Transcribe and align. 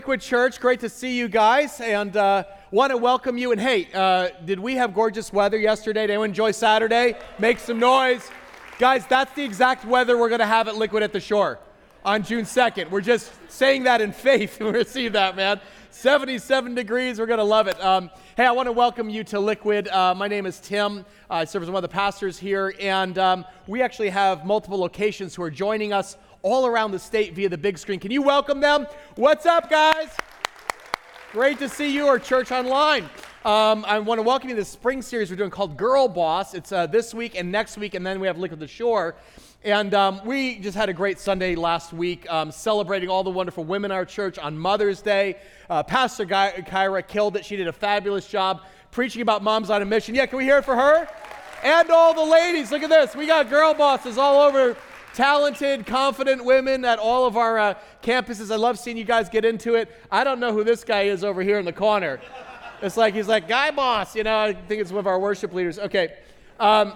Liquid 0.00 0.22
Church. 0.22 0.58
Great 0.60 0.80
to 0.80 0.88
see 0.88 1.14
you 1.14 1.28
guys, 1.28 1.78
and 1.78 2.16
uh, 2.16 2.44
want 2.70 2.88
to 2.88 2.96
welcome 2.96 3.36
you. 3.36 3.52
And 3.52 3.60
hey, 3.60 3.86
uh, 3.92 4.30
did 4.46 4.58
we 4.58 4.76
have 4.76 4.94
gorgeous 4.94 5.30
weather 5.30 5.58
yesterday? 5.58 6.06
Did 6.06 6.12
anyone 6.12 6.30
enjoy 6.30 6.52
Saturday? 6.52 7.18
Make 7.38 7.58
some 7.58 7.78
noise, 7.78 8.26
guys. 8.78 9.06
That's 9.06 9.30
the 9.34 9.44
exact 9.44 9.84
weather 9.84 10.16
we're 10.16 10.30
going 10.30 10.38
to 10.38 10.46
have 10.46 10.68
at 10.68 10.76
Liquid 10.76 11.02
at 11.02 11.12
the 11.12 11.20
Shore 11.20 11.58
on 12.02 12.22
June 12.22 12.46
2nd. 12.46 12.88
We're 12.88 13.02
just 13.02 13.30
saying 13.50 13.82
that 13.82 14.00
in 14.00 14.12
faith. 14.28 14.58
we 14.58 14.70
receive 14.70 15.12
that, 15.12 15.36
man. 15.36 15.60
77 15.90 16.74
degrees. 16.74 17.18
We're 17.18 17.26
going 17.26 17.36
to 17.36 17.44
love 17.44 17.66
it. 17.66 17.78
Um, 17.84 18.10
hey, 18.38 18.46
I 18.46 18.52
want 18.52 18.68
to 18.68 18.72
welcome 18.72 19.10
you 19.10 19.22
to 19.24 19.38
Liquid. 19.38 19.86
Uh, 19.88 20.14
my 20.14 20.28
name 20.28 20.46
is 20.46 20.60
Tim. 20.60 21.04
I 21.28 21.44
serve 21.44 21.64
as 21.64 21.68
one 21.68 21.84
of 21.84 21.90
the 21.90 21.94
pastors 21.94 22.38
here, 22.38 22.74
and 22.80 23.18
um, 23.18 23.44
we 23.66 23.82
actually 23.82 24.08
have 24.08 24.46
multiple 24.46 24.78
locations 24.78 25.34
who 25.34 25.42
are 25.42 25.50
joining 25.50 25.92
us 25.92 26.16
all 26.42 26.66
around 26.66 26.92
the 26.92 26.98
state 26.98 27.34
via 27.34 27.48
the 27.48 27.58
big 27.58 27.78
screen. 27.78 28.00
Can 28.00 28.10
you 28.10 28.22
welcome 28.22 28.60
them? 28.60 28.86
What's 29.16 29.46
up, 29.46 29.68
guys? 29.68 30.08
Great 31.32 31.58
to 31.58 31.68
see 31.68 31.94
you, 31.94 32.06
or 32.06 32.18
Church 32.18 32.50
Online. 32.50 33.04
Um, 33.44 33.84
I 33.86 33.98
want 33.98 34.18
to 34.18 34.22
welcome 34.22 34.48
you 34.48 34.56
to 34.56 34.62
the 34.62 34.66
spring 34.66 35.00
series 35.02 35.30
we're 35.30 35.36
doing 35.36 35.50
called 35.50 35.76
Girl 35.76 36.08
Boss. 36.08 36.54
It's 36.54 36.72
uh, 36.72 36.86
this 36.86 37.14
week 37.14 37.38
and 37.38 37.52
next 37.52 37.78
week, 37.78 37.94
and 37.94 38.04
then 38.04 38.20
we 38.20 38.26
have 38.26 38.38
Liquid 38.38 38.60
the 38.60 38.66
Shore. 38.66 39.14
And 39.62 39.92
um, 39.92 40.22
we 40.24 40.58
just 40.58 40.76
had 40.76 40.88
a 40.88 40.92
great 40.94 41.18
Sunday 41.18 41.54
last 41.54 41.92
week 41.92 42.28
um, 42.30 42.50
celebrating 42.50 43.10
all 43.10 43.22
the 43.22 43.30
wonderful 43.30 43.64
women 43.64 43.90
in 43.90 43.96
our 43.96 44.06
church 44.06 44.38
on 44.38 44.58
Mother's 44.58 45.02
Day. 45.02 45.36
Uh, 45.68 45.82
Pastor 45.82 46.24
Guy- 46.24 46.64
Kyra 46.66 47.06
killed 47.06 47.36
it. 47.36 47.44
She 47.44 47.56
did 47.56 47.68
a 47.68 47.72
fabulous 47.72 48.26
job 48.26 48.62
preaching 48.90 49.20
about 49.20 49.42
moms 49.42 49.68
on 49.68 49.82
a 49.82 49.84
mission. 49.84 50.14
Yeah, 50.14 50.26
can 50.26 50.38
we 50.38 50.44
hear 50.44 50.58
it 50.58 50.64
for 50.64 50.74
her? 50.74 51.06
And 51.62 51.90
all 51.90 52.14
the 52.14 52.24
ladies. 52.24 52.70
Look 52.70 52.82
at 52.82 52.88
this. 52.88 53.14
We 53.14 53.26
got 53.26 53.50
girl 53.50 53.74
bosses 53.74 54.16
all 54.16 54.40
over 54.40 54.76
talented, 55.14 55.86
confident 55.86 56.44
women 56.44 56.84
at 56.84 56.98
all 56.98 57.26
of 57.26 57.36
our 57.36 57.58
uh, 57.58 57.74
campuses. 58.02 58.50
I 58.50 58.56
love 58.56 58.78
seeing 58.78 58.96
you 58.96 59.04
guys 59.04 59.28
get 59.28 59.44
into 59.44 59.74
it. 59.74 59.90
I 60.10 60.24
don't 60.24 60.40
know 60.40 60.52
who 60.52 60.64
this 60.64 60.84
guy 60.84 61.02
is 61.02 61.24
over 61.24 61.42
here 61.42 61.58
in 61.58 61.64
the 61.64 61.72
corner. 61.72 62.20
It's 62.82 62.96
like 62.96 63.14
he's 63.14 63.28
like 63.28 63.48
guy 63.48 63.70
boss, 63.70 64.16
you 64.16 64.24
know. 64.24 64.38
I 64.38 64.52
think 64.54 64.80
it's 64.80 64.90
one 64.90 65.00
of 65.00 65.06
our 65.06 65.18
worship 65.18 65.52
leaders. 65.52 65.78
Okay, 65.78 66.14
um, 66.58 66.94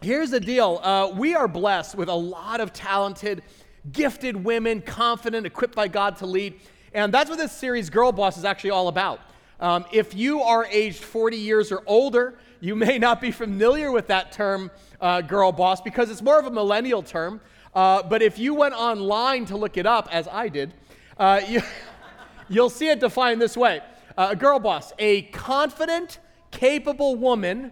here's 0.00 0.30
the 0.30 0.40
deal. 0.40 0.80
Uh, 0.82 1.12
we 1.14 1.34
are 1.34 1.48
blessed 1.48 1.96
with 1.96 2.08
a 2.08 2.14
lot 2.14 2.60
of 2.60 2.72
talented, 2.72 3.42
gifted 3.90 4.36
women, 4.36 4.80
confident, 4.80 5.46
equipped 5.46 5.74
by 5.74 5.88
God 5.88 6.16
to 6.18 6.26
lead, 6.26 6.60
and 6.94 7.12
that's 7.12 7.28
what 7.28 7.38
this 7.38 7.52
series, 7.52 7.90
Girl 7.90 8.12
Boss, 8.12 8.38
is 8.38 8.44
actually 8.44 8.70
all 8.70 8.88
about. 8.88 9.20
Um, 9.60 9.84
if 9.92 10.14
you 10.14 10.40
are 10.40 10.64
aged 10.64 11.04
40 11.04 11.36
years 11.36 11.70
or 11.70 11.82
older, 11.86 12.38
you 12.60 12.74
may 12.74 12.98
not 12.98 13.20
be 13.20 13.30
familiar 13.30 13.92
with 13.92 14.06
that 14.06 14.32
term 14.32 14.70
uh, 15.00 15.20
girl 15.20 15.52
boss 15.52 15.82
because 15.82 16.10
it's 16.10 16.22
more 16.22 16.38
of 16.38 16.46
a 16.46 16.50
millennial 16.50 17.02
term. 17.02 17.42
Uh, 17.74 18.02
but 18.02 18.22
if 18.22 18.38
you 18.38 18.54
went 18.54 18.74
online 18.74 19.44
to 19.46 19.56
look 19.58 19.76
it 19.76 19.86
up, 19.86 20.08
as 20.10 20.26
I 20.28 20.48
did, 20.48 20.72
uh, 21.18 21.42
you, 21.48 21.62
you'll 22.48 22.70
see 22.70 22.88
it 22.88 23.00
defined 23.00 23.40
this 23.40 23.56
way 23.56 23.82
uh, 24.16 24.28
A 24.30 24.36
girl 24.36 24.58
boss, 24.58 24.94
a 24.98 25.22
confident, 25.22 26.18
capable 26.50 27.16
woman 27.16 27.70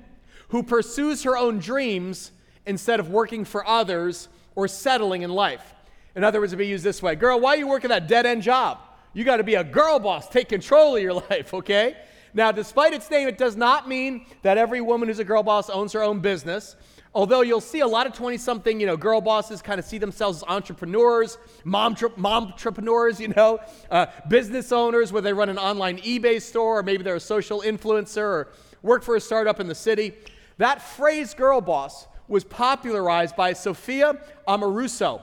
who 0.49 0.63
pursues 0.63 1.23
her 1.23 1.37
own 1.39 1.59
dreams 1.59 2.33
instead 2.67 3.01
of 3.01 3.09
working 3.09 3.47
for 3.47 3.67
others 3.67 4.29
or 4.55 4.69
settling 4.69 5.23
in 5.23 5.31
life. 5.31 5.75
In 6.15 6.23
other 6.23 6.41
words, 6.41 6.53
it'd 6.53 6.59
be 6.59 6.67
used 6.67 6.85
this 6.85 7.03
way 7.03 7.15
Girl, 7.15 7.41
why 7.41 7.55
are 7.55 7.59
you 7.59 7.67
working 7.67 7.89
that 7.89 8.09
dead 8.09 8.27
end 8.27 8.43
job? 8.43 8.79
You 9.13 9.25
got 9.25 9.39
to 9.39 9.45
be 9.45 9.55
a 9.55 9.65
girl 9.65 9.99
boss, 9.99 10.29
take 10.29 10.49
control 10.49 10.97
of 10.97 11.03
your 11.03 11.15
life, 11.31 11.55
okay? 11.55 11.97
Now, 12.35 12.53
despite 12.53 12.93
its 12.93 13.11
name, 13.11 13.29
it 13.29 13.39
does 13.39 13.57
not 13.57 13.89
mean 13.89 14.27
that 14.43 14.59
every 14.59 14.81
woman 14.81 15.09
who's 15.09 15.19
a 15.19 15.25
girl 15.25 15.43
boss 15.43 15.71
owns 15.71 15.93
her 15.93 16.03
own 16.03 16.21
business. 16.21 16.77
Although 17.15 17.41
you'll 17.41 17.61
see 17.61 17.81
a 17.81 17.87
lot 17.87 18.07
of 18.07 18.13
20 18.13 18.37
something, 18.37 18.79
you 18.79 18.87
know, 18.87 18.97
girl 18.97 19.21
bosses 19.21 19.63
kind 19.63 19.81
of 19.81 19.87
see 19.87 19.99
themselves 19.99 20.39
as 20.39 20.45
entrepreneurs, 20.49 21.39
mom, 21.65 21.97
entrepreneurs, 22.23 23.19
you 23.19 23.29
know, 23.29 23.59
uh, 23.91 24.07
business 24.29 24.73
owners 24.73 25.13
where 25.13 25.23
they 25.23 25.33
run 25.33 25.49
an 25.49 25.59
online 25.59 25.99
eBay 25.99 26.41
store 26.41 26.79
or 26.79 26.83
maybe 26.83 27.03
they're 27.03 27.17
a 27.17 27.21
social 27.21 27.63
influencer 27.63 28.19
or 28.19 28.49
work 28.83 29.03
for 29.03 29.17
a 29.17 29.21
startup 29.21 29.59
in 29.59 29.67
the 29.67 29.75
city. 29.75 30.13
That 30.59 30.83
phrase 30.83 31.35
girl 31.35 31.61
boss 31.61 32.07
was 32.29 32.45
popularized 32.45 33.35
by 33.37 33.55
Sophia 33.55 34.21
Amoruso, 34.47 35.23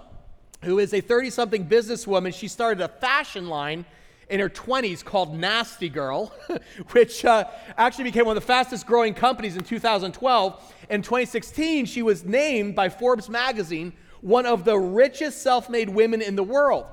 who 0.65 0.79
is 0.79 0.93
a 0.93 1.01
30 1.01 1.29
something 1.29 1.65
businesswoman. 1.67 2.33
She 2.33 2.47
started 2.47 2.81
a 2.83 2.87
fashion 2.87 3.47
line 3.47 3.85
in 4.29 4.39
her 4.39 4.49
20s 4.49 5.05
called 5.05 5.37
Nasty 5.37 5.87
Girl, 5.87 6.33
which 6.91 7.23
uh, 7.23 7.45
actually 7.77 8.05
became 8.05 8.25
one 8.25 8.35
of 8.35 8.43
the 8.43 8.47
fastest 8.47 8.87
growing 8.87 9.13
companies 9.13 9.55
in 9.55 9.63
2012. 9.63 10.73
In 10.89 11.01
2016, 11.01 11.85
she 11.85 12.01
was 12.01 12.25
named 12.25 12.75
by 12.75 12.89
Forbes 12.89 13.29
magazine 13.29 13.93
one 14.21 14.47
of 14.47 14.65
the 14.65 14.77
richest 14.77 15.43
self 15.43 15.69
made 15.69 15.87
women 15.87 16.21
in 16.21 16.35
the 16.35 16.43
world. 16.43 16.85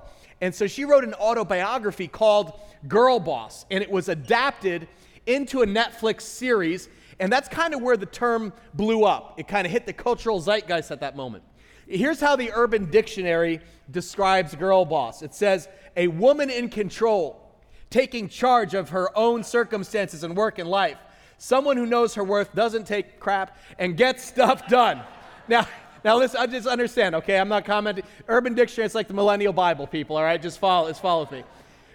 And 0.42 0.54
so 0.54 0.66
she 0.66 0.84
wrote 0.84 1.04
an 1.04 1.14
autobiography 1.14 2.08
called 2.08 2.60
Girl 2.88 3.18
Boss, 3.18 3.64
and 3.70 3.82
it 3.82 3.90
was 3.90 4.08
adapted 4.08 4.86
into 5.24 5.62
a 5.62 5.66
Netflix 5.66 6.22
series. 6.22 6.88
And 7.20 7.32
that's 7.32 7.48
kind 7.48 7.72
of 7.72 7.80
where 7.80 7.96
the 7.96 8.06
term 8.06 8.52
blew 8.74 9.04
up. 9.04 9.38
It 9.38 9.48
kind 9.48 9.66
of 9.66 9.72
hit 9.72 9.86
the 9.86 9.92
cultural 9.92 10.40
zeitgeist 10.40 10.90
at 10.90 11.00
that 11.00 11.16
moment. 11.16 11.44
Here's 11.92 12.20
how 12.20 12.36
the 12.36 12.50
Urban 12.54 12.91
Dictionary 12.91 13.60
describes 13.91 14.54
girl 14.54 14.86
boss 14.86 15.20
it 15.20 15.34
says, 15.34 15.69
a 15.94 16.08
woman 16.08 16.48
in 16.48 16.70
control, 16.70 17.54
taking 17.91 18.28
charge 18.28 18.72
of 18.72 18.88
her 18.91 19.16
own 19.16 19.44
circumstances 19.44 20.25
and 20.25 20.34
work 20.34 20.58
and 20.58 20.69
life. 20.69 20.97
Someone 21.36 21.76
who 21.76 21.84
knows 21.84 22.14
her 22.14 22.25
worth, 22.25 22.54
doesn't 22.54 22.86
take 22.86 23.20
crap, 23.20 23.58
and 23.78 23.97
gets 23.97 24.25
stuff 24.25 24.69
done. 24.69 25.02
Now, 25.48 25.66
now 26.02 26.16
listen, 26.16 26.41
I 26.41 26.47
just 26.47 26.66
understand, 26.66 27.14
okay? 27.16 27.38
I'm 27.38 27.48
not 27.48 27.66
commenting. 27.66 28.04
Urban 28.26 28.54
Dictionary, 28.54 28.86
it's 28.86 28.94
like 28.94 29.08
the 29.08 29.14
millennial 29.14 29.52
Bible, 29.52 29.86
people, 29.86 30.16
all 30.16 30.22
right? 30.22 30.41
Just 30.41 30.58
follow, 30.58 30.88
just 30.88 31.02
follow 31.02 31.28
me. 31.31 31.44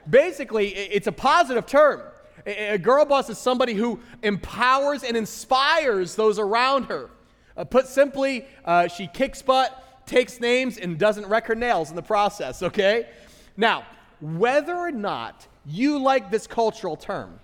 Basically, 0.07 0.75
it's 0.75 1.07
a 1.07 1.11
positive 1.11 1.65
term. 1.65 2.01
A 2.45 2.77
girl 2.77 3.03
boss 3.03 3.29
is 3.31 3.39
somebody 3.39 3.73
who 3.73 3.99
empowers 4.21 5.03
and 5.03 5.17
inspires 5.17 6.13
those 6.13 6.37
around 6.37 6.83
her. 6.83 7.09
Uh, 7.57 7.63
put 7.63 7.87
simply, 7.87 8.45
uh, 8.63 8.87
she 8.87 9.07
kicks 9.07 9.41
butt, 9.41 9.83
takes 10.07 10.39
names, 10.39 10.77
and 10.77 10.97
doesn't 10.97 11.27
wreck 11.27 11.47
her 11.47 11.55
nails 11.55 11.89
in 11.89 11.95
the 11.95 12.01
process, 12.01 12.63
okay? 12.63 13.09
Now, 13.55 13.85
whether 14.19 14.75
or 14.75 14.91
not 14.91 15.45
you 15.65 15.99
like 15.99 16.31
this 16.31 16.47
cultural 16.47 16.95
term, 16.95 17.39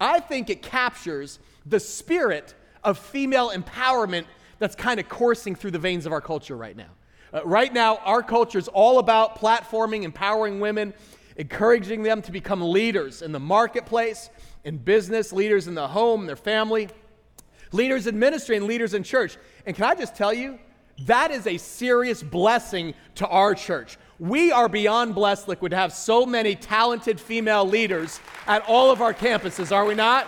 I 0.00 0.20
think 0.20 0.48
it 0.48 0.62
captures 0.62 1.38
the 1.66 1.80
spirit 1.80 2.54
of 2.84 2.98
female 2.98 3.50
empowerment 3.50 4.24
that's 4.58 4.74
kind 4.74 5.00
of 5.00 5.08
coursing 5.08 5.54
through 5.54 5.72
the 5.72 5.78
veins 5.78 6.06
of 6.06 6.12
our 6.12 6.20
culture 6.20 6.56
right 6.56 6.76
now. 6.76 6.90
Uh, 7.32 7.40
right 7.44 7.72
now, 7.72 7.96
our 7.98 8.22
culture 8.22 8.58
is 8.58 8.68
all 8.68 8.98
about 8.98 9.38
platforming, 9.38 10.04
empowering 10.04 10.60
women, 10.60 10.94
encouraging 11.36 12.02
them 12.02 12.22
to 12.22 12.32
become 12.32 12.62
leaders 12.62 13.20
in 13.20 13.32
the 13.32 13.40
marketplace, 13.40 14.30
in 14.64 14.78
business, 14.78 15.32
leaders 15.32 15.66
in 15.66 15.74
the 15.74 15.88
home, 15.88 16.26
their 16.26 16.36
family, 16.36 16.88
leaders 17.72 18.06
in 18.06 18.18
ministry, 18.18 18.56
and 18.56 18.66
leaders 18.66 18.94
in 18.94 19.02
church. 19.02 19.36
And 19.66 19.74
can 19.74 19.84
I 19.84 19.94
just 19.94 20.14
tell 20.14 20.32
you, 20.32 20.58
that 21.04 21.30
is 21.30 21.46
a 21.46 21.58
serious 21.58 22.22
blessing 22.22 22.94
to 23.16 23.26
our 23.28 23.54
church. 23.54 23.98
We 24.18 24.50
are 24.50 24.68
beyond 24.68 25.14
blessed, 25.14 25.46
Liquid, 25.46 25.70
to 25.70 25.76
have 25.76 25.92
so 25.92 26.24
many 26.24 26.54
talented 26.54 27.20
female 27.20 27.66
leaders 27.66 28.18
at 28.46 28.62
all 28.66 28.90
of 28.90 29.02
our 29.02 29.12
campuses, 29.12 29.74
are 29.74 29.84
we 29.84 29.94
not? 29.94 30.26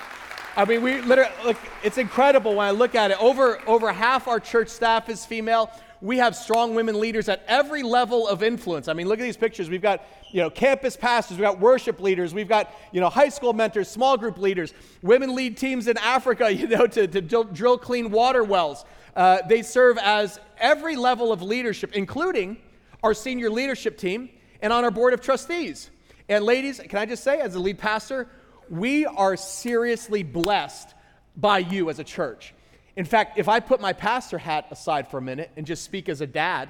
I 0.56 0.64
mean, 0.64 0.82
we 0.82 1.00
literally, 1.00 1.30
look, 1.44 1.56
it's 1.82 1.98
incredible 1.98 2.56
when 2.56 2.66
I 2.66 2.72
look 2.72 2.94
at 2.94 3.10
it. 3.10 3.22
Over, 3.22 3.60
over 3.66 3.92
half 3.92 4.28
our 4.28 4.40
church 4.40 4.68
staff 4.68 5.08
is 5.08 5.24
female. 5.24 5.70
We 6.00 6.18
have 6.18 6.36
strong 6.36 6.74
women 6.74 7.00
leaders 7.00 7.28
at 7.28 7.44
every 7.48 7.82
level 7.82 8.28
of 8.28 8.42
influence. 8.42 8.88
I 8.88 8.92
mean, 8.92 9.08
look 9.08 9.18
at 9.18 9.22
these 9.22 9.36
pictures. 9.36 9.70
We've 9.70 9.80
got, 9.80 10.04
you 10.30 10.40
know, 10.42 10.50
campus 10.50 10.96
pastors, 10.96 11.38
we've 11.38 11.44
got 11.44 11.58
worship 11.58 12.00
leaders, 12.00 12.34
we've 12.34 12.48
got, 12.48 12.72
you 12.92 13.00
know, 13.00 13.08
high 13.08 13.30
school 13.30 13.52
mentors, 13.52 13.88
small 13.88 14.16
group 14.16 14.36
leaders. 14.36 14.74
Women 15.00 15.34
lead 15.34 15.56
teams 15.56 15.88
in 15.88 15.96
Africa, 15.96 16.52
you 16.52 16.68
know, 16.68 16.86
to, 16.86 17.06
to 17.06 17.20
drill 17.20 17.78
clean 17.78 18.10
water 18.10 18.44
wells. 18.44 18.84
Uh, 19.16 19.38
they 19.48 19.62
serve 19.62 19.98
as 19.98 20.38
every 20.58 20.96
level 20.96 21.32
of 21.32 21.42
leadership, 21.42 21.92
including 21.92 22.56
our 23.02 23.14
senior 23.14 23.50
leadership 23.50 23.96
team, 23.98 24.28
and 24.60 24.72
on 24.72 24.84
our 24.84 24.90
board 24.90 25.14
of 25.14 25.20
trustees. 25.20 25.90
And 26.28 26.44
ladies, 26.44 26.80
can 26.80 26.98
I 26.98 27.06
just 27.06 27.24
say, 27.24 27.40
as 27.40 27.54
a 27.54 27.60
lead 27.60 27.78
pastor, 27.78 28.28
we 28.68 29.06
are 29.06 29.36
seriously 29.36 30.22
blessed 30.22 30.94
by 31.36 31.58
you 31.58 31.88
as 31.90 31.98
a 31.98 32.04
church. 32.04 32.54
In 32.96 33.04
fact, 33.04 33.38
if 33.38 33.48
I 33.48 33.60
put 33.60 33.80
my 33.80 33.92
pastor 33.92 34.38
hat 34.38 34.66
aside 34.70 35.08
for 35.08 35.18
a 35.18 35.22
minute 35.22 35.50
and 35.56 35.64
just 35.64 35.84
speak 35.84 36.08
as 36.08 36.20
a 36.20 36.26
dad 36.26 36.68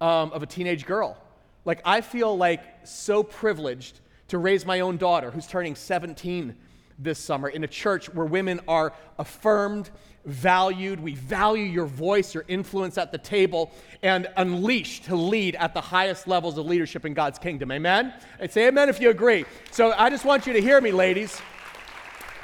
um, 0.00 0.32
of 0.32 0.42
a 0.42 0.46
teenage 0.46 0.86
girl, 0.86 1.16
like 1.64 1.82
I 1.84 2.00
feel 2.00 2.36
like 2.36 2.62
so 2.86 3.22
privileged 3.22 4.00
to 4.28 4.38
raise 4.38 4.64
my 4.64 4.80
own 4.80 4.96
daughter 4.96 5.30
who's 5.30 5.46
turning 5.46 5.74
17 5.74 6.54
this 6.98 7.18
summer 7.18 7.48
in 7.48 7.64
a 7.64 7.68
church 7.68 8.12
where 8.14 8.26
women 8.26 8.60
are 8.68 8.92
affirmed 9.18 9.90
valued. 10.26 11.00
We 11.00 11.14
value 11.14 11.64
your 11.64 11.86
voice, 11.86 12.34
your 12.34 12.44
influence 12.48 12.98
at 12.98 13.12
the 13.12 13.18
table, 13.18 13.72
and 14.02 14.28
unleashed 14.36 15.04
to 15.04 15.16
lead 15.16 15.54
at 15.56 15.72
the 15.72 15.80
highest 15.80 16.28
levels 16.28 16.58
of 16.58 16.66
leadership 16.66 17.04
in 17.04 17.14
God's 17.14 17.38
kingdom. 17.38 17.72
Amen? 17.72 18.12
And 18.38 18.50
say 18.50 18.68
amen 18.68 18.88
if 18.88 19.00
you 19.00 19.10
agree. 19.10 19.44
So 19.70 19.92
I 19.96 20.10
just 20.10 20.24
want 20.24 20.46
you 20.46 20.52
to 20.52 20.60
hear 20.60 20.80
me, 20.80 20.92
ladies. 20.92 21.40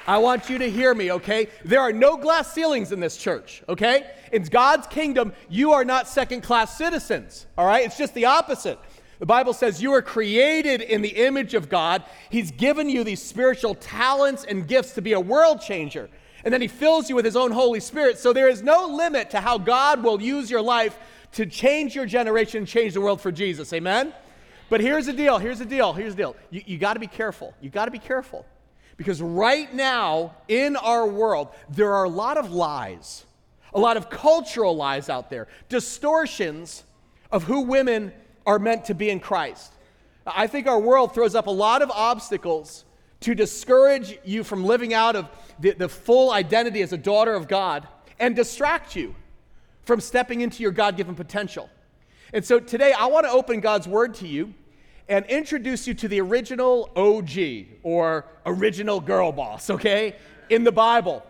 I 0.07 0.19
want 0.19 0.51
you 0.51 0.59
to 0.59 0.69
hear 0.69 0.95
me, 0.95 1.13
okay? 1.13 1.49
There 1.65 1.81
are 1.81 1.93
no 1.93 2.17
glass 2.17 2.53
ceilings 2.53 2.91
in 2.91 2.99
this 2.99 3.17
church, 3.17 3.63
okay? 3.69 4.11
In 4.33 4.43
God's 4.43 4.89
kingdom, 4.89 5.33
you 5.49 5.73
are 5.73 5.85
not 5.85 6.09
second 6.09 6.41
class 6.43 6.77
citizens, 6.77 7.47
all 7.57 7.67
right? 7.67 7.87
It's 7.87 7.99
just 7.99 8.13
the 8.15 8.25
opposite. 8.25 8.81
The 9.21 9.27
Bible 9.27 9.53
says 9.53 9.81
you 9.81 9.93
are 9.93 10.03
created 10.03 10.81
in 10.81 11.03
the 11.03 11.25
image 11.25 11.55
of 11.55 11.69
God. 11.69 12.03
He's 12.31 12.51
given 12.51 12.89
you 12.89 13.05
these 13.05 13.23
spiritual 13.23 13.77
talents 13.77 14.45
and 14.45 14.67
gifts 14.67 14.95
to 14.95 15.03
be 15.03 15.13
a 15.13 15.21
world 15.21 15.61
changer. 15.61 16.11
And 16.45 16.53
then 16.53 16.61
He 16.61 16.69
fills 16.69 17.09
you 17.09 17.17
with 17.17 17.25
His 17.25 17.37
own 17.37 17.51
Holy 17.51 17.81
Spirit. 17.81 18.19
So 18.19 18.33
there 18.33 18.49
is 18.49 18.63
no 18.63 18.87
limit 18.87 19.31
to 19.31 19.41
how 19.41 19.59
God 19.59 20.03
will 20.03 20.21
use 20.21 20.51
your 20.51 20.63
life 20.63 20.99
to 21.33 21.47
change 21.47 21.95
your 21.95 22.07
generation, 22.07 22.59
and 22.59 22.69
change 22.69 22.95
the 22.95 23.01
world 23.01 23.21
for 23.21 23.33
Jesus. 23.33 23.73
Amen? 23.73 24.13
But 24.69 24.81
here's 24.81 25.07
the 25.07 25.13
deal. 25.13 25.39
Here's 25.39 25.59
the 25.59 25.65
deal. 25.65 25.93
Here's 25.93 26.15
the 26.15 26.23
deal. 26.23 26.37
You, 26.51 26.63
you 26.67 26.79
got 26.79 26.95
to 26.95 27.01
be 27.01 27.07
careful. 27.07 27.55
You 27.61 27.71
got 27.71 27.87
to 27.87 27.91
be 27.91 27.99
careful. 27.99 28.47
Because 28.97 29.21
right 29.21 29.73
now 29.75 30.35
in 30.49 30.77
our 30.77 31.07
world, 31.07 31.49
there 31.71 31.95
are 31.95 32.05
a 32.05 32.09
lot 32.09 32.37
of 32.37 32.53
lies, 32.53 33.25
a 33.73 33.81
lot 33.81 33.97
of 33.97 34.11
cultural 34.11 34.77
lies 34.77 35.09
out 35.09 35.31
there, 35.31 35.49
distortions 35.69 36.85
of 37.31 37.45
who 37.45 37.63
women 37.63 38.13
are 38.47 38.59
meant 38.59 38.85
to 38.87 38.95
be 38.95 39.09
in 39.09 39.19
Christ. 39.19 39.73
I 40.27 40.47
think 40.47 40.67
our 40.67 40.79
world 40.79 41.15
throws 41.15 41.35
up 41.35 41.47
a 41.47 41.51
lot 41.51 41.83
of 41.83 41.91
obstacles 41.91 42.85
to 43.23 43.35
discourage 43.35 44.19
you 44.25 44.45
from 44.45 44.65
living 44.65 44.95
out 44.95 45.17
of 45.17 45.29
the, 45.61 45.73
the 45.73 45.89
full 45.89 46.31
identity 46.33 46.83
as 46.83 46.93
a 46.93 46.99
daughter 46.99 47.35
of 47.35 47.49
God 47.49 47.87
and 48.19 48.37
distract 48.37 48.95
you 48.95 49.15
from 49.83 50.01
stepping 50.01 50.41
into 50.41 50.63
your 50.63 50.73
God 50.73 50.97
given 50.97 51.15
potential. 51.15 51.69
And 52.33 52.45
so 52.45 52.61
today 52.61 52.93
I 52.93 53.07
want 53.07 53.27
to 53.27 53.33
open 53.33 53.61
God's 53.61 53.89
word 53.89 54.15
to 54.15 54.29
you 54.29 54.55
and 55.09 55.27
introduce 55.27 55.87
you 55.87 55.95
to 55.95 56.09
the 56.09 56.21
original 56.21 56.91
OG 56.97 57.67
or 57.83 58.25
original 58.47 59.01
girl 59.01 59.33
boss, 59.33 59.69
okay, 59.71 60.17
in 60.49 60.65
the 60.65 60.73
Bible. 60.73 61.25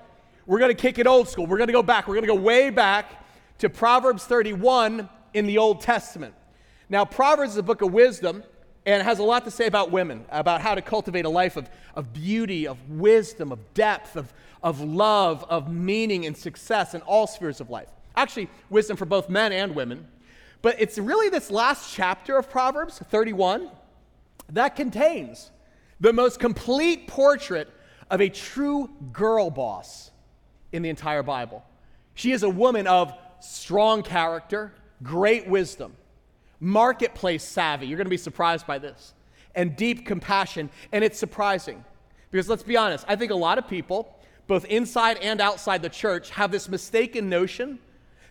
We're 0.46 0.58
going 0.58 0.74
to 0.74 0.80
kick 0.80 0.98
it 0.98 1.06
old 1.06 1.28
school. 1.28 1.46
We're 1.46 1.56
going 1.56 1.68
to 1.68 1.72
go 1.72 1.82
back. 1.82 2.06
We're 2.06 2.14
going 2.14 2.26
to 2.26 2.34
go 2.34 2.40
way 2.40 2.70
back 2.70 3.24
to 3.58 3.70
Proverbs 3.70 4.24
31 4.24 5.08
in 5.34 5.46
the 5.46 5.58
Old 5.58 5.80
Testament. 5.80 6.34
Now, 6.88 7.04
Proverbs 7.04 7.52
is 7.52 7.58
a 7.58 7.62
book 7.62 7.80
of 7.80 7.92
wisdom 7.92 8.44
and 8.84 9.02
has 9.02 9.18
a 9.18 9.22
lot 9.22 9.44
to 9.44 9.50
say 9.50 9.66
about 9.66 9.90
women, 9.90 10.24
about 10.30 10.60
how 10.60 10.74
to 10.74 10.82
cultivate 10.82 11.24
a 11.24 11.28
life 11.28 11.56
of, 11.56 11.68
of 11.94 12.12
beauty, 12.12 12.66
of 12.66 12.78
wisdom, 12.90 13.52
of 13.52 13.74
depth, 13.74 14.16
of, 14.16 14.32
of 14.62 14.80
love, 14.80 15.44
of 15.48 15.72
meaning 15.72 16.26
and 16.26 16.36
success 16.36 16.94
in 16.94 17.00
all 17.02 17.26
spheres 17.26 17.60
of 17.60 17.70
life. 17.70 17.88
Actually, 18.16 18.50
wisdom 18.70 18.96
for 18.96 19.04
both 19.04 19.28
men 19.28 19.52
and 19.52 19.74
women. 19.74 20.06
But 20.62 20.76
it's 20.80 20.98
really 20.98 21.28
this 21.28 21.50
last 21.50 21.94
chapter 21.94 22.36
of 22.36 22.50
Proverbs, 22.50 22.98
31, 22.98 23.70
that 24.50 24.76
contains 24.76 25.50
the 26.00 26.12
most 26.12 26.40
complete 26.40 27.06
portrait 27.06 27.68
of 28.10 28.20
a 28.20 28.28
true 28.28 28.90
girl 29.12 29.50
boss 29.50 30.10
in 30.72 30.82
the 30.82 30.88
entire 30.88 31.22
Bible. 31.22 31.64
She 32.14 32.32
is 32.32 32.42
a 32.42 32.48
woman 32.48 32.86
of 32.86 33.12
strong 33.40 34.02
character, 34.02 34.72
great 35.02 35.46
wisdom 35.46 35.94
marketplace 36.62 37.42
savvy. 37.42 37.88
You're 37.88 37.96
going 37.96 38.06
to 38.06 38.10
be 38.10 38.16
surprised 38.16 38.68
by 38.68 38.78
this. 38.78 39.14
And 39.54 39.74
deep 39.74 40.06
compassion. 40.06 40.70
And 40.92 41.02
it's 41.02 41.18
surprising. 41.18 41.84
Because 42.30 42.48
let's 42.48 42.62
be 42.62 42.76
honest, 42.76 43.04
I 43.08 43.16
think 43.16 43.32
a 43.32 43.36
lot 43.36 43.58
of 43.58 43.68
people, 43.68 44.16
both 44.46 44.64
inside 44.66 45.18
and 45.18 45.40
outside 45.40 45.82
the 45.82 45.88
church, 45.88 46.30
have 46.30 46.52
this 46.52 46.68
mistaken 46.68 47.28
notion 47.28 47.80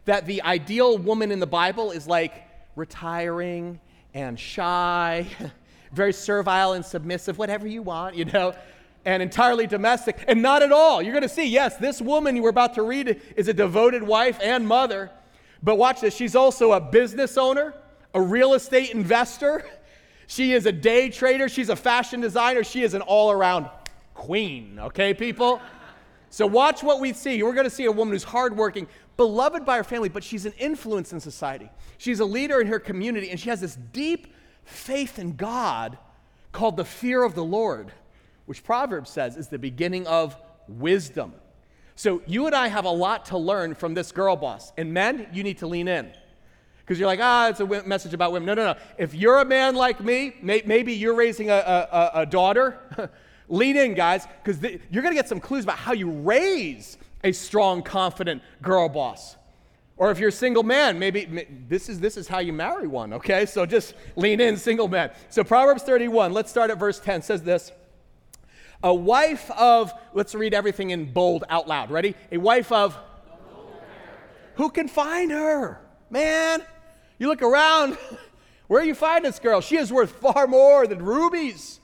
that 0.06 0.26
the 0.26 0.42
ideal 0.44 0.98
woman 0.98 1.32
in 1.32 1.40
the 1.40 1.46
Bible 1.46 1.92
is 1.92 2.08
like 2.08 2.48
retiring 2.76 3.80
and 4.14 4.40
shy, 4.40 5.28
very 5.92 6.14
servile 6.14 6.72
and 6.74 6.86
submissive, 6.86 7.38
whatever 7.38 7.68
you 7.68 7.82
want, 7.82 8.16
you 8.16 8.26
know, 8.26 8.56
and 9.04 9.22
entirely 9.22 9.68
domestic. 9.68 10.24
And 10.28 10.42
not 10.42 10.64
at 10.64 10.72
all. 10.72 11.02
You're 11.02 11.14
going 11.14 11.22
to 11.22 11.30
see, 11.30 11.48
yes, 11.48 11.76
this 11.76 12.02
woman 12.02 12.38
you 12.38 12.44
were 12.44 12.50
about 12.50 12.76
to 12.76 12.82
read 12.82 13.22
is 13.36 13.50
a 13.50 13.54
devoted 13.54 14.04
wife 14.04 14.40
and 14.42 14.66
mother. 14.66 15.12
But 15.62 15.78
watch 15.78 16.00
this, 16.00 16.16
she's 16.16 16.36
also 16.36 16.72
a 16.72 16.80
business 16.80 17.38
owner 17.38 17.74
a 18.14 18.22
real 18.22 18.54
estate 18.54 18.92
investor. 18.92 19.66
She 20.28 20.54
is 20.54 20.66
a 20.66 20.72
day 20.72 21.10
trader. 21.10 21.50
She's 21.50 21.70
a 21.70 21.76
fashion 21.76 22.22
designer. 22.22 22.64
She 22.64 22.84
is 22.84 22.94
an 22.94 23.02
all 23.02 23.32
around 23.32 23.70
queen, 24.14 24.80
okay, 24.80 25.14
people? 25.14 25.62
So, 26.30 26.48
watch 26.48 26.84
what 26.84 27.00
we 27.02 27.12
see. 27.12 27.44
We're 27.44 27.54
going 27.54 27.66
to 27.66 27.70
see 27.70 27.86
a 27.86 27.92
woman 27.92 28.14
who's 28.14 28.24
hardworking, 28.24 28.88
beloved 29.18 29.66
by 29.66 29.78
her 29.78 29.84
family, 29.84 30.08
but 30.08 30.24
she's 30.24 30.46
an 30.46 30.54
influence 30.58 31.12
in 31.12 31.20
society. 31.20 31.70
She's 31.98 32.22
a 32.22 32.26
leader 32.26 32.62
in 32.62 32.68
her 32.68 32.80
community, 32.80 33.30
and 33.30 33.40
she 33.40 33.50
has 33.50 33.60
this 33.60 33.76
deep 33.92 34.28
faith 34.64 35.20
in 35.20 35.36
God 35.36 35.98
called 36.54 36.78
the 36.78 36.86
fear 36.86 37.24
of 37.24 37.36
the 37.36 37.44
Lord, 37.44 37.92
which 38.46 38.64
Proverbs 38.64 39.10
says 39.10 39.36
is 39.36 39.50
the 39.50 39.60
beginning 39.60 40.08
of 40.08 40.38
wisdom. 40.70 41.34
So, 41.96 42.22
you 42.26 42.46
and 42.46 42.56
I 42.56 42.70
have 42.70 42.86
a 42.86 42.90
lot 42.90 43.26
to 43.28 43.38
learn 43.38 43.76
from 43.76 43.94
this 43.94 44.14
girl 44.14 44.38
boss. 44.38 44.72
And 44.78 44.94
men, 44.94 45.28
you 45.34 45.44
need 45.44 45.58
to 45.58 45.68
lean 45.68 45.90
in 45.90 46.14
because 46.92 47.00
you're 47.00 47.08
like, 47.08 47.22
ah, 47.22 47.48
it's 47.48 47.62
a 47.62 47.84
message 47.86 48.14
about 48.14 48.34
women. 48.34 48.48
No, 48.48 48.54
no, 48.54 48.74
no. 48.74 48.80
If 48.98 49.14
you're 49.14 49.40
a 49.40 49.46
man 49.46 49.76
like 49.76 50.04
me, 50.04 50.36
may- 50.42 50.64
maybe 50.66 50.92
you're 50.92 51.14
raising 51.14 51.50
a, 51.50 51.54
a, 51.54 52.12
a 52.16 52.26
daughter, 52.26 53.10
lean 53.48 53.78
in, 53.78 53.94
guys, 53.94 54.28
because 54.44 54.60
th- 54.60 54.82
you're 54.92 55.02
going 55.02 55.14
to 55.14 55.18
get 55.18 55.30
some 55.30 55.40
clues 55.40 55.64
about 55.64 55.78
how 55.78 55.94
you 55.94 56.12
raise 56.12 56.98
a 57.24 57.32
strong, 57.32 57.82
confident 57.82 58.44
girl 58.62 58.90
boss. 58.90 59.38
Or 59.96 60.12
if 60.12 60.20
you're 60.20 60.28
a 60.28 60.34
single 60.34 60.64
man, 60.64 61.00
maybe 61.00 61.48
this 61.70 61.88
is, 61.88 62.02
this 62.02 62.18
is 62.18 62.28
how 62.28 62.40
you 62.40 62.52
marry 62.52 62.88
one, 62.88 63.14
okay? 63.14 63.46
So 63.46 63.66
just 63.66 63.94
lean 64.18 64.42
in, 64.42 64.58
single 64.58 64.90
man. 64.90 65.12
So 65.30 65.46
Proverbs 65.46 65.84
31, 65.84 66.34
let's 66.34 66.50
start 66.50 66.72
at 66.72 66.78
verse 66.78 67.00
10, 67.00 67.22
says 67.22 67.42
this. 67.42 67.72
A 68.84 68.94
wife 68.94 69.50
of, 69.52 69.94
let's 70.14 70.36
read 70.36 70.54
everything 70.54 70.90
in 70.90 71.14
bold 71.14 71.46
out 71.48 71.70
loud. 71.70 71.90
Ready? 71.90 72.16
A 72.34 72.38
wife 72.38 72.70
of, 72.70 72.98
who 74.56 74.70
can 74.70 74.90
find 74.90 75.32
her? 75.32 75.80
Man, 76.10 76.62
you 77.22 77.28
look 77.28 77.44
around, 77.44 78.00
where 78.68 78.84
you 78.84 78.96
find 78.96 79.24
this 79.24 79.38
girl? 79.38 79.62
She 79.62 79.78
is 79.78 79.94
worth 79.94 80.12
far 80.12 80.48
more 80.48 80.88
than 80.88 81.06
rubies. 81.06 81.80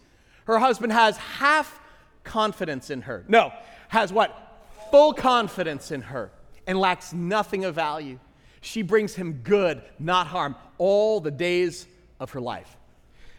Her 0.45 0.57
husband 0.57 0.92
has 0.94 1.16
half 1.18 1.80
confidence 2.24 2.89
in 2.89 3.04
her. 3.04 3.24
No, 3.28 3.54
has 3.89 4.12
what? 4.12 4.66
Full 4.89 5.13
confidence 5.13 5.92
in 5.92 6.01
her 6.01 6.31
and 6.66 6.80
lacks 6.80 7.14
nothing 7.14 7.66
of 7.66 7.76
value. 7.76 8.18
She 8.61 8.81
brings 8.81 9.14
him 9.14 9.42
good, 9.44 9.83
not 10.00 10.26
harm, 10.26 10.56
all 10.80 11.19
the 11.19 11.30
days 11.30 11.85
of 12.19 12.31
her 12.31 12.42
life. 12.42 12.76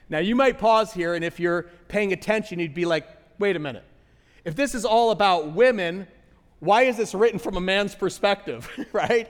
Now, 0.09 0.21
you 0.21 0.37
might 0.37 0.57
pause 0.59 0.93
here, 0.93 1.15
and 1.15 1.25
if 1.25 1.41
you're 1.41 1.63
paying 1.89 2.13
attention, 2.13 2.61
you'd 2.61 2.75
be 2.75 2.85
like, 2.85 3.09
wait 3.41 3.57
a 3.57 3.59
minute. 3.59 3.85
If 4.45 4.55
this 4.55 4.77
is 4.77 4.85
all 4.85 5.11
about 5.11 5.53
women, 5.53 6.07
why 6.61 6.83
is 6.83 6.97
this 6.97 7.13
written 7.13 7.41
from 7.41 7.57
a 7.57 7.61
man's 7.61 7.97
perspective, 7.97 8.71
right? 8.93 9.29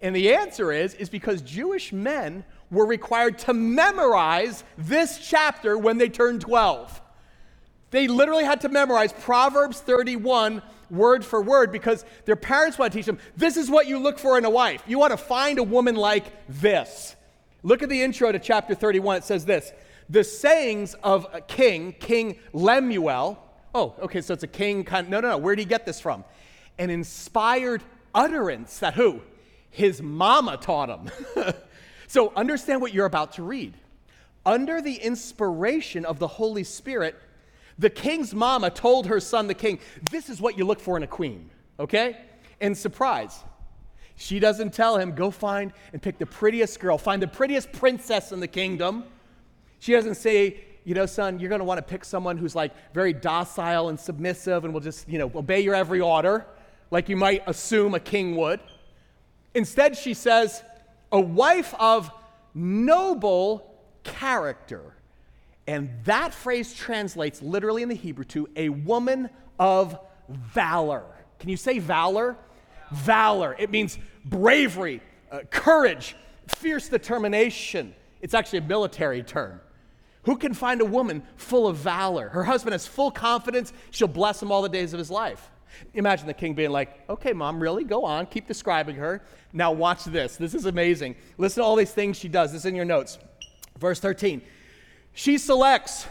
And 0.00 0.14
the 0.14 0.34
answer 0.34 0.72
is 0.72 0.94
is 0.94 1.08
because 1.08 1.42
Jewish 1.42 1.92
men 1.92 2.44
were 2.70 2.86
required 2.86 3.38
to 3.38 3.54
memorize 3.54 4.62
this 4.76 5.18
chapter 5.18 5.76
when 5.76 5.98
they 5.98 6.08
turned 6.08 6.40
12. 6.40 7.00
They 7.90 8.06
literally 8.06 8.44
had 8.44 8.60
to 8.62 8.68
memorize 8.68 9.12
Proverbs 9.12 9.80
31 9.80 10.62
word 10.90 11.24
for 11.24 11.42
word 11.42 11.72
because 11.72 12.04
their 12.24 12.36
parents 12.36 12.78
want 12.78 12.92
to 12.92 12.98
teach 12.98 13.06
them 13.06 13.18
this 13.36 13.56
is 13.56 13.70
what 13.70 13.86
you 13.86 13.98
look 13.98 14.18
for 14.18 14.38
in 14.38 14.44
a 14.44 14.50
wife. 14.50 14.82
You 14.86 14.98
want 14.98 15.12
to 15.12 15.16
find 15.16 15.58
a 15.58 15.62
woman 15.62 15.96
like 15.96 16.26
this. 16.48 17.16
Look 17.62 17.82
at 17.82 17.88
the 17.88 18.02
intro 18.02 18.30
to 18.30 18.38
chapter 18.38 18.74
31. 18.74 19.18
It 19.18 19.24
says 19.24 19.44
this 19.44 19.72
The 20.08 20.22
sayings 20.22 20.94
of 21.02 21.26
a 21.32 21.40
king, 21.40 21.94
King 21.98 22.38
Lemuel. 22.52 23.42
Oh, 23.74 23.94
okay, 24.00 24.20
so 24.20 24.34
it's 24.34 24.42
a 24.42 24.48
king. 24.48 24.86
No, 24.90 25.02
no, 25.02 25.20
no. 25.20 25.38
Where 25.38 25.54
did 25.54 25.62
he 25.62 25.66
get 25.66 25.84
this 25.84 26.00
from? 26.00 26.24
An 26.78 26.90
inspired 26.90 27.82
utterance 28.14 28.78
that 28.78 28.94
who? 28.94 29.20
His 29.70 30.02
mama 30.02 30.56
taught 30.56 30.88
him. 30.88 31.10
so 32.06 32.32
understand 32.34 32.80
what 32.80 32.94
you're 32.94 33.06
about 33.06 33.32
to 33.32 33.42
read. 33.42 33.74
Under 34.46 34.80
the 34.80 34.94
inspiration 34.94 36.04
of 36.04 36.18
the 36.18 36.26
Holy 36.26 36.64
Spirit, 36.64 37.16
the 37.78 37.90
king's 37.90 38.34
mama 38.34 38.70
told 38.70 39.06
her 39.06 39.20
son, 39.20 39.46
the 39.46 39.54
king, 39.54 39.78
This 40.10 40.28
is 40.28 40.40
what 40.40 40.58
you 40.58 40.64
look 40.64 40.80
for 40.80 40.96
in 40.96 41.02
a 41.02 41.06
queen, 41.06 41.50
okay? 41.78 42.18
And 42.60 42.76
surprise, 42.76 43.44
she 44.16 44.40
doesn't 44.40 44.72
tell 44.72 44.96
him, 44.96 45.12
Go 45.12 45.30
find 45.30 45.72
and 45.92 46.02
pick 46.02 46.18
the 46.18 46.26
prettiest 46.26 46.80
girl, 46.80 46.98
find 46.98 47.22
the 47.22 47.28
prettiest 47.28 47.70
princess 47.72 48.32
in 48.32 48.40
the 48.40 48.48
kingdom. 48.48 49.04
She 49.78 49.92
doesn't 49.92 50.16
say, 50.16 50.64
you 50.84 50.94
know, 50.94 51.06
son, 51.06 51.38
you're 51.38 51.50
going 51.50 51.60
to 51.60 51.64
want 51.64 51.78
to 51.78 51.82
pick 51.82 52.04
someone 52.04 52.36
who's 52.36 52.56
like 52.56 52.72
very 52.94 53.12
docile 53.12 53.90
and 53.90 54.00
submissive 54.00 54.64
and 54.64 54.72
will 54.72 54.80
just, 54.80 55.08
you 55.08 55.18
know, 55.18 55.30
obey 55.34 55.60
your 55.60 55.74
every 55.74 56.00
order, 56.00 56.46
like 56.90 57.08
you 57.08 57.16
might 57.16 57.42
assume 57.46 57.94
a 57.94 58.00
king 58.00 58.34
would. 58.36 58.58
Instead, 59.58 59.96
she 59.96 60.14
says, 60.14 60.62
a 61.10 61.20
wife 61.20 61.74
of 61.80 62.12
noble 62.54 63.74
character. 64.04 64.94
And 65.66 65.90
that 66.04 66.32
phrase 66.32 66.72
translates 66.72 67.42
literally 67.42 67.82
in 67.82 67.88
the 67.88 67.96
Hebrew 67.96 68.24
to 68.26 68.48
a 68.54 68.68
woman 68.68 69.28
of 69.58 69.98
valor. 70.28 71.04
Can 71.40 71.50
you 71.50 71.56
say 71.56 71.80
valor? 71.80 72.36
Valor. 72.92 73.56
It 73.58 73.70
means 73.70 73.98
bravery, 74.24 75.02
uh, 75.32 75.40
courage, 75.50 76.14
fierce 76.46 76.88
determination. 76.88 77.96
It's 78.20 78.34
actually 78.34 78.60
a 78.60 78.62
military 78.62 79.24
term. 79.24 79.60
Who 80.22 80.36
can 80.36 80.54
find 80.54 80.80
a 80.80 80.86
woman 80.86 81.24
full 81.36 81.66
of 81.66 81.78
valor? 81.78 82.28
Her 82.28 82.44
husband 82.44 82.74
has 82.74 82.86
full 82.86 83.10
confidence, 83.10 83.72
she'll 83.90 84.06
bless 84.06 84.40
him 84.40 84.52
all 84.52 84.62
the 84.62 84.68
days 84.68 84.92
of 84.92 85.00
his 85.00 85.10
life. 85.10 85.50
Imagine 85.94 86.26
the 86.26 86.34
king 86.34 86.54
being 86.54 86.70
like, 86.70 87.08
okay, 87.08 87.32
mom, 87.32 87.60
really? 87.60 87.84
Go 87.84 88.04
on, 88.04 88.26
keep 88.26 88.46
describing 88.46 88.96
her. 88.96 89.22
Now 89.52 89.72
watch 89.72 90.04
this. 90.04 90.36
This 90.36 90.54
is 90.54 90.66
amazing. 90.66 91.16
Listen 91.36 91.62
to 91.62 91.66
all 91.66 91.76
these 91.76 91.92
things 91.92 92.16
she 92.16 92.28
does. 92.28 92.52
This 92.52 92.62
is 92.62 92.66
in 92.66 92.74
your 92.74 92.84
notes. 92.84 93.18
Verse 93.78 94.00
13. 94.00 94.42
She 95.14 95.38
selects 95.38 96.06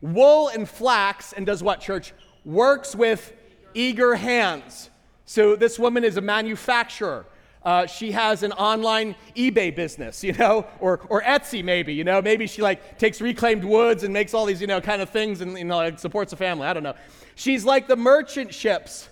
wool 0.00 0.48
and 0.48 0.68
flax 0.68 1.32
and 1.32 1.46
does 1.46 1.62
what, 1.62 1.80
church? 1.80 2.12
Works 2.44 2.94
with 2.94 3.32
eager 3.74 4.14
hands. 4.14 4.90
So 5.24 5.56
this 5.56 5.78
woman 5.78 6.04
is 6.04 6.16
a 6.16 6.20
manufacturer. 6.20 7.26
Uh, 7.64 7.86
she 7.86 8.12
has 8.12 8.42
an 8.42 8.52
online 8.52 9.14
eBay 9.34 9.74
business, 9.74 10.22
you 10.22 10.32
know, 10.34 10.66
or, 10.80 11.00
or 11.08 11.22
Etsy 11.22 11.64
maybe, 11.64 11.94
you 11.94 12.04
know, 12.04 12.20
maybe 12.20 12.46
she 12.46 12.60
like 12.60 12.98
takes 12.98 13.20
reclaimed 13.20 13.64
woods 13.64 14.02
and 14.02 14.12
makes 14.12 14.34
all 14.34 14.44
these, 14.44 14.60
you 14.60 14.66
know, 14.66 14.80
kind 14.80 15.00
of 15.00 15.08
things 15.10 15.40
and, 15.40 15.56
you 15.56 15.64
know, 15.64 15.76
like 15.76 15.98
supports 15.98 16.32
a 16.32 16.36
family. 16.36 16.66
I 16.66 16.74
don't 16.74 16.82
know. 16.82 16.94
She's 17.34 17.64
like 17.64 17.88
the 17.88 17.96
merchant 17.96 18.52
ships 18.52 19.08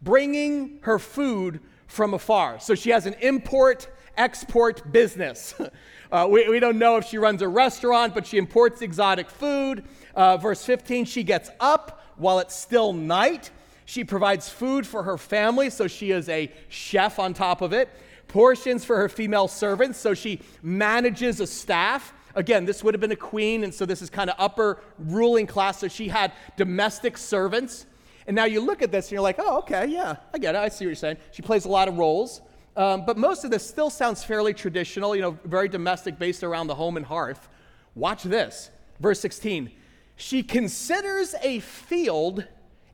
bringing 0.00 0.78
her 0.82 0.98
food 0.98 1.60
from 1.88 2.14
afar. 2.14 2.60
So 2.60 2.74
she 2.74 2.90
has 2.90 3.06
an 3.06 3.14
import 3.20 3.88
export 4.16 4.92
business. 4.92 5.54
Uh, 6.10 6.26
we, 6.26 6.48
we 6.48 6.58
don't 6.58 6.78
know 6.78 6.96
if 6.96 7.04
she 7.04 7.18
runs 7.18 7.42
a 7.42 7.48
restaurant, 7.48 8.14
but 8.14 8.26
she 8.26 8.38
imports 8.38 8.80
exotic 8.80 9.28
food. 9.28 9.84
Uh, 10.14 10.38
verse 10.38 10.64
15, 10.64 11.04
she 11.04 11.22
gets 11.22 11.50
up 11.60 12.02
while 12.16 12.38
it's 12.38 12.56
still 12.56 12.94
night. 12.94 13.50
She 13.88 14.04
provides 14.04 14.50
food 14.50 14.86
for 14.86 15.04
her 15.04 15.16
family, 15.16 15.70
so 15.70 15.88
she 15.88 16.10
is 16.10 16.28
a 16.28 16.52
chef 16.68 17.18
on 17.18 17.32
top 17.32 17.62
of 17.62 17.72
it. 17.72 17.88
Portions 18.26 18.84
for 18.84 18.98
her 18.98 19.08
female 19.08 19.48
servants, 19.48 19.98
so 19.98 20.12
she 20.12 20.42
manages 20.62 21.40
a 21.40 21.46
staff. 21.46 22.12
Again, 22.34 22.66
this 22.66 22.84
would 22.84 22.92
have 22.92 23.00
been 23.00 23.12
a 23.12 23.16
queen, 23.16 23.64
and 23.64 23.72
so 23.72 23.86
this 23.86 24.02
is 24.02 24.10
kind 24.10 24.28
of 24.28 24.36
upper 24.38 24.82
ruling 24.98 25.46
class. 25.46 25.78
So 25.78 25.88
she 25.88 26.06
had 26.06 26.32
domestic 26.58 27.16
servants. 27.16 27.86
And 28.26 28.36
now 28.36 28.44
you 28.44 28.60
look 28.60 28.82
at 28.82 28.92
this 28.92 29.06
and 29.06 29.12
you're 29.12 29.22
like, 29.22 29.36
oh, 29.38 29.60
okay, 29.60 29.86
yeah, 29.86 30.16
I 30.34 30.38
get 30.38 30.54
it. 30.54 30.58
I 30.58 30.68
see 30.68 30.84
what 30.84 30.90
you're 30.90 30.94
saying. 30.94 31.16
She 31.30 31.40
plays 31.40 31.64
a 31.64 31.70
lot 31.70 31.88
of 31.88 31.96
roles. 31.96 32.42
Um, 32.76 33.06
but 33.06 33.16
most 33.16 33.42
of 33.44 33.50
this 33.50 33.66
still 33.66 33.88
sounds 33.88 34.22
fairly 34.22 34.52
traditional, 34.52 35.16
you 35.16 35.22
know, 35.22 35.38
very 35.46 35.70
domestic, 35.70 36.18
based 36.18 36.44
around 36.44 36.66
the 36.66 36.74
home 36.74 36.98
and 36.98 37.06
hearth. 37.06 37.48
Watch 37.94 38.22
this. 38.24 38.68
Verse 39.00 39.18
16. 39.20 39.70
She 40.16 40.42
considers 40.42 41.34
a 41.40 41.60
field 41.60 42.44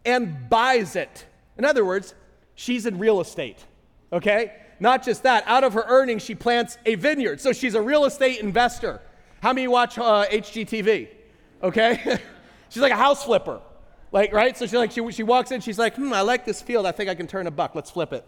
and 0.05 0.49
buys 0.49 0.97
it. 0.97 1.25
In 1.57 1.65
other 1.65 1.85
words, 1.85 2.15
she's 2.55 2.87
in 2.87 2.99
real 2.99 3.21
estate, 3.21 3.65
okay? 4.13 4.53
Not 4.81 5.05
just 5.05 5.23
that, 5.23 5.45
out 5.47 5.65
of 5.65 5.73
her 5.75 5.85
earnings, 5.87 6.23
she 6.23 6.35
plants 6.35 6.79
a 6.85 6.97
vineyard. 6.97 7.41
So 7.41 7.53
she's 7.53 7.75
a 7.75 7.83
real 7.83 8.05
estate 8.05 8.41
investor. 8.41 9.01
How 9.41 9.53
many 9.53 9.69
watch 9.69 9.99
uh, 9.99 10.27
HGTV? 10.31 11.09
Okay? 11.63 12.19
she's 12.69 12.83
like 12.83 12.93
a 12.93 12.97
house 12.97 13.25
flipper. 13.25 13.61
Like, 14.11 14.33
right? 14.33 14.57
So 14.57 14.67
she 14.67 14.77
like 14.77 14.93
she, 14.93 15.11
she 15.11 15.23
walks 15.23 15.51
in, 15.51 15.61
she's 15.61 15.79
like, 15.79 15.97
hmm, 15.97 16.13
I 16.13 16.21
like 16.21 16.45
this 16.45 16.63
field. 16.63 16.87
I 16.87 16.93
think 16.93 17.11
I 17.11 17.15
can 17.15 17.27
turn 17.27 17.47
a 17.47 17.51
buck. 17.51 17.75
Let's 17.75 17.91
flip 17.91 18.13
it. 18.13 18.25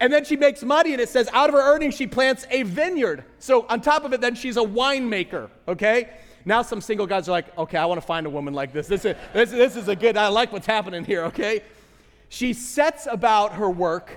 And 0.00 0.12
then 0.12 0.24
she 0.24 0.36
makes 0.36 0.62
money, 0.62 0.92
and 0.92 1.00
it 1.00 1.08
says 1.08 1.28
out 1.32 1.48
of 1.48 1.54
her 1.54 1.60
earnings, 1.60 1.94
she 1.94 2.06
plants 2.06 2.46
a 2.50 2.64
vineyard. 2.64 3.24
So 3.38 3.64
on 3.68 3.80
top 3.80 4.04
of 4.04 4.12
it, 4.12 4.20
then 4.20 4.34
she's 4.34 4.56
a 4.56 4.62
winemaker, 4.62 5.48
okay? 5.66 6.10
Now 6.46 6.62
some 6.62 6.80
single 6.80 7.08
guys 7.08 7.28
are 7.28 7.32
like, 7.32 7.58
okay, 7.58 7.76
I 7.76 7.86
want 7.86 8.00
to 8.00 8.06
find 8.06 8.24
a 8.24 8.30
woman 8.30 8.54
like 8.54 8.72
this. 8.72 8.86
This 8.86 9.04
is, 9.04 9.16
this, 9.32 9.50
this 9.50 9.74
is 9.74 9.88
a 9.88 9.96
good, 9.96 10.16
I 10.16 10.28
like 10.28 10.52
what's 10.52 10.66
happening 10.66 11.04
here, 11.04 11.24
okay? 11.24 11.62
She 12.28 12.52
sets 12.52 13.08
about 13.10 13.54
her 13.54 13.68
work 13.68 14.12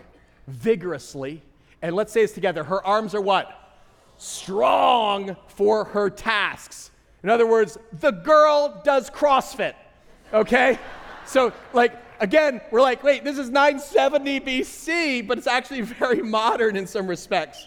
vigorously, 0.48 1.42
and 1.82 1.96
let's 1.96 2.14
say 2.14 2.22
this 2.22 2.34
together 2.34 2.64
her 2.64 2.86
arms 2.86 3.16
are 3.16 3.22
what? 3.22 3.80
Strong 4.18 5.38
for 5.48 5.86
her 5.86 6.12
tasks. 6.12 6.92
In 7.24 7.32
other 7.32 7.48
words, 7.48 7.80
the 8.00 8.12
girl 8.12 8.80
does 8.86 9.10
CrossFit, 9.10 9.74
okay? 10.32 10.78
So, 11.26 11.52
like, 11.74 11.94
again, 12.20 12.62
we're 12.70 12.82
like, 12.82 13.04
wait, 13.04 13.24
this 13.24 13.40
is 13.40 13.50
970 13.50 14.40
BC, 14.42 15.28
but 15.28 15.40
it's 15.40 15.48
actually 15.48 15.82
very 16.00 16.22
modern 16.22 16.76
in 16.76 16.86
some 16.86 17.08
respects. 17.08 17.66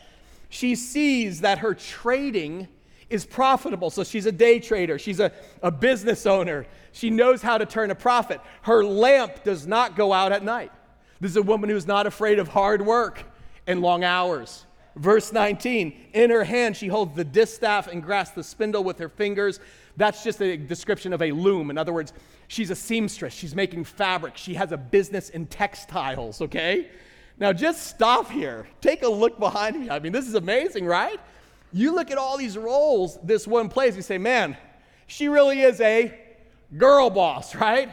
She 0.50 0.76
sees 0.76 1.40
that 1.40 1.58
her 1.58 1.74
trading 1.74 2.68
is 3.12 3.24
profitable. 3.26 3.90
So 3.90 4.04
she's 4.04 4.26
a 4.26 4.32
day 4.32 4.58
trader, 4.58 4.98
she's 4.98 5.20
a, 5.20 5.32
a 5.62 5.70
business 5.70 6.26
owner. 6.26 6.66
She 6.92 7.10
knows 7.10 7.40
how 7.40 7.58
to 7.58 7.66
turn 7.66 7.90
a 7.90 7.94
profit. 7.94 8.40
Her 8.62 8.84
lamp 8.84 9.44
does 9.44 9.66
not 9.66 9.96
go 9.96 10.12
out 10.12 10.32
at 10.32 10.44
night. 10.44 10.72
This 11.20 11.30
is 11.30 11.36
a 11.36 11.42
woman 11.42 11.70
who's 11.70 11.86
not 11.86 12.06
afraid 12.06 12.38
of 12.38 12.48
hard 12.48 12.84
work 12.84 13.24
and 13.66 13.80
long 13.80 14.04
hours. 14.04 14.66
Verse 14.96 15.32
19, 15.32 16.10
in 16.12 16.30
her 16.30 16.44
hand 16.44 16.76
she 16.76 16.88
holds 16.88 17.16
the 17.16 17.24
distaff 17.24 17.86
and 17.86 18.02
grasps 18.02 18.34
the 18.34 18.44
spindle 18.44 18.84
with 18.84 18.98
her 18.98 19.08
fingers. 19.08 19.58
That's 19.96 20.22
just 20.22 20.40
a 20.42 20.56
description 20.56 21.12
of 21.12 21.22
a 21.22 21.32
loom. 21.32 21.70
In 21.70 21.78
other 21.78 21.92
words, 21.92 22.12
she's 22.48 22.70
a 22.70 22.74
seamstress. 22.74 23.32
She's 23.32 23.54
making 23.54 23.84
fabric. 23.84 24.36
She 24.36 24.54
has 24.54 24.72
a 24.72 24.76
business 24.76 25.30
in 25.30 25.46
textiles, 25.46 26.42
okay? 26.42 26.90
Now 27.38 27.52
just 27.52 27.86
stop 27.86 28.30
here. 28.30 28.66
Take 28.80 29.02
a 29.02 29.08
look 29.08 29.38
behind 29.38 29.80
me. 29.80 29.90
I 29.90 29.98
mean, 29.98 30.12
this 30.12 30.28
is 30.28 30.34
amazing, 30.34 30.84
right? 30.86 31.20
You 31.72 31.94
look 31.94 32.10
at 32.10 32.18
all 32.18 32.36
these 32.36 32.58
roles 32.58 33.18
this 33.22 33.46
one 33.46 33.68
plays, 33.68 33.96
you 33.96 34.02
say, 34.02 34.18
man, 34.18 34.56
she 35.06 35.28
really 35.28 35.60
is 35.60 35.80
a 35.80 36.18
girl 36.76 37.10
boss, 37.10 37.54
right? 37.66 37.90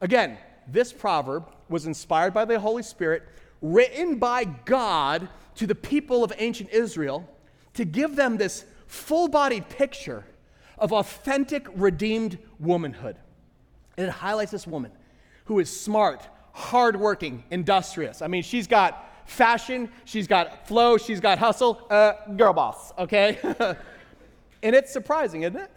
Again, 0.00 0.38
this 0.68 0.92
proverb 0.92 1.50
was 1.68 1.86
inspired 1.86 2.34
by 2.34 2.44
the 2.44 2.58
Holy 2.60 2.82
Spirit, 2.82 3.22
written 3.62 4.18
by 4.18 4.44
God 4.44 5.28
to 5.56 5.66
the 5.66 5.74
people 5.74 6.22
of 6.22 6.32
ancient 6.38 6.70
Israel 6.70 7.28
to 7.74 7.84
give 7.84 8.16
them 8.16 8.36
this 8.36 8.64
full 8.86 9.28
bodied 9.28 9.68
picture 9.68 10.24
of 10.78 10.92
authentic, 10.92 11.66
redeemed 11.74 12.38
womanhood. 12.58 13.16
And 13.96 14.06
it 14.06 14.10
highlights 14.10 14.50
this 14.50 14.66
woman 14.66 14.92
who 15.46 15.58
is 15.58 15.80
smart, 15.80 16.26
hardworking, 16.52 17.44
industrious. 17.50 18.20
I 18.20 18.26
mean, 18.26 18.42
she's 18.42 18.66
got 18.66 19.02
fashion, 19.26 19.90
she's 20.04 20.26
got 20.26 20.66
flow, 20.66 20.96
she's 20.96 21.20
got 21.20 21.38
hustle. 21.38 21.86
Uh, 21.90 22.12
girl 22.36 22.52
boss, 22.52 22.92
okay? 22.98 23.38
and 24.62 24.74
it's 24.74 24.92
surprising, 24.92 25.42
isn't 25.42 25.56
it? 25.56 25.70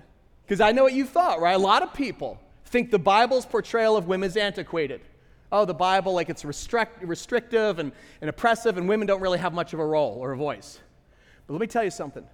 Because 0.44 0.62
I 0.62 0.72
know 0.72 0.84
what 0.84 0.94
you 0.94 1.06
thought, 1.06 1.41
right? 1.41 1.56
A 1.56 1.60
lot 1.60 1.84
of 1.84 1.94
people 1.94 2.39
think 2.65 2.91
the 2.91 3.00
Bible's 3.00 3.46
portrayal 3.46 3.98
of 3.98 4.08
women 4.08 4.27
is 4.29 4.38
antiquated. 4.38 5.01
Oh, 5.51 5.65
the 5.65 5.74
Bible, 5.74 6.13
like 6.13 6.29
it's 6.29 6.46
restrict, 6.46 7.03
restrictive 7.03 7.79
and, 7.79 7.91
and 8.22 8.29
oppressive, 8.29 8.77
and 8.77 8.88
women 8.88 9.08
don't 9.08 9.22
really 9.22 9.39
have 9.39 9.53
much 9.53 9.74
of 9.74 9.79
a 9.79 9.86
role 9.86 10.18
or 10.20 10.32
a 10.32 10.38
voice. 10.38 10.79
But 11.48 11.53
let 11.53 11.62
me 11.62 11.68
tell 11.68 11.84
you 11.84 11.91
something 11.91 12.25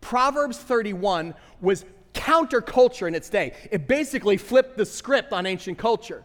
Proverbs 0.00 0.58
31 0.58 1.34
was 1.60 1.84
counterculture 2.12 3.08
in 3.08 3.14
its 3.14 3.28
day. 3.28 3.54
It 3.72 3.88
basically 3.88 4.36
flipped 4.36 4.76
the 4.76 4.86
script 4.86 5.32
on 5.32 5.46
ancient 5.46 5.78
culture 5.78 6.24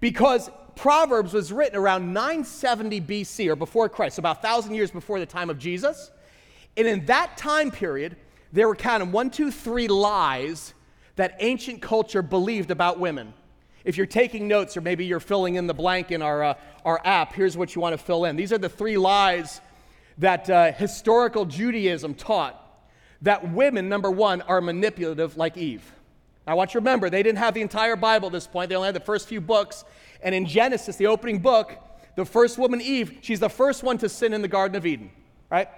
because 0.00 0.50
Proverbs 0.80 1.34
was 1.34 1.52
written 1.52 1.76
around 1.76 2.10
970 2.14 3.02
BC 3.02 3.48
or 3.48 3.54
before 3.54 3.86
Christ, 3.90 4.16
so 4.16 4.20
about 4.20 4.42
1,000 4.42 4.74
years 4.74 4.90
before 4.90 5.20
the 5.20 5.26
time 5.26 5.50
of 5.50 5.58
Jesus. 5.58 6.10
And 6.74 6.86
in 6.86 7.04
that 7.04 7.36
time 7.36 7.70
period, 7.70 8.16
there 8.50 8.66
were 8.66 8.78
of 8.82 9.12
one, 9.12 9.28
two, 9.28 9.50
three 9.50 9.88
lies 9.88 10.72
that 11.16 11.36
ancient 11.40 11.82
culture 11.82 12.22
believed 12.22 12.70
about 12.70 12.98
women. 12.98 13.34
If 13.84 13.98
you're 13.98 14.06
taking 14.06 14.48
notes 14.48 14.74
or 14.74 14.80
maybe 14.80 15.04
you're 15.04 15.20
filling 15.20 15.56
in 15.56 15.66
the 15.66 15.74
blank 15.74 16.12
in 16.12 16.22
our, 16.22 16.42
uh, 16.42 16.54
our 16.82 16.98
app, 17.04 17.34
here's 17.34 17.58
what 17.58 17.74
you 17.74 17.82
want 17.82 17.92
to 17.92 18.02
fill 18.02 18.24
in. 18.24 18.36
These 18.36 18.50
are 18.54 18.58
the 18.58 18.70
three 18.70 18.96
lies 18.96 19.60
that 20.16 20.48
uh, 20.48 20.72
historical 20.72 21.44
Judaism 21.44 22.14
taught 22.14 22.56
that 23.20 23.52
women, 23.52 23.90
number 23.90 24.10
one, 24.10 24.40
are 24.40 24.62
manipulative 24.62 25.36
like 25.36 25.58
Eve. 25.58 25.92
I 26.50 26.54
want 26.54 26.70
you 26.70 26.72
to 26.72 26.78
remember, 26.80 27.08
they 27.08 27.22
didn't 27.22 27.38
have 27.38 27.54
the 27.54 27.60
entire 27.60 27.94
Bible 27.94 28.26
at 28.26 28.32
this 28.32 28.48
point, 28.48 28.70
they 28.70 28.74
only 28.74 28.86
had 28.86 28.96
the 28.96 28.98
first 28.98 29.28
few 29.28 29.40
books. 29.40 29.84
And 30.20 30.34
in 30.34 30.46
Genesis, 30.46 30.96
the 30.96 31.06
opening 31.06 31.38
book, 31.38 31.78
the 32.16 32.24
first 32.24 32.58
woman, 32.58 32.80
Eve, 32.80 33.18
she's 33.20 33.38
the 33.38 33.48
first 33.48 33.84
one 33.84 33.98
to 33.98 34.08
sin 34.08 34.32
in 34.32 34.42
the 34.42 34.48
Garden 34.48 34.76
of 34.76 34.84
Eden, 34.84 35.12
right? 35.48 35.68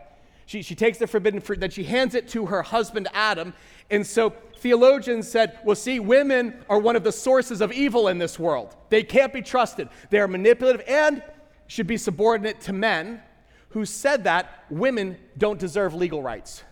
She, 0.47 0.63
she 0.63 0.75
takes 0.75 0.97
the 0.97 1.07
forbidden 1.07 1.43
fruit, 1.43 1.61
then 1.61 1.69
she 1.69 1.85
hands 1.85 2.15
it 2.15 2.27
to 2.29 2.47
her 2.47 2.63
husband 2.63 3.09
Adam. 3.13 3.53
And 3.91 4.07
so 4.07 4.31
theologians 4.57 5.29
said, 5.29 5.59
well, 5.63 5.77
see, 5.77 6.01
women 6.01 6.65
are 6.71 6.79
one 6.79 6.97
of 6.97 7.05
the 7.05 7.13
sources 7.13 7.61
of 7.61 7.71
evil 7.71 8.09
in 8.09 8.17
this 8.17 8.39
world. 8.39 8.75
They 8.89 9.03
can't 9.03 9.31
be 9.33 9.43
trusted. 9.43 9.91
They 10.09 10.21
are 10.21 10.29
manipulative 10.29 10.87
and 10.89 11.23
should 11.67 11.87
be 11.87 11.99
subordinate 11.99 12.63
to 12.63 12.73
men 12.73 13.21
who 13.69 13.85
said 13.85 14.25
that 14.25 14.65
women 14.71 15.19
don't 15.37 15.59
deserve 15.59 15.93
legal 15.93 16.23
rights. 16.23 16.63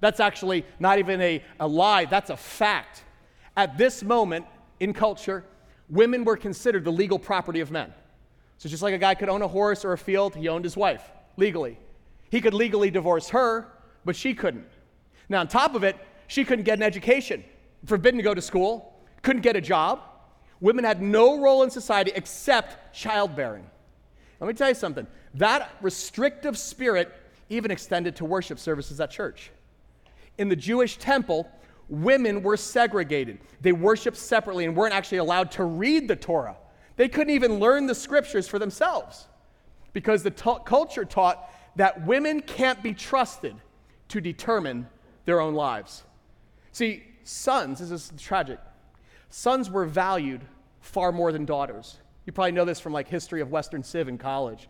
That's 0.00 0.20
actually 0.20 0.64
not 0.80 0.98
even 0.98 1.20
a, 1.20 1.44
a 1.60 1.68
lie, 1.68 2.06
that's 2.06 2.30
a 2.30 2.36
fact. 2.38 3.04
At 3.56 3.78
this 3.78 4.02
moment 4.02 4.46
in 4.80 4.92
culture, 4.92 5.44
women 5.88 6.24
were 6.24 6.36
considered 6.36 6.84
the 6.84 6.92
legal 6.92 7.18
property 7.18 7.60
of 7.60 7.70
men. 7.70 7.92
So 8.58 8.68
just 8.68 8.82
like 8.82 8.94
a 8.94 8.98
guy 8.98 9.14
could 9.14 9.28
own 9.28 9.42
a 9.42 9.48
horse 9.48 9.84
or 9.84 9.92
a 9.92 9.98
field, 9.98 10.34
he 10.36 10.48
owned 10.48 10.64
his 10.64 10.76
wife 10.76 11.02
legally. 11.36 11.78
He 12.30 12.40
could 12.40 12.54
legally 12.54 12.90
divorce 12.90 13.28
her, 13.30 13.68
but 14.04 14.16
she 14.16 14.34
couldn't. 14.34 14.68
Now, 15.28 15.40
on 15.40 15.48
top 15.48 15.74
of 15.74 15.84
it, 15.84 15.96
she 16.28 16.44
couldn't 16.44 16.64
get 16.64 16.78
an 16.78 16.82
education, 16.82 17.44
forbidden 17.84 18.18
to 18.18 18.24
go 18.24 18.34
to 18.34 18.40
school, 18.40 19.00
couldn't 19.22 19.42
get 19.42 19.56
a 19.56 19.60
job. 19.60 20.00
Women 20.60 20.84
had 20.84 21.02
no 21.02 21.40
role 21.40 21.62
in 21.62 21.70
society 21.70 22.12
except 22.14 22.94
childbearing. 22.94 23.66
Let 24.40 24.46
me 24.46 24.54
tell 24.54 24.68
you 24.68 24.74
something 24.74 25.06
that 25.34 25.70
restrictive 25.80 26.58
spirit 26.58 27.12
even 27.48 27.70
extended 27.70 28.16
to 28.16 28.24
worship 28.24 28.58
services 28.58 29.00
at 29.00 29.10
church 29.10 29.50
in 30.38 30.48
the 30.48 30.56
Jewish 30.56 30.96
temple, 30.96 31.50
women 31.92 32.42
were 32.42 32.56
segregated. 32.56 33.38
They 33.60 33.72
worshiped 33.72 34.16
separately 34.16 34.64
and 34.64 34.74
weren't 34.74 34.94
actually 34.94 35.18
allowed 35.18 35.50
to 35.52 35.64
read 35.64 36.08
the 36.08 36.16
Torah. 36.16 36.56
They 36.96 37.08
couldn't 37.08 37.34
even 37.34 37.60
learn 37.60 37.86
the 37.86 37.94
scriptures 37.94 38.48
for 38.48 38.58
themselves 38.58 39.28
because 39.92 40.22
the 40.22 40.30
culture 40.30 41.04
taught 41.04 41.52
that 41.76 42.06
women 42.06 42.40
can't 42.40 42.82
be 42.82 42.94
trusted 42.94 43.54
to 44.08 44.20
determine 44.20 44.88
their 45.26 45.40
own 45.40 45.54
lives. 45.54 46.04
See, 46.72 47.02
sons, 47.24 47.78
this 47.80 47.90
is 47.90 48.12
tragic, 48.18 48.58
sons 49.28 49.70
were 49.70 49.84
valued 49.84 50.40
far 50.80 51.12
more 51.12 51.30
than 51.30 51.44
daughters. 51.44 51.98
You 52.24 52.32
probably 52.32 52.52
know 52.52 52.64
this 52.64 52.80
from 52.80 52.94
like 52.94 53.06
history 53.06 53.42
of 53.42 53.50
Western 53.50 53.82
Civ 53.82 54.08
in 54.08 54.16
college. 54.16 54.68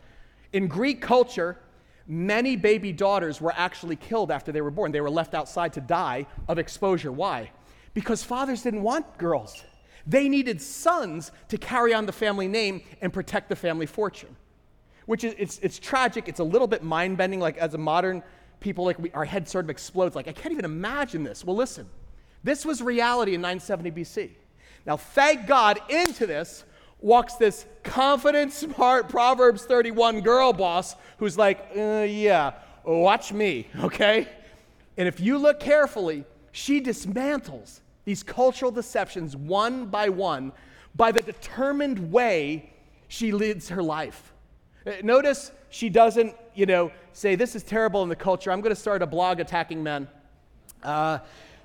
In 0.52 0.67
Greek 0.67 1.00
culture, 1.00 1.59
many 2.07 2.57
baby 2.57 2.93
daughters 2.93 3.41
were 3.41 3.53
actually 3.57 3.97
killed 3.97 4.31
after 4.31 4.53
they 4.53 4.61
were 4.61 4.71
born. 4.71 4.93
They 4.93 5.01
were 5.01 5.11
left 5.11 5.35
outside 5.35 5.73
to 5.75 5.81
die 5.81 6.27
of 6.49 6.59
exposure. 6.59 7.13
Why? 7.13 7.51
Because 7.95 8.23
fathers 8.23 8.63
didn't 8.63 8.83
want 8.83 9.19
girls. 9.19 9.63
They 10.07 10.29
needed 10.29 10.61
sons 10.61 11.31
to 11.49 11.59
carry 11.59 11.95
on 11.95 12.07
the 12.07 12.13
family 12.13 12.49
name 12.49 12.83
and 13.01 13.13
protect 13.13 13.49
the 13.49 13.57
family 13.57 13.87
fortune. 13.87 14.37
Which 15.07 15.25
is 15.25 15.35
it's, 15.39 15.59
it's 15.61 15.79
tragic. 15.79 16.29
It's 16.29 16.41
a 16.41 16.45
little 16.45 16.67
bit 16.67 16.83
mind 16.83 17.17
bending. 17.17 17.41
Like 17.41 17.57
as 17.59 17.75
a 17.75 17.79
modern 17.79 18.23
people, 18.61 18.85
like 18.85 18.99
we, 18.99 19.11
our 19.13 19.25
head 19.25 19.49
sort 19.49 19.65
of 19.65 19.71
explodes. 19.71 20.17
Like 20.17 20.29
I 20.29 20.33
can't 20.33 20.53
even 20.53 20.65
imagine 20.65 21.23
this. 21.23 21.45
Well, 21.45 21.57
listen, 21.57 21.89
this 22.45 22.65
was 22.65 22.83
reality 22.83 23.35
in 23.35 23.41
970 23.41 23.91
BC. 23.91 24.31
Now, 24.85 24.97
thank 24.97 25.47
God, 25.47 25.79
into 25.89 26.27
this 26.27 26.65
walks 27.03 27.35
this 27.35 27.67
confident, 27.83 28.53
smart 28.77 29.09
Proverbs 29.09 29.65
31 29.65 30.21
girl 30.21 30.53
boss 30.53 30.97
who's 31.19 31.37
like, 31.37 31.71
uh, 31.77 32.07
yeah, 32.09 32.53
watch 32.85 33.33
me, 33.33 33.69
okay? 33.81 34.29
And 34.97 35.09
if 35.09 35.21
you 35.21 35.39
look 35.39 35.61
carefully, 35.61 36.25
she 36.53 36.81
dismantles 36.81 37.81
these 38.05 38.23
cultural 38.23 38.71
deceptions 38.71 39.37
one 39.37 39.87
by 39.87 40.09
one 40.09 40.53
by 40.95 41.13
the 41.13 41.23
determined 41.23 42.13
way 42.13 42.71
she 43.09 43.33
leads 43.33 43.69
her 43.69 43.83
life. 43.83 44.33
Uh, 44.87 44.93
notice 45.03 45.53
she 45.71 45.89
doesn't, 45.89 46.35
you 46.55 46.67
know, 46.67 46.91
say, 47.13 47.35
This 47.35 47.55
is 47.55 47.63
terrible 47.63 48.03
in 48.03 48.09
the 48.09 48.17
culture. 48.17 48.51
I'm 48.51 48.61
going 48.61 48.75
to 48.75 48.81
start 48.81 49.03
a 49.03 49.07
blog 49.07 49.41
attacking 49.41 49.83
men. 49.83 50.09
Uh, 50.83 51.19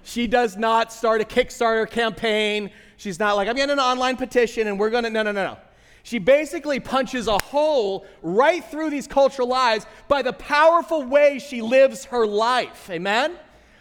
she 0.07 0.25
does 0.25 0.55
not 0.55 0.93
start 0.93 1.19
a 1.19 1.25
Kickstarter 1.25 1.89
campaign. 1.89 2.71
She's 2.95 3.19
not 3.19 3.35
like, 3.35 3.49
I'm 3.49 3.57
getting 3.57 3.73
an 3.73 3.79
online 3.79 4.15
petition 4.15 4.65
and 4.67 4.79
we're 4.79 4.89
going 4.89 5.03
to, 5.03 5.09
no, 5.09 5.21
no, 5.21 5.33
no, 5.33 5.43
no. 5.43 5.57
She 6.03 6.17
basically 6.17 6.79
punches 6.79 7.27
a 7.27 7.37
hole 7.37 8.05
right 8.21 8.63
through 8.63 8.89
these 8.89 9.05
cultural 9.05 9.49
lies 9.49 9.85
by 10.07 10.21
the 10.21 10.31
powerful 10.31 11.03
way 11.03 11.39
she 11.39 11.61
lives 11.61 12.05
her 12.05 12.25
life. 12.25 12.89
Amen? 12.89 13.37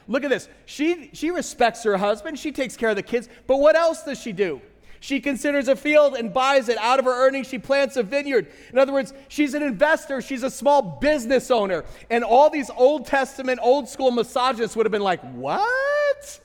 Look 0.09 0.25
at 0.25 0.31
this. 0.31 0.49
She, 0.65 1.11
she 1.13 1.31
respects 1.31 1.85
her 1.85 1.97
husband, 1.97 2.41
she 2.41 2.51
takes 2.51 2.77
care 2.77 2.89
of 2.89 2.97
the 2.97 3.05
kids, 3.05 3.29
but 3.47 3.59
what 3.59 3.77
else 3.77 4.03
does 4.03 4.21
she 4.21 4.33
do? 4.33 4.61
She 5.01 5.21
considers 5.21 5.69
a 5.69 5.77
field 5.77 6.15
and 6.15 6.33
buys 6.33 6.69
it. 6.69 6.79
Out 6.79 6.99
of 6.99 7.05
her 7.05 7.27
earnings, 7.27 7.49
she 7.49 7.59
plants 7.59 7.97
a 7.97 8.03
vineyard. 8.03 8.49
In 8.73 8.79
other 8.79 8.93
words, 8.93 9.13
she's 9.29 9.55
an 9.55 9.63
investor, 9.63 10.21
she's 10.21 10.43
a 10.43 10.51
small 10.51 10.99
business 11.01 11.51
owner. 11.51 11.85
And 12.11 12.25
all 12.25 12.51
these 12.51 12.71
Old 12.71 13.07
Testament, 13.07 13.61
old 13.63 13.89
school 13.89 14.11
misogynists 14.11 14.77
would 14.77 14.87
have 14.87 14.93
been 14.93 15.03
like, 15.03 15.21
What? 15.33 16.41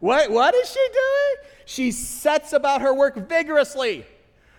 What, 0.00 0.30
what 0.30 0.54
is 0.54 0.70
she 0.70 0.86
doing? 0.92 1.50
She 1.64 1.90
sets 1.90 2.52
about 2.52 2.82
her 2.82 2.94
work 2.94 3.28
vigorously. 3.28 4.06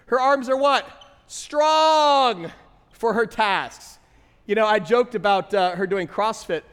Her 0.08 0.20
arms 0.20 0.50
are 0.50 0.58
what? 0.58 0.86
Strong 1.28 2.52
for 2.92 3.14
her 3.14 3.26
tasks. 3.26 4.00
You 4.46 4.56
know, 4.56 4.66
I 4.66 4.80
joked 4.80 5.16
about 5.16 5.54
uh, 5.54 5.76
her 5.76 5.88
doing 5.88 6.08
CrossFit 6.08 6.64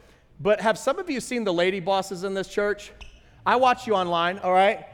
but 0.40 0.60
have 0.60 0.76
some 0.78 0.98
of 0.98 1.08
you 1.08 1.20
seen 1.20 1.44
the 1.44 1.52
lady 1.52 1.80
bosses 1.80 2.24
in 2.24 2.34
this 2.34 2.48
church? 2.48 2.92
I 3.44 3.56
watch 3.56 3.86
you 3.86 3.94
online, 3.94 4.38
all 4.40 4.52
right? 4.52 4.86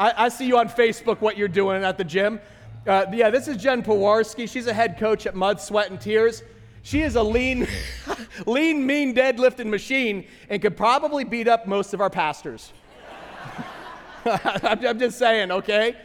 I, 0.00 0.24
I 0.24 0.28
see 0.30 0.46
you 0.46 0.56
on 0.56 0.70
Facebook, 0.70 1.20
what 1.20 1.36
you're 1.36 1.46
doing 1.46 1.84
at 1.84 1.98
the 1.98 2.04
gym. 2.04 2.40
Uh, 2.86 3.04
yeah, 3.12 3.28
this 3.28 3.48
is 3.48 3.58
Jen 3.58 3.82
Pawarski. 3.82 4.48
She's 4.48 4.66
a 4.66 4.72
head 4.72 4.98
coach 4.98 5.26
at 5.26 5.34
Mud, 5.34 5.60
Sweat, 5.60 5.90
and 5.90 6.00
Tears. 6.00 6.42
She 6.82 7.02
is 7.02 7.16
a 7.16 7.22
lean, 7.22 7.68
lean, 8.46 8.86
mean 8.86 9.14
deadlifting 9.14 9.66
machine 9.66 10.26
and 10.48 10.62
could 10.62 10.74
probably 10.74 11.24
beat 11.24 11.48
up 11.48 11.66
most 11.66 11.92
of 11.92 12.00
our 12.00 12.08
pastors. 12.08 12.72
I'm 14.24 14.98
just 14.98 15.18
saying, 15.18 15.50
okay? 15.50 15.96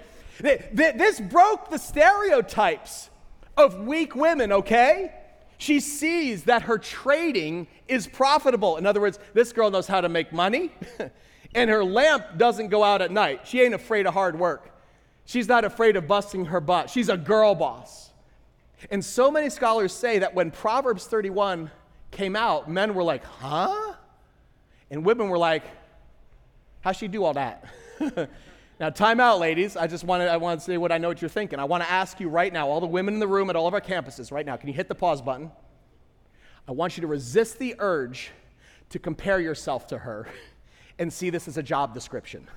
This 0.41 1.21
broke 1.21 1.69
the 1.69 1.77
stereotypes 1.77 3.09
of 3.55 3.79
weak 3.87 4.13
women, 4.13 4.51
okay? 4.51 5.13
She 5.57 5.79
sees 5.79 6.43
that 6.43 6.63
her 6.63 6.77
trading 6.77 7.67
is 7.87 8.07
profitable. 8.07 8.75
In 8.75 8.85
other 8.85 8.99
words, 8.99 9.19
this 9.33 9.53
girl 9.53 9.71
knows 9.71 9.87
how 9.87 10.01
to 10.01 10.09
make 10.09 10.33
money, 10.33 10.73
and 11.55 11.69
her 11.69 11.83
lamp 11.83 12.37
doesn't 12.37 12.67
go 12.67 12.83
out 12.83 13.01
at 13.01 13.11
night. 13.11 13.47
She 13.47 13.61
ain't 13.61 13.73
afraid 13.73 14.05
of 14.05 14.13
hard 14.13 14.37
work. 14.37 14.69
She's 15.23 15.47
not 15.47 15.63
afraid 15.65 15.95
of 15.95 16.05
busting 16.05 16.45
her 16.45 16.59
butt. 16.59 16.89
She's 16.89 17.09
a 17.09 17.17
girl 17.17 17.55
boss. 17.55 18.11
And 18.91 19.03
so 19.03 19.31
many 19.31 19.49
scholars 19.49 19.93
say 19.93 20.19
that 20.19 20.35
when 20.35 20.51
Proverbs 20.51 21.07
31 21.07 21.71
came 22.11 22.35
out, 22.35 22.69
men 22.69 22.93
were 22.93 23.03
like, 23.03 23.23
huh? 23.23 23.93
And 24.91 25.03
women 25.03 25.29
were 25.29 25.37
like, 25.37 25.63
how'd 26.81 26.97
she 26.97 27.07
do 27.07 27.23
all 27.23 27.33
that? 27.33 27.65
now, 28.79 28.89
time 28.89 29.19
out, 29.19 29.39
ladies. 29.39 29.77
I 29.77 29.87
just 29.87 30.03
want 30.03 30.21
to, 30.21 30.29
I 30.29 30.37
want 30.37 30.59
to 30.59 30.65
say 30.65 30.77
what 30.77 30.91
I 30.91 30.97
know 30.97 31.07
what 31.07 31.21
you're 31.21 31.29
thinking. 31.29 31.57
I 31.57 31.63
want 31.63 31.83
to 31.83 31.89
ask 31.89 32.19
you 32.19 32.27
right 32.27 32.51
now, 32.51 32.67
all 32.67 32.81
the 32.81 32.85
women 32.85 33.13
in 33.13 33.19
the 33.19 33.27
room 33.27 33.49
at 33.49 33.55
all 33.55 33.65
of 33.65 33.73
our 33.73 33.81
campuses 33.81 34.31
right 34.31 34.45
now, 34.45 34.57
can 34.57 34.67
you 34.67 34.75
hit 34.75 34.89
the 34.89 34.95
pause 34.95 35.21
button? 35.21 35.51
I 36.67 36.73
want 36.73 36.97
you 36.97 37.01
to 37.01 37.07
resist 37.07 37.57
the 37.59 37.75
urge 37.79 38.31
to 38.89 38.99
compare 38.99 39.39
yourself 39.39 39.87
to 39.87 39.97
her 39.99 40.27
and 40.99 41.11
see 41.11 41.29
this 41.29 41.47
as 41.47 41.57
a 41.57 41.63
job 41.63 41.93
description. 41.93 42.47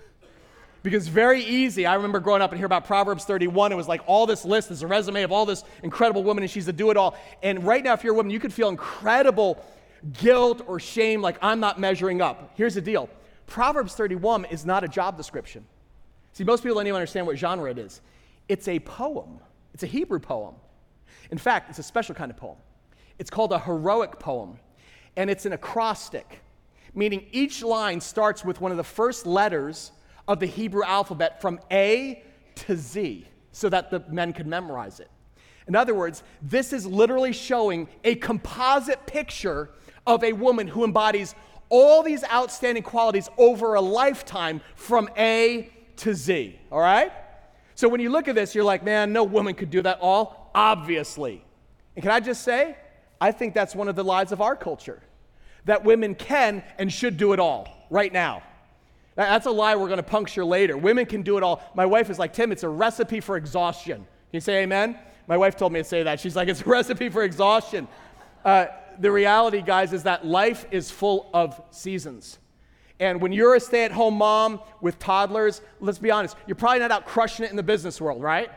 Because 0.82 1.08
very 1.08 1.42
easy, 1.42 1.86
I 1.86 1.94
remember 1.94 2.20
growing 2.20 2.40
up 2.40 2.52
and 2.52 2.58
hear 2.58 2.66
about 2.66 2.86
Proverbs 2.86 3.24
31. 3.24 3.72
It 3.72 3.74
was 3.74 3.88
like 3.88 4.00
all 4.06 4.26
this 4.26 4.44
list 4.44 4.70
is 4.70 4.82
a 4.82 4.86
resume 4.86 5.22
of 5.22 5.32
all 5.32 5.44
this 5.44 5.64
incredible 5.82 6.22
woman, 6.22 6.44
and 6.44 6.50
she's 6.50 6.68
a 6.68 6.72
do 6.72 6.90
it 6.90 6.96
all. 6.96 7.16
And 7.42 7.64
right 7.64 7.82
now, 7.82 7.94
if 7.94 8.04
you're 8.04 8.14
a 8.14 8.16
woman, 8.16 8.30
you 8.30 8.38
could 8.38 8.52
feel 8.52 8.68
incredible 8.68 9.62
guilt 10.12 10.62
or 10.66 10.78
shame, 10.78 11.20
like 11.20 11.36
I'm 11.42 11.60
not 11.60 11.80
measuring 11.80 12.22
up. 12.22 12.52
Here's 12.54 12.74
the 12.74 12.80
deal 12.80 13.08
Proverbs 13.46 13.94
31 13.94 14.44
is 14.46 14.64
not 14.64 14.84
a 14.84 14.88
job 14.88 15.16
description. 15.16 15.66
See, 16.32 16.44
most 16.44 16.62
people 16.62 16.76
don't 16.76 16.86
even 16.86 16.96
understand 16.96 17.26
what 17.26 17.36
genre 17.36 17.70
it 17.70 17.78
is. 17.78 18.00
It's 18.48 18.68
a 18.68 18.78
poem, 18.80 19.40
it's 19.74 19.82
a 19.82 19.86
Hebrew 19.86 20.20
poem. 20.20 20.54
In 21.30 21.38
fact, 21.38 21.68
it's 21.68 21.78
a 21.78 21.82
special 21.82 22.14
kind 22.14 22.30
of 22.30 22.36
poem. 22.36 22.56
It's 23.18 23.30
called 23.30 23.52
a 23.52 23.58
heroic 23.58 24.18
poem, 24.18 24.58
and 25.16 25.28
it's 25.28 25.44
an 25.44 25.52
acrostic, 25.52 26.40
meaning 26.94 27.26
each 27.32 27.62
line 27.62 28.00
starts 28.00 28.44
with 28.44 28.60
one 28.60 28.70
of 28.70 28.76
the 28.76 28.84
first 28.84 29.26
letters 29.26 29.92
of 30.26 30.40
the 30.40 30.46
Hebrew 30.46 30.84
alphabet 30.84 31.40
from 31.40 31.60
A 31.70 32.22
to 32.54 32.76
Z 32.76 33.26
so 33.52 33.68
that 33.68 33.90
the 33.90 34.00
men 34.08 34.32
could 34.32 34.46
memorize 34.46 35.00
it. 35.00 35.10
In 35.66 35.76
other 35.76 35.94
words, 35.94 36.22
this 36.40 36.72
is 36.72 36.86
literally 36.86 37.32
showing 37.32 37.88
a 38.04 38.14
composite 38.14 39.06
picture 39.06 39.70
of 40.06 40.24
a 40.24 40.32
woman 40.32 40.66
who 40.66 40.84
embodies 40.84 41.34
all 41.68 42.02
these 42.02 42.24
outstanding 42.24 42.82
qualities 42.82 43.28
over 43.36 43.74
a 43.74 43.80
lifetime 43.80 44.60
from 44.74 45.10
A 45.18 45.70
to 45.96 46.14
Z, 46.14 46.58
all 46.72 46.80
right? 46.80 47.12
So 47.74 47.88
when 47.88 48.00
you 48.00 48.10
look 48.10 48.28
at 48.28 48.34
this, 48.34 48.54
you're 48.54 48.64
like, 48.64 48.82
man, 48.82 49.12
no 49.12 49.24
woman 49.24 49.54
could 49.54 49.70
do 49.70 49.82
that 49.82 49.98
all, 50.00 50.50
obviously. 50.54 51.44
And 51.94 52.02
can 52.02 52.10
I 52.10 52.20
just 52.20 52.42
say, 52.42 52.76
I 53.20 53.32
think 53.32 53.54
that's 53.54 53.74
one 53.74 53.88
of 53.88 53.96
the 53.96 54.04
lies 54.04 54.32
of 54.32 54.40
our 54.40 54.56
culture 54.56 55.02
that 55.64 55.84
women 55.84 56.14
can 56.14 56.62
and 56.78 56.92
should 56.92 57.16
do 57.16 57.32
it 57.32 57.40
all 57.40 57.86
right 57.90 58.12
now. 58.12 58.42
That's 59.14 59.46
a 59.46 59.50
lie 59.50 59.74
we're 59.74 59.88
going 59.88 59.98
to 59.98 60.02
puncture 60.02 60.44
later. 60.44 60.76
Women 60.76 61.04
can 61.04 61.22
do 61.22 61.36
it 61.36 61.42
all. 61.42 61.60
My 61.74 61.86
wife 61.86 62.08
is 62.08 62.18
like, 62.18 62.32
Tim, 62.32 62.52
it's 62.52 62.62
a 62.62 62.68
recipe 62.68 63.20
for 63.20 63.36
exhaustion. 63.36 63.96
Can 63.96 64.06
you 64.32 64.40
say 64.40 64.62
amen? 64.62 64.96
My 65.26 65.36
wife 65.36 65.56
told 65.56 65.72
me 65.72 65.80
to 65.80 65.84
say 65.84 66.04
that. 66.04 66.20
She's 66.20 66.36
like, 66.36 66.48
it's 66.48 66.60
a 66.60 66.64
recipe 66.68 67.08
for 67.08 67.24
exhaustion. 67.24 67.88
Uh, 68.44 68.66
the 69.00 69.10
reality, 69.10 69.60
guys, 69.60 69.92
is 69.92 70.04
that 70.04 70.24
life 70.24 70.66
is 70.70 70.90
full 70.90 71.30
of 71.34 71.60
seasons. 71.70 72.38
And 73.00 73.20
when 73.20 73.32
you're 73.32 73.56
a 73.56 73.60
stay 73.60 73.84
at 73.84 73.92
home 73.92 74.14
mom 74.14 74.60
with 74.80 74.98
toddlers, 74.98 75.62
let's 75.80 75.98
be 75.98 76.10
honest, 76.10 76.36
you're 76.46 76.56
probably 76.56 76.80
not 76.80 76.90
out 76.90 77.06
crushing 77.06 77.44
it 77.44 77.50
in 77.50 77.56
the 77.56 77.62
business 77.62 78.00
world, 78.00 78.22
right? 78.22 78.50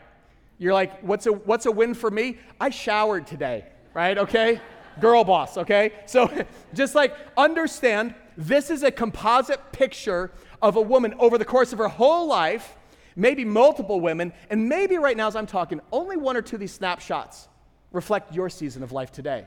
You're 0.58 0.74
like, 0.74 1.00
what's 1.00 1.26
a, 1.26 1.32
what's 1.32 1.66
a 1.66 1.72
win 1.72 1.94
for 1.94 2.10
me? 2.10 2.38
I 2.60 2.70
showered 2.70 3.26
today 3.26 3.64
right? 3.94 4.18
Okay? 4.18 4.60
Girl 5.00 5.24
boss, 5.24 5.56
okay? 5.58 5.92
So 6.06 6.30
just 6.74 6.94
like 6.94 7.16
understand 7.36 8.14
this 8.36 8.70
is 8.70 8.82
a 8.82 8.90
composite 8.90 9.72
picture 9.72 10.30
of 10.60 10.76
a 10.76 10.80
woman 10.80 11.14
over 11.18 11.38
the 11.38 11.44
course 11.44 11.72
of 11.72 11.78
her 11.78 11.88
whole 11.88 12.26
life, 12.26 12.76
maybe 13.16 13.44
multiple 13.44 14.00
women, 14.00 14.32
and 14.50 14.68
maybe 14.68 14.96
right 14.98 15.16
now 15.16 15.28
as 15.28 15.36
I'm 15.36 15.46
talking, 15.46 15.80
only 15.90 16.16
one 16.16 16.36
or 16.36 16.42
two 16.42 16.56
of 16.56 16.60
these 16.60 16.72
snapshots 16.72 17.48
reflect 17.92 18.34
your 18.34 18.48
season 18.48 18.82
of 18.82 18.92
life 18.92 19.12
today. 19.12 19.44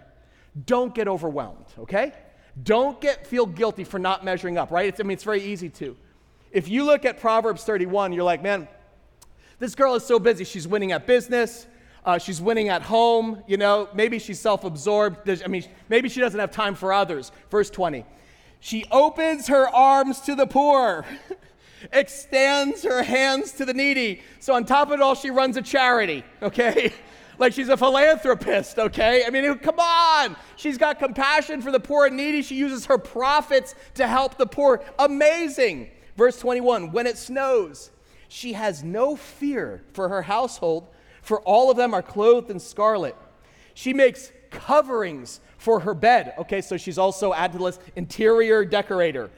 Don't 0.66 0.94
get 0.94 1.08
overwhelmed, 1.08 1.66
okay? 1.80 2.14
Don't 2.62 3.02
get 3.02 3.28
feel 3.28 3.46
guilty 3.46 3.84
for 3.84 4.00
not 4.00 4.24
measuring 4.24 4.58
up, 4.58 4.72
right? 4.72 4.88
It's, 4.88 5.00
I 5.00 5.04
mean, 5.04 5.12
it's 5.12 5.24
very 5.24 5.44
easy 5.44 5.70
to. 5.70 5.98
If 6.52 6.70
you 6.70 6.86
look 6.86 7.04
at 7.04 7.20
Proverbs 7.20 7.64
31, 7.64 8.14
you're 8.14 8.24
like, 8.24 8.42
man, 8.42 8.68
this 9.60 9.76
girl 9.76 9.96
is 9.96 10.06
so 10.06 10.20
busy. 10.20 10.44
She's 10.44 10.68
winning 10.68 10.92
at 10.92 11.06
business. 11.06 11.68
Uh, 12.06 12.20
she's 12.20 12.40
winning 12.40 12.70
at 12.70 12.84
home, 12.84 13.42
you 13.48 13.58
know. 13.58 13.90
Maybe 13.94 14.20
she's 14.20 14.40
self 14.40 14.64
absorbed. 14.64 15.28
I 15.44 15.48
mean, 15.48 15.66
maybe 15.90 16.08
she 16.08 16.22
doesn't 16.22 16.40
have 16.40 16.52
time 16.52 16.76
for 16.76 16.94
others. 16.94 17.32
Verse 17.50 17.70
20. 17.70 18.06
She 18.60 18.86
opens 18.92 19.48
her 19.48 19.68
arms 19.68 20.22
to 20.22 20.36
the 20.36 20.46
poor. 20.46 21.06
extends 21.92 22.84
her 22.84 23.04
hands 23.04 23.52
to 23.54 23.66
the 23.66 23.74
needy. 23.74 24.22
So, 24.40 24.54
on 24.54 24.66
top 24.66 24.90
of 24.90 24.94
it 24.94 25.02
all, 25.02 25.16
she 25.16 25.30
runs 25.30 25.58
a 25.58 25.62
charity, 25.62 26.24
okay? 26.42 26.94
like 27.38 27.54
she's 27.54 27.70
a 27.70 27.78
philanthropist, 27.78 28.80
okay? 28.80 29.24
I 29.26 29.30
mean, 29.30 29.58
come 29.60 29.80
on. 29.80 30.36
She's 30.56 30.78
got 30.78 31.00
compassion 31.00 31.62
for 31.62 31.72
the 31.72 31.80
poor 31.80 32.06
and 32.08 32.18
needy. 32.18 32.42
She 32.42 32.56
uses 32.56 32.86
her 32.86 32.98
profits 32.98 33.76
to 33.96 34.08
help 34.08 34.38
the 34.38 34.48
poor. 34.48 34.84
Amazing. 35.00 35.90
Verse 36.16 36.40
21 36.40 36.92
When 36.92 37.08
it 37.08 37.18
snows, 37.18 37.92
she 38.28 38.54
has 38.54 38.84
no 38.84 39.16
fear 39.16 39.84
for 39.94 40.10
her 40.10 40.24
household, 40.24 40.88
for 41.26 41.42
all 41.42 41.72
of 41.72 41.78
them 41.78 41.94
are 41.94 42.04
clothed 42.04 42.52
in 42.52 42.60
scarlet. 42.60 43.16
She 43.74 43.94
makes 43.94 44.32
coverings 44.52 45.42
for 45.58 45.80
her 45.82 45.94
bed. 45.94 46.34
Okay, 46.38 46.62
so 46.62 46.78
she's 46.78 46.98
also, 46.98 47.34
add 47.34 47.52
to 47.52 47.58
the 47.58 47.64
list, 47.64 47.82
interior 47.96 48.64
decorator. 48.64 49.30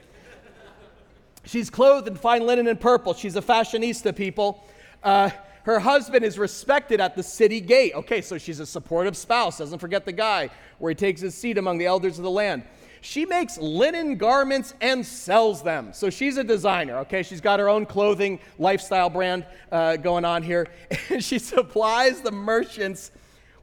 She's 1.45 1.69
clothed 1.69 2.09
in 2.09 2.15
fine 2.15 2.45
linen 2.45 2.67
and 2.67 2.79
purple. 2.79 3.13
She's 3.13 3.37
a 3.37 3.41
fashionista, 3.41 4.13
people. 4.13 4.63
Uh, 5.01 5.29
her 5.63 5.79
husband 5.79 6.25
is 6.25 6.37
respected 6.37 6.99
at 6.99 7.15
the 7.15 7.23
city 7.23 7.61
gate. 7.61 7.93
Okay, 7.95 8.21
so 8.21 8.37
she's 8.37 8.59
a 8.59 8.65
supportive 8.65 9.15
spouse. 9.15 9.59
Doesn't 9.59 9.79
forget 9.79 10.03
the 10.03 10.11
guy 10.11 10.49
where 10.79 10.89
he 10.89 10.95
takes 10.95 11.21
his 11.21 11.35
seat 11.35 11.57
among 11.57 11.77
the 11.77 11.85
elders 11.85 12.17
of 12.17 12.25
the 12.25 12.31
land. 12.31 12.63
She 13.01 13.25
makes 13.25 13.57
linen 13.57 14.17
garments 14.17 14.73
and 14.81 15.05
sells 15.05 15.61
them. 15.61 15.93
So 15.93 16.09
she's 16.09 16.37
a 16.37 16.43
designer, 16.43 16.97
okay? 16.99 17.23
She's 17.23 17.41
got 17.41 17.59
her 17.59 17.69
own 17.69 17.85
clothing 17.85 18.39
lifestyle 18.57 19.09
brand 19.09 19.45
uh, 19.71 19.97
going 19.97 20.25
on 20.25 20.43
here. 20.43 20.67
And 21.09 21.23
she 21.23 21.39
supplies 21.39 22.21
the 22.21 22.31
merchants 22.31 23.11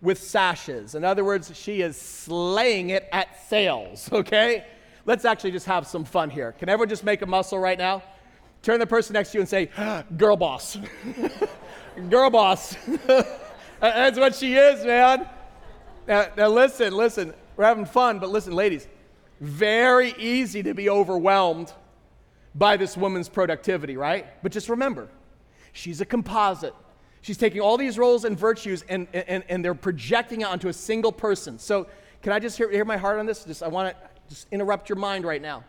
with 0.01 0.19
sashes. 0.19 0.95
In 0.95 1.05
other 1.05 1.25
words, 1.25 1.51
she 1.55 1.81
is 1.81 1.97
slaying 1.97 2.91
it 2.91 3.09
at 3.13 3.49
sales, 3.49 4.09
okay? 4.13 4.67
Let's 5.07 5.25
actually 5.25 5.53
just 5.53 5.67
have 5.67 5.87
some 5.87 6.05
fun 6.05 6.31
here. 6.31 6.53
Can 6.53 6.69
everyone 6.69 6.89
just 6.89 7.05
make 7.05 7.23
a 7.23 7.27
muscle 7.27 7.59
right 7.59 7.79
now? 7.79 8.03
Turn 8.63 8.81
the 8.81 8.87
person 8.87 9.15
next 9.15 9.33
to 9.33 9.39
you 9.39 9.41
and 9.43 9.49
say, 9.49 9.69
Girl 10.17 10.37
boss. 10.37 10.79
Girl 12.11 12.31
boss. 12.31 12.77
That's 13.81 14.19
what 14.19 14.35
she 14.35 14.55
is, 14.55 14.85
man. 14.85 15.29
Now, 16.07 16.27
now, 16.37 16.49
listen, 16.49 16.95
listen. 16.95 17.35
We're 17.57 17.65
having 17.65 17.85
fun, 17.85 18.19
but 18.19 18.31
listen, 18.31 18.53
ladies, 18.53 18.89
very 19.45 20.15
easy 20.19 20.63
to 20.63 20.75
be 20.75 20.89
overwhelmed 20.89 21.73
by 22.55 22.77
this 22.77 22.97
woman's 22.97 23.29
productivity, 23.29 23.97
right? 23.97 24.27
But 24.43 24.53
just 24.53 24.69
remember, 24.69 25.09
she's 25.73 26.01
a 26.01 26.07
composite. 26.07 26.75
She's 27.21 27.39
taking 27.39 27.61
all 27.61 27.77
these 27.77 27.99
roles 27.99 28.25
and 28.25 28.39
virtues 28.39 28.85
and, 28.89 29.09
and, 29.13 29.45
and 29.49 29.65
they're 29.65 29.75
projecting 29.75 30.43
it 30.43 30.45
onto 30.45 30.69
a 30.69 30.73
single 30.73 31.13
person. 31.13 31.59
So, 31.59 31.87
can 32.23 32.33
I 32.33 32.39
just 32.39 32.57
hear, 32.57 32.71
hear 32.71 32.87
my 32.87 32.97
heart 32.97 33.19
on 33.19 33.27
this? 33.27 33.45
Just, 33.45 33.63
I 33.63 33.69
want 33.69 33.95
to 33.95 34.09
just 34.31 34.47
interrupt 34.51 34.89
your 34.89 34.97
mind 34.97 35.25
right 35.25 35.43
now. 35.43 35.63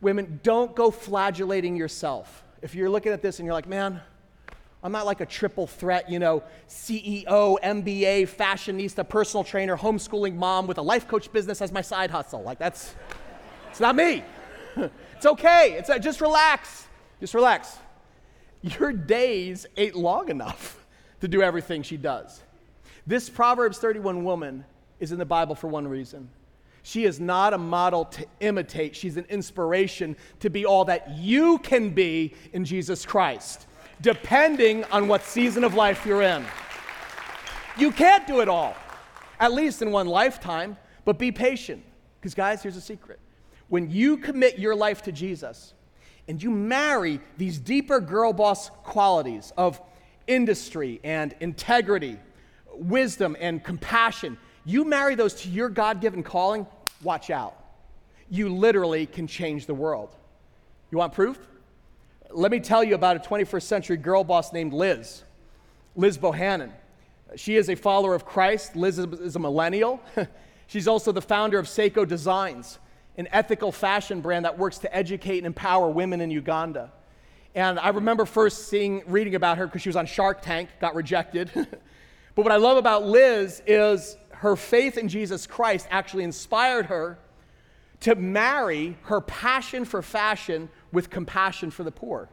Women, 0.00 0.40
don't 0.42 0.74
go 0.74 0.90
flagellating 0.90 1.76
yourself. 1.76 2.42
If 2.62 2.74
you're 2.74 2.90
looking 2.90 3.12
at 3.12 3.22
this 3.22 3.38
and 3.38 3.46
you're 3.46 3.54
like, 3.54 3.68
man, 3.68 4.00
I'm 4.82 4.92
not 4.92 5.04
like 5.04 5.20
a 5.20 5.26
triple 5.26 5.66
threat, 5.66 6.08
you 6.10 6.18
know, 6.18 6.42
CEO, 6.68 7.58
MBA, 7.62 8.28
fashionista, 8.28 9.06
personal 9.06 9.44
trainer, 9.44 9.76
homeschooling 9.76 10.36
mom 10.36 10.66
with 10.66 10.78
a 10.78 10.82
life 10.82 11.06
coach 11.06 11.30
business 11.32 11.60
as 11.60 11.70
my 11.70 11.82
side 11.82 12.10
hustle. 12.10 12.42
Like, 12.42 12.58
that's, 12.58 12.94
it's 13.70 13.80
not 13.80 13.94
me. 13.94 14.24
it's 14.76 15.26
okay. 15.26 15.74
It's, 15.78 15.90
uh, 15.90 15.98
just 15.98 16.20
relax. 16.20 16.86
Just 17.20 17.34
relax 17.34 17.76
your 18.62 18.92
days 18.92 19.66
ain't 19.76 19.94
long 19.94 20.28
enough 20.28 20.86
to 21.20 21.28
do 21.28 21.42
everything 21.42 21.82
she 21.82 21.96
does. 21.96 22.40
This 23.06 23.30
Proverbs 23.30 23.78
31 23.78 24.24
woman 24.24 24.64
is 24.98 25.12
in 25.12 25.18
the 25.18 25.24
Bible 25.24 25.54
for 25.54 25.68
one 25.68 25.88
reason. 25.88 26.28
She 26.82 27.04
is 27.04 27.20
not 27.20 27.52
a 27.52 27.58
model 27.58 28.06
to 28.06 28.26
imitate, 28.40 28.96
she's 28.96 29.16
an 29.16 29.26
inspiration 29.28 30.16
to 30.40 30.48
be 30.48 30.64
all 30.64 30.86
that 30.86 31.10
you 31.10 31.58
can 31.58 31.90
be 31.90 32.34
in 32.52 32.64
Jesus 32.64 33.04
Christ, 33.04 33.66
depending 34.02 34.84
on 34.84 35.08
what 35.08 35.22
season 35.22 35.64
of 35.64 35.74
life 35.74 36.06
you're 36.06 36.22
in. 36.22 36.44
You 37.76 37.90
can't 37.90 38.26
do 38.26 38.40
it 38.40 38.48
all, 38.48 38.74
at 39.38 39.52
least 39.52 39.82
in 39.82 39.90
one 39.90 40.06
lifetime, 40.06 40.76
but 41.04 41.18
be 41.18 41.32
patient. 41.32 41.82
Because, 42.20 42.34
guys, 42.34 42.62
here's 42.62 42.76
a 42.76 42.80
secret. 42.80 43.18
When 43.68 43.90
you 43.90 44.16
commit 44.16 44.58
your 44.58 44.74
life 44.74 45.02
to 45.02 45.12
Jesus, 45.12 45.74
and 46.28 46.40
you 46.40 46.50
marry 46.50 47.20
these 47.38 47.58
deeper 47.58 47.98
girl 47.98 48.32
boss 48.32 48.70
qualities 48.84 49.52
of 49.56 49.80
industry 50.28 51.00
and 51.02 51.34
integrity, 51.40 52.18
wisdom 52.72 53.36
and 53.40 53.64
compassion, 53.64 54.38
you 54.64 54.84
marry 54.84 55.16
those 55.16 55.34
to 55.42 55.48
your 55.48 55.68
God 55.68 56.00
given 56.00 56.22
calling, 56.22 56.66
watch 57.02 57.30
out. 57.30 57.56
You 58.28 58.48
literally 58.48 59.06
can 59.06 59.26
change 59.26 59.66
the 59.66 59.74
world. 59.74 60.14
You 60.92 60.98
want 60.98 61.12
proof? 61.14 61.49
Let 62.32 62.50
me 62.50 62.60
tell 62.60 62.84
you 62.84 62.94
about 62.94 63.16
a 63.16 63.20
21st 63.20 63.62
century 63.62 63.96
girl 63.96 64.24
boss 64.24 64.52
named 64.52 64.72
Liz, 64.72 65.24
Liz 65.96 66.16
Bohannon. 66.16 66.70
She 67.36 67.56
is 67.56 67.68
a 67.68 67.74
follower 67.74 68.14
of 68.14 68.24
Christ. 68.24 68.76
Liz 68.76 68.98
is 68.98 69.36
a 69.36 69.38
millennial. 69.38 70.00
She's 70.66 70.86
also 70.86 71.12
the 71.12 71.22
founder 71.22 71.58
of 71.58 71.66
Sseko 71.66 72.06
Designs 72.06 72.78
an 73.16 73.28
ethical 73.32 73.70
fashion 73.70 74.22
brand 74.22 74.46
that 74.46 74.56
works 74.56 74.78
to 74.78 74.96
educate 74.96 75.38
and 75.38 75.46
empower 75.46 75.90
women 75.90 76.22
in 76.22 76.30
Uganda. 76.30 76.90
And 77.54 77.78
I 77.78 77.90
remember 77.90 78.24
first 78.24 78.68
seeing, 78.68 79.02
reading 79.06 79.34
about 79.34 79.58
her 79.58 79.66
because 79.66 79.82
she 79.82 79.88
was 79.88 79.96
on 79.96 80.06
Shark 80.06 80.40
Tank, 80.40 80.70
got 80.80 80.94
rejected. 80.94 81.50
but 81.54 82.42
what 82.42 82.50
I 82.50 82.56
love 82.56 82.78
about 82.78 83.04
Liz 83.04 83.62
is 83.66 84.16
her 84.30 84.56
faith 84.56 84.96
in 84.96 85.08
Jesus 85.08 85.46
Christ 85.46 85.86
actually 85.90 86.24
inspired 86.24 86.86
her 86.86 87.18
to 88.00 88.14
marry 88.14 88.96
her 89.02 89.20
passion 89.20 89.84
for 89.84 90.00
fashion 90.00 90.70
with 90.92 91.10
compassion 91.10 91.70
for 91.70 91.84
the 91.84 91.90
poor. 91.90 92.28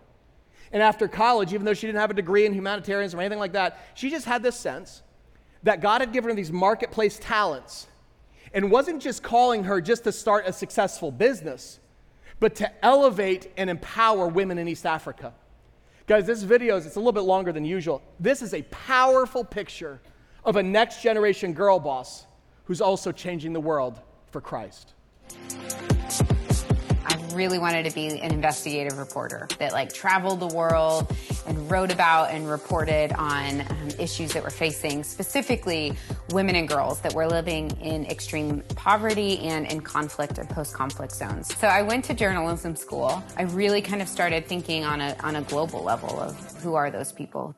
And 0.71 0.83
after 0.83 1.07
college, 1.07 1.53
even 1.53 1.65
though 1.65 1.73
she 1.73 1.87
didn't 1.87 1.99
have 1.99 2.11
a 2.11 2.15
degree 2.15 2.45
in 2.45 2.53
humanitarians 2.53 3.13
or 3.13 3.19
anything 3.19 3.39
like 3.39 3.53
that, 3.53 3.79
she 3.93 4.09
just 4.09 4.25
had 4.25 4.43
this 4.43 4.55
sense 4.55 5.01
that 5.63 5.81
God 5.81 6.01
had 6.01 6.11
given 6.11 6.29
her 6.29 6.35
these 6.35 6.51
marketplace 6.51 7.17
talents 7.21 7.87
and 8.53 8.71
wasn't 8.71 9.01
just 9.01 9.23
calling 9.23 9.63
her 9.65 9.81
just 9.81 10.03
to 10.03 10.11
start 10.11 10.45
a 10.47 10.53
successful 10.53 11.11
business, 11.11 11.79
but 12.39 12.55
to 12.55 12.85
elevate 12.85 13.51
and 13.57 13.69
empower 13.69 14.27
women 14.27 14.57
in 14.57 14.67
East 14.67 14.85
Africa. 14.85 15.33
Guys, 16.05 16.25
this 16.25 16.43
video 16.43 16.77
is 16.77 16.85
it's 16.85 16.95
a 16.95 16.99
little 16.99 17.11
bit 17.11 17.21
longer 17.21 17.51
than 17.51 17.65
usual. 17.65 18.01
This 18.19 18.41
is 18.41 18.53
a 18.53 18.61
powerful 18.63 19.43
picture 19.43 19.99
of 20.45 20.55
a 20.55 20.63
next 20.63 21.01
generation 21.01 21.53
girl 21.53 21.79
boss 21.79 22.25
who's 22.65 22.81
also 22.81 23.11
changing 23.11 23.53
the 23.53 23.59
world 23.59 23.99
for 24.31 24.41
Christ 24.41 24.93
really 27.37 27.59
wanted 27.59 27.85
to 27.85 27.93
be 27.93 28.07
an 28.07 28.31
investigative 28.31 28.97
reporter 28.97 29.47
that 29.59 29.71
like 29.71 29.93
traveled 29.93 30.39
the 30.39 30.47
world 30.47 31.15
and 31.45 31.69
wrote 31.69 31.91
about 31.91 32.31
and 32.31 32.49
reported 32.49 33.13
on 33.13 33.61
um, 33.61 33.89
issues 33.99 34.33
that 34.33 34.43
were 34.43 34.49
facing 34.49 35.03
specifically 35.03 35.93
women 36.31 36.55
and 36.55 36.67
girls 36.67 36.99
that 37.01 37.13
were 37.13 37.27
living 37.27 37.69
in 37.79 38.05
extreme 38.07 38.61
poverty 38.75 39.39
and 39.39 39.71
in 39.71 39.79
conflict 39.79 40.37
and 40.39 40.49
post-conflict 40.49 41.13
zones. 41.13 41.55
So 41.55 41.67
I 41.67 41.83
went 41.83 42.03
to 42.05 42.13
journalism 42.13 42.75
school. 42.75 43.23
I 43.37 43.43
really 43.43 43.81
kind 43.81 44.01
of 44.01 44.09
started 44.09 44.47
thinking 44.47 44.83
on 44.83 44.99
a, 44.99 45.15
on 45.21 45.35
a 45.35 45.41
global 45.43 45.83
level 45.83 46.19
of 46.19 46.35
who 46.63 46.73
are 46.73 46.89
those 46.89 47.11
people. 47.11 47.55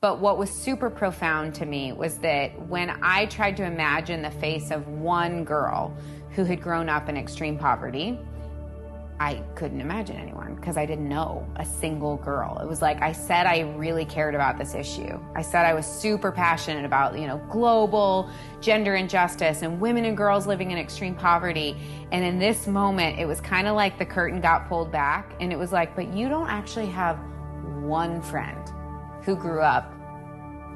But 0.00 0.20
what 0.20 0.38
was 0.38 0.50
super 0.50 0.90
profound 0.90 1.54
to 1.56 1.66
me 1.66 1.92
was 1.92 2.18
that 2.18 2.68
when 2.68 2.90
I 3.02 3.26
tried 3.26 3.56
to 3.58 3.64
imagine 3.64 4.22
the 4.22 4.30
face 4.30 4.70
of 4.70 4.86
one 4.88 5.44
girl 5.44 5.96
who 6.30 6.44
had 6.44 6.60
grown 6.60 6.88
up 6.88 7.08
in 7.08 7.16
extreme 7.16 7.58
poverty, 7.58 8.18
I 9.18 9.42
couldn't 9.54 9.80
imagine 9.80 10.16
anyone 10.16 10.56
because 10.56 10.76
I 10.76 10.84
didn't 10.84 11.08
know 11.08 11.46
a 11.56 11.64
single 11.64 12.16
girl. 12.18 12.58
It 12.58 12.68
was 12.68 12.82
like 12.82 13.00
I 13.00 13.12
said 13.12 13.46
I 13.46 13.60
really 13.76 14.04
cared 14.04 14.34
about 14.34 14.58
this 14.58 14.74
issue. 14.74 15.18
I 15.34 15.40
said 15.40 15.64
I 15.64 15.72
was 15.72 15.86
super 15.86 16.30
passionate 16.30 16.84
about, 16.84 17.18
you 17.18 17.26
know, 17.26 17.38
global 17.50 18.30
gender 18.60 18.94
injustice 18.94 19.62
and 19.62 19.80
women 19.80 20.04
and 20.04 20.16
girls 20.16 20.46
living 20.46 20.70
in 20.70 20.76
extreme 20.76 21.14
poverty. 21.14 21.78
And 22.12 22.24
in 22.24 22.38
this 22.38 22.66
moment, 22.66 23.18
it 23.18 23.24
was 23.24 23.40
kind 23.40 23.66
of 23.66 23.74
like 23.74 23.98
the 23.98 24.04
curtain 24.04 24.40
got 24.42 24.68
pulled 24.68 24.92
back 24.92 25.34
and 25.40 25.50
it 25.50 25.58
was 25.58 25.72
like, 25.72 25.96
but 25.96 26.12
you 26.12 26.28
don't 26.28 26.48
actually 26.48 26.86
have 26.86 27.18
one 27.80 28.20
friend 28.20 28.70
who 29.22 29.34
grew 29.34 29.62
up 29.62 29.94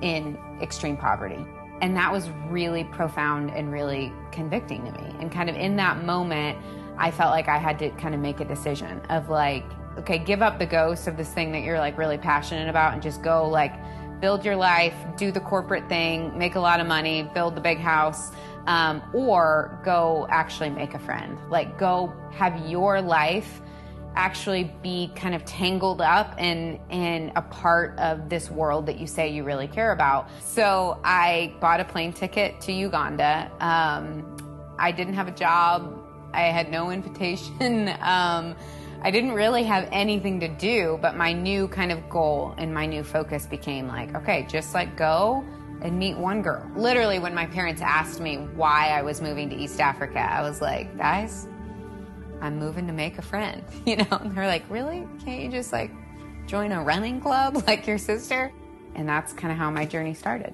in 0.00 0.38
extreme 0.62 0.96
poverty. 0.96 1.44
And 1.82 1.94
that 1.96 2.10
was 2.10 2.30
really 2.48 2.84
profound 2.84 3.50
and 3.50 3.70
really 3.70 4.12
convicting 4.32 4.84
to 4.84 4.92
me. 4.92 5.14
And 5.18 5.30
kind 5.30 5.50
of 5.50 5.56
in 5.56 5.76
that 5.76 6.04
moment, 6.04 6.58
I 7.00 7.10
felt 7.10 7.30
like 7.30 7.48
I 7.48 7.56
had 7.56 7.78
to 7.78 7.90
kind 7.92 8.14
of 8.14 8.20
make 8.20 8.40
a 8.40 8.44
decision 8.44 9.00
of 9.08 9.30
like, 9.30 9.64
okay, 9.98 10.18
give 10.18 10.42
up 10.42 10.58
the 10.58 10.66
ghost 10.66 11.08
of 11.08 11.16
this 11.16 11.32
thing 11.32 11.50
that 11.52 11.62
you're 11.62 11.78
like 11.78 11.96
really 11.96 12.18
passionate 12.18 12.68
about 12.68 12.92
and 12.92 13.02
just 13.02 13.22
go 13.22 13.48
like 13.48 13.72
build 14.20 14.44
your 14.44 14.54
life, 14.54 14.94
do 15.16 15.32
the 15.32 15.40
corporate 15.40 15.88
thing, 15.88 16.36
make 16.36 16.56
a 16.56 16.60
lot 16.60 16.78
of 16.78 16.86
money, 16.86 17.22
build 17.34 17.54
the 17.54 17.60
big 17.60 17.78
house, 17.78 18.32
um, 18.66 19.02
or 19.14 19.80
go 19.82 20.26
actually 20.28 20.68
make 20.68 20.92
a 20.92 20.98
friend. 20.98 21.38
Like 21.48 21.78
go 21.78 22.12
have 22.32 22.68
your 22.68 23.00
life 23.00 23.62
actually 24.16 24.64
be 24.82 25.10
kind 25.14 25.34
of 25.34 25.44
tangled 25.44 26.02
up 26.02 26.38
in 26.38 26.78
in 26.90 27.32
a 27.36 27.42
part 27.42 27.98
of 27.98 28.28
this 28.28 28.50
world 28.50 28.84
that 28.86 28.98
you 28.98 29.06
say 29.06 29.28
you 29.28 29.42
really 29.42 29.68
care 29.68 29.92
about. 29.92 30.28
So 30.44 31.00
I 31.02 31.54
bought 31.60 31.80
a 31.80 31.84
plane 31.84 32.12
ticket 32.12 32.60
to 32.62 32.72
Uganda. 32.72 33.50
Um, 33.60 34.36
I 34.78 34.92
didn't 34.92 35.14
have 35.14 35.28
a 35.28 35.32
job 35.32 35.99
I 36.32 36.42
had 36.42 36.70
no 36.70 36.90
invitation. 36.90 37.88
Um, 38.00 38.56
I 39.02 39.10
didn't 39.10 39.32
really 39.32 39.62
have 39.62 39.88
anything 39.92 40.40
to 40.40 40.48
do, 40.48 40.98
but 41.00 41.16
my 41.16 41.32
new 41.32 41.68
kind 41.68 41.90
of 41.90 42.10
goal 42.10 42.54
and 42.58 42.74
my 42.74 42.84
new 42.84 43.02
focus 43.02 43.46
became 43.46 43.88
like, 43.88 44.14
okay, 44.14 44.46
just 44.46 44.74
like 44.74 44.94
go 44.94 45.42
and 45.80 45.98
meet 45.98 46.18
one 46.18 46.42
girl. 46.42 46.70
Literally, 46.76 47.18
when 47.18 47.34
my 47.34 47.46
parents 47.46 47.80
asked 47.80 48.20
me 48.20 48.36
why 48.36 48.88
I 48.88 49.00
was 49.00 49.22
moving 49.22 49.48
to 49.50 49.56
East 49.56 49.80
Africa, 49.80 50.18
I 50.18 50.42
was 50.42 50.60
like, 50.60 50.98
guys, 50.98 51.48
I'm 52.42 52.58
moving 52.58 52.86
to 52.88 52.92
make 52.92 53.16
a 53.18 53.22
friend. 53.22 53.62
You 53.86 53.96
know, 53.96 54.20
they're 54.22 54.46
like, 54.46 54.64
really? 54.68 55.08
Can't 55.24 55.40
you 55.40 55.50
just 55.50 55.72
like 55.72 55.90
join 56.46 56.72
a 56.72 56.82
running 56.82 57.20
club 57.20 57.62
like 57.66 57.86
your 57.86 57.98
sister? 57.98 58.52
And 58.94 59.08
that's 59.08 59.32
kind 59.32 59.50
of 59.50 59.58
how 59.58 59.70
my 59.70 59.86
journey 59.86 60.12
started. 60.12 60.52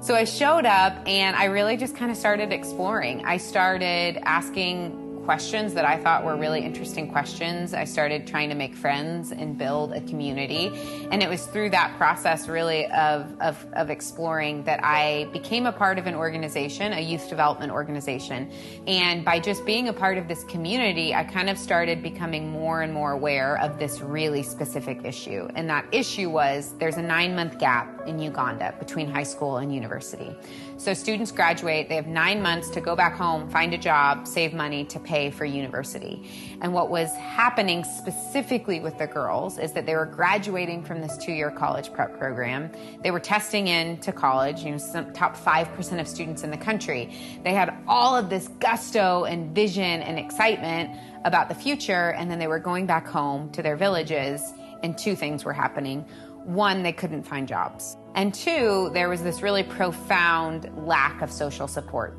So 0.00 0.14
I 0.14 0.24
showed 0.24 0.64
up 0.64 0.96
and 1.06 1.36
I 1.36 1.44
really 1.44 1.76
just 1.76 1.94
kind 1.94 2.10
of 2.10 2.16
started 2.16 2.54
exploring. 2.54 3.22
I 3.26 3.36
started 3.36 4.18
asking 4.22 5.09
questions 5.30 5.74
that 5.74 5.84
I 5.84 5.96
thought 5.96 6.24
were 6.24 6.34
really 6.34 6.60
interesting 6.60 7.08
questions. 7.08 7.72
I 7.72 7.84
started 7.84 8.26
trying 8.26 8.48
to 8.48 8.56
make 8.56 8.74
friends 8.74 9.30
and 9.30 9.56
build 9.56 9.92
a 9.92 10.00
community. 10.00 10.72
And 11.12 11.22
it 11.22 11.28
was 11.28 11.46
through 11.46 11.70
that 11.70 11.96
process, 11.96 12.48
really, 12.48 12.86
of, 12.86 13.32
of, 13.40 13.64
of 13.74 13.90
exploring 13.90 14.64
that 14.64 14.80
I 14.82 15.28
became 15.32 15.66
a 15.66 15.72
part 15.72 16.00
of 16.00 16.08
an 16.08 16.16
organization, 16.16 16.92
a 16.94 17.00
youth 17.00 17.28
development 17.28 17.70
organization. 17.70 18.50
And 18.88 19.24
by 19.24 19.38
just 19.38 19.64
being 19.64 19.86
a 19.86 19.92
part 19.92 20.18
of 20.18 20.26
this 20.26 20.42
community, 20.42 21.14
I 21.14 21.22
kind 21.22 21.48
of 21.48 21.56
started 21.56 22.02
becoming 22.02 22.50
more 22.50 22.82
and 22.82 22.92
more 22.92 23.12
aware 23.12 23.56
of 23.58 23.78
this 23.78 24.00
really 24.00 24.42
specific 24.42 25.04
issue. 25.04 25.46
And 25.54 25.70
that 25.70 25.86
issue 25.92 26.28
was 26.28 26.74
there's 26.80 26.96
a 26.96 27.02
nine 27.02 27.36
month 27.36 27.60
gap 27.60 28.08
in 28.08 28.18
Uganda 28.18 28.74
between 28.80 29.08
high 29.08 29.22
school 29.22 29.58
and 29.58 29.72
university. 29.72 30.34
So 30.76 30.94
students 30.94 31.30
graduate, 31.30 31.88
they 31.88 31.96
have 31.96 32.06
nine 32.06 32.40
months 32.40 32.70
to 32.70 32.80
go 32.80 32.96
back 32.96 33.14
home, 33.14 33.50
find 33.50 33.74
a 33.74 33.78
job, 33.78 34.26
save 34.26 34.54
money 34.54 34.84
to 34.86 34.98
pay 35.20 35.30
for 35.30 35.44
university. 35.44 36.30
And 36.62 36.72
what 36.72 36.88
was 36.88 37.14
happening 37.16 37.84
specifically 37.84 38.80
with 38.80 38.96
the 38.96 39.06
girls 39.06 39.58
is 39.58 39.72
that 39.72 39.84
they 39.84 39.94
were 39.94 40.06
graduating 40.06 40.82
from 40.82 41.00
this 41.02 41.16
two 41.18 41.32
year 41.32 41.50
college 41.50 41.92
prep 41.92 42.18
program. 42.18 42.70
They 43.02 43.10
were 43.10 43.20
testing 43.20 43.68
in 43.68 43.98
to 43.98 44.12
college, 44.12 44.62
you 44.62 44.70
know, 44.72 44.78
some 44.78 45.12
top 45.12 45.36
5% 45.36 46.00
of 46.00 46.08
students 46.08 46.42
in 46.42 46.50
the 46.50 46.56
country. 46.56 47.14
They 47.44 47.52
had 47.52 47.76
all 47.86 48.16
of 48.16 48.30
this 48.30 48.48
gusto 48.60 49.24
and 49.24 49.54
vision 49.54 50.02
and 50.02 50.18
excitement 50.18 50.90
about 51.26 51.48
the 51.48 51.54
future, 51.54 52.12
and 52.12 52.30
then 52.30 52.38
they 52.38 52.46
were 52.46 52.58
going 52.58 52.86
back 52.86 53.06
home 53.06 53.50
to 53.52 53.62
their 53.62 53.76
villages, 53.76 54.54
and 54.82 54.96
two 54.96 55.14
things 55.14 55.44
were 55.44 55.52
happening 55.52 56.06
one, 56.44 56.82
they 56.82 56.92
couldn't 56.92 57.22
find 57.24 57.46
jobs. 57.46 57.98
And 58.14 58.32
two, 58.32 58.90
there 58.94 59.08
was 59.10 59.22
this 59.22 59.42
really 59.42 59.62
profound 59.62 60.70
lack 60.74 61.20
of 61.20 61.30
social 61.30 61.68
support. 61.68 62.18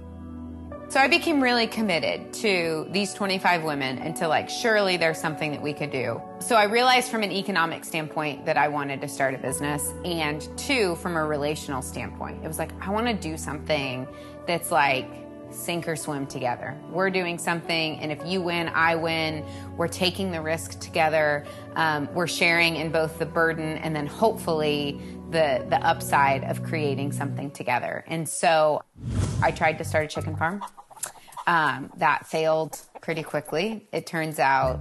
So 0.92 1.00
I 1.00 1.08
became 1.08 1.42
really 1.42 1.68
committed 1.68 2.34
to 2.34 2.86
these 2.92 3.14
25 3.14 3.64
women 3.64 3.98
and 4.00 4.14
to 4.18 4.28
like, 4.28 4.50
surely 4.50 4.98
there's 4.98 5.18
something 5.18 5.52
that 5.52 5.62
we 5.62 5.72
could 5.72 5.90
do. 5.90 6.22
So 6.40 6.58
I 6.58 6.66
realized 6.66 7.10
from 7.10 7.24
an 7.24 7.32
economic 7.32 7.86
standpoint 7.86 8.46
that 8.46 8.58
I 8.58 8.68
wanted 8.68 9.00
to 9.00 9.08
start 9.08 9.34
a 9.34 9.38
business. 9.38 9.94
And 10.04 10.46
two, 10.58 10.96
from 10.96 11.16
a 11.16 11.26
relational 11.26 11.82
standpoint, 11.82 12.44
it 12.44 12.48
was 12.50 12.60
like, 12.60 12.74
I 12.86 12.90
want 12.90 13.08
to 13.08 13.14
do 13.14 13.38
something 13.38 14.06
that's 14.46 14.70
like, 14.70 15.08
sink 15.54 15.88
or 15.88 15.96
swim 15.96 16.26
together. 16.28 16.78
We're 16.92 17.10
doing 17.10 17.38
something, 17.38 18.00
and 18.00 18.12
if 18.12 18.26
you 18.26 18.42
win, 18.42 18.70
I 18.70 18.96
win. 18.96 19.46
We're 19.76 19.90
taking 19.90 20.32
the 20.32 20.42
risk 20.42 20.80
together. 20.80 21.46
Um, 21.76 22.08
we're 22.14 22.28
sharing 22.28 22.78
in 22.78 22.90
both 22.90 23.20
the 23.20 23.26
burden 23.26 23.78
and 23.80 23.96
then 23.96 24.08
hopefully 24.08 25.02
the 25.32 25.66
the 25.70 25.80
upside 25.86 26.44
of 26.44 26.64
creating 26.64 27.12
something 27.12 27.52
together. 27.52 28.04
And 28.08 28.28
so, 28.28 28.84
I 29.42 29.52
tried 29.52 29.78
to 29.80 29.84
start 29.84 30.06
a 30.06 30.08
chicken 30.08 30.36
farm. 30.36 30.64
Um, 31.48 31.92
that 31.98 32.28
failed 32.28 32.80
pretty 33.02 33.24
quickly. 33.24 33.88
It 33.92 34.06
turns 34.06 34.40
out 34.40 34.80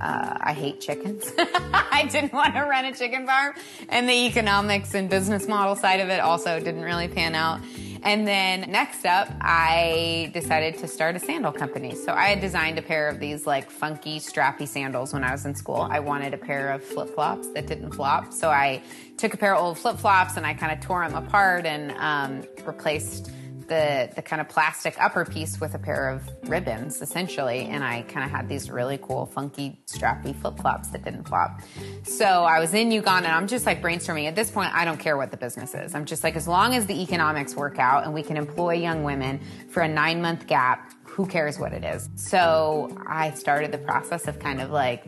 uh, 0.00 0.36
I 0.40 0.52
hate 0.52 0.80
chickens. 0.80 1.30
I 1.38 2.08
didn't 2.10 2.32
want 2.32 2.54
to 2.54 2.62
run 2.62 2.84
a 2.84 2.94
chicken 2.94 3.26
farm. 3.26 3.54
And 3.88 4.08
the 4.08 4.26
economics 4.26 4.94
and 4.94 5.08
business 5.08 5.46
model 5.48 5.76
side 5.76 6.00
of 6.00 6.08
it 6.08 6.20
also 6.20 6.58
didn't 6.58 6.82
really 6.82 7.08
pan 7.08 7.34
out. 7.34 7.60
And 8.02 8.26
then 8.26 8.70
next 8.70 9.04
up, 9.04 9.28
I 9.40 10.30
decided 10.32 10.78
to 10.78 10.88
start 10.88 11.16
a 11.16 11.18
sandal 11.18 11.52
company. 11.52 11.94
So 11.94 12.12
I 12.12 12.28
had 12.28 12.40
designed 12.40 12.78
a 12.78 12.82
pair 12.82 13.08
of 13.08 13.20
these 13.20 13.46
like 13.46 13.70
funky, 13.70 14.18
strappy 14.20 14.66
sandals 14.66 15.12
when 15.12 15.24
I 15.24 15.32
was 15.32 15.44
in 15.46 15.54
school. 15.54 15.88
I 15.90 16.00
wanted 16.00 16.34
a 16.34 16.38
pair 16.38 16.72
of 16.72 16.82
flip 16.82 17.14
flops 17.14 17.48
that 17.52 17.66
didn't 17.66 17.92
flop. 17.92 18.32
So 18.32 18.50
I 18.50 18.82
took 19.16 19.34
a 19.34 19.36
pair 19.36 19.54
of 19.54 19.62
old 19.62 19.78
flip 19.78 19.98
flops 19.98 20.36
and 20.36 20.46
I 20.46 20.54
kind 20.54 20.72
of 20.72 20.80
tore 20.80 21.06
them 21.08 21.16
apart 21.16 21.66
and 21.66 21.92
um, 21.92 22.48
replaced 22.64 23.30
the 23.68 24.10
the 24.16 24.22
kind 24.22 24.40
of 24.40 24.48
plastic 24.48 24.96
upper 24.98 25.24
piece 25.24 25.60
with 25.60 25.74
a 25.74 25.78
pair 25.78 26.08
of 26.08 26.28
ribbons 26.48 27.00
essentially 27.02 27.66
and 27.66 27.84
i 27.84 28.02
kind 28.02 28.24
of 28.24 28.30
had 28.30 28.48
these 28.48 28.70
really 28.70 28.98
cool 28.98 29.26
funky 29.26 29.78
strappy 29.86 30.34
flip-flops 30.34 30.88
that 30.88 31.04
didn't 31.04 31.24
flop. 31.24 31.60
So 32.02 32.24
i 32.24 32.58
was 32.58 32.74
in 32.74 32.90
uganda 32.90 33.28
and 33.28 33.36
i'm 33.36 33.46
just 33.46 33.66
like 33.66 33.82
brainstorming. 33.82 34.26
At 34.26 34.34
this 34.34 34.50
point 34.50 34.74
i 34.74 34.84
don't 34.84 34.98
care 34.98 35.16
what 35.16 35.30
the 35.30 35.36
business 35.36 35.74
is. 35.74 35.94
I'm 35.94 36.04
just 36.04 36.24
like 36.24 36.36
as 36.36 36.48
long 36.48 36.74
as 36.74 36.86
the 36.86 37.00
economics 37.00 37.54
work 37.54 37.78
out 37.78 38.04
and 38.04 38.14
we 38.14 38.22
can 38.22 38.36
employ 38.36 38.74
young 38.74 39.04
women 39.04 39.40
for 39.68 39.82
a 39.82 39.88
nine 39.88 40.20
month 40.22 40.46
gap 40.46 40.92
who 41.04 41.26
cares 41.26 41.58
what 41.58 41.72
it 41.72 41.84
is? 41.84 42.08
So 42.16 42.96
i 43.06 43.30
started 43.32 43.70
the 43.72 43.78
process 43.78 44.26
of 44.26 44.38
kind 44.38 44.60
of 44.60 44.70
like 44.70 45.06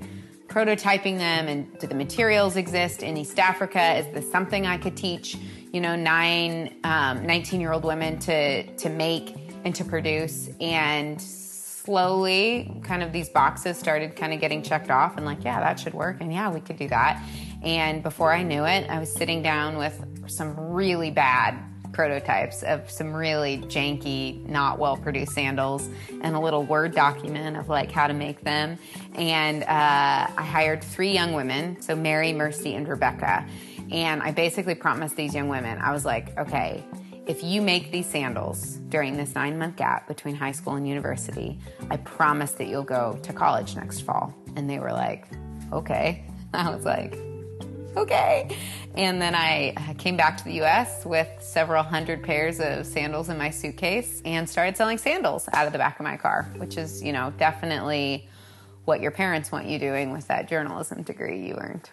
prototyping 0.48 1.16
them 1.16 1.46
and 1.46 1.78
do 1.78 1.86
the 1.86 1.94
materials 1.94 2.56
exist 2.56 3.02
in 3.02 3.16
east 3.16 3.38
africa? 3.38 3.94
Is 3.98 4.06
this 4.14 4.30
something 4.30 4.66
i 4.66 4.76
could 4.76 4.96
teach 4.96 5.36
you 5.72 5.80
know, 5.80 5.96
nine, 5.96 6.78
um, 6.84 7.26
19 7.26 7.60
year 7.60 7.72
old 7.72 7.84
women 7.84 8.18
to, 8.20 8.64
to 8.76 8.88
make 8.88 9.36
and 9.64 9.74
to 9.74 9.84
produce. 9.84 10.50
And 10.60 11.20
slowly, 11.20 12.80
kind 12.84 13.02
of 13.02 13.12
these 13.12 13.28
boxes 13.28 13.78
started 13.78 14.16
kind 14.16 14.32
of 14.32 14.40
getting 14.40 14.62
checked 14.62 14.90
off 14.90 15.16
and 15.16 15.24
like, 15.24 15.44
yeah, 15.44 15.60
that 15.60 15.78
should 15.78 15.94
work. 15.94 16.18
And 16.20 16.32
yeah, 16.32 16.50
we 16.50 16.60
could 16.60 16.76
do 16.76 16.88
that. 16.88 17.22
And 17.62 18.02
before 18.02 18.32
I 18.32 18.42
knew 18.42 18.64
it, 18.64 18.88
I 18.88 18.98
was 18.98 19.12
sitting 19.12 19.42
down 19.42 19.76
with 19.76 20.02
some 20.26 20.58
really 20.58 21.10
bad 21.10 21.58
prototypes 21.92 22.62
of 22.62 22.90
some 22.90 23.12
really 23.12 23.58
janky, 23.58 24.46
not 24.48 24.78
well 24.78 24.96
produced 24.96 25.32
sandals 25.32 25.88
and 26.22 26.36
a 26.36 26.40
little 26.40 26.62
Word 26.62 26.94
document 26.94 27.56
of 27.56 27.68
like 27.68 27.90
how 27.90 28.06
to 28.06 28.14
make 28.14 28.42
them. 28.42 28.78
And 29.14 29.62
uh, 29.64 29.66
I 29.66 30.42
hired 30.42 30.82
three 30.82 31.12
young 31.12 31.32
women, 31.32 31.80
so 31.80 31.96
Mary, 31.96 32.32
Mercy, 32.32 32.74
and 32.74 32.86
Rebecca. 32.86 33.46
And 33.90 34.22
I 34.22 34.30
basically 34.30 34.74
promised 34.74 35.16
these 35.16 35.34
young 35.34 35.48
women, 35.48 35.78
I 35.78 35.92
was 35.92 36.04
like, 36.04 36.36
okay, 36.38 36.84
if 37.26 37.42
you 37.42 37.60
make 37.60 37.92
these 37.92 38.06
sandals 38.06 38.76
during 38.88 39.16
this 39.16 39.34
nine 39.34 39.58
month 39.58 39.76
gap 39.76 40.08
between 40.08 40.34
high 40.34 40.52
school 40.52 40.74
and 40.74 40.88
university, 40.88 41.58
I 41.90 41.96
promise 41.98 42.52
that 42.52 42.66
you'll 42.66 42.82
go 42.82 43.18
to 43.22 43.32
college 43.32 43.76
next 43.76 44.00
fall. 44.00 44.34
And 44.56 44.68
they 44.68 44.78
were 44.78 44.92
like, 44.92 45.26
okay. 45.72 46.24
I 46.54 46.74
was 46.74 46.84
like, 46.84 47.16
okay. 47.96 48.56
And 48.94 49.22
then 49.22 49.34
I 49.34 49.94
came 49.98 50.16
back 50.16 50.36
to 50.38 50.44
the 50.44 50.60
US 50.62 51.04
with 51.04 51.28
several 51.40 51.82
hundred 51.82 52.22
pairs 52.22 52.60
of 52.60 52.86
sandals 52.86 53.28
in 53.28 53.38
my 53.38 53.50
suitcase 53.50 54.22
and 54.24 54.48
started 54.48 54.76
selling 54.76 54.98
sandals 54.98 55.48
out 55.52 55.66
of 55.66 55.72
the 55.72 55.78
back 55.78 56.00
of 56.00 56.04
my 56.04 56.16
car, 56.16 56.50
which 56.56 56.76
is, 56.76 57.02
you 57.02 57.12
know, 57.12 57.32
definitely 57.38 58.28
what 58.84 59.00
your 59.00 59.10
parents 59.10 59.52
want 59.52 59.66
you 59.66 59.78
doing 59.78 60.10
with 60.10 60.26
that 60.28 60.48
journalism 60.48 61.02
degree 61.02 61.46
you 61.46 61.54
earned. 61.54 61.90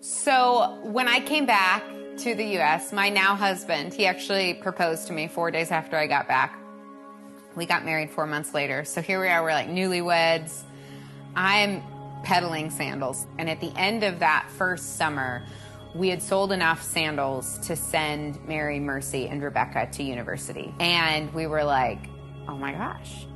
So 0.00 0.78
when 0.84 1.08
I 1.08 1.18
came 1.18 1.44
back 1.44 1.82
to 2.18 2.34
the 2.34 2.58
US, 2.58 2.92
my 2.92 3.08
now 3.08 3.34
husband, 3.34 3.92
he 3.92 4.06
actually 4.06 4.54
proposed 4.54 5.08
to 5.08 5.12
me 5.12 5.26
four 5.26 5.50
days 5.50 5.72
after 5.72 5.96
I 5.96 6.06
got 6.06 6.28
back. 6.28 6.56
We 7.56 7.66
got 7.66 7.84
married 7.84 8.10
four 8.10 8.26
months 8.26 8.54
later. 8.54 8.84
So 8.84 9.02
here 9.02 9.20
we 9.20 9.26
are, 9.26 9.42
we're 9.42 9.52
like 9.52 9.68
newlyweds. 9.68 10.62
I'm 11.34 11.82
peddling 12.22 12.70
sandals. 12.70 13.26
And 13.38 13.50
at 13.50 13.60
the 13.60 13.72
end 13.76 14.04
of 14.04 14.20
that 14.20 14.48
first 14.56 14.96
summer, 14.96 15.42
we 15.94 16.08
had 16.10 16.22
sold 16.22 16.52
enough 16.52 16.80
sandals 16.82 17.58
to 17.66 17.74
send 17.74 18.46
Mary, 18.46 18.78
Mercy, 18.78 19.26
and 19.26 19.42
Rebecca 19.42 19.88
to 19.92 20.02
university. 20.04 20.72
And 20.78 21.32
we 21.34 21.48
were 21.48 21.64
like, 21.64 21.98
oh 22.46 22.56
my 22.56 22.70
gosh, 22.70 23.26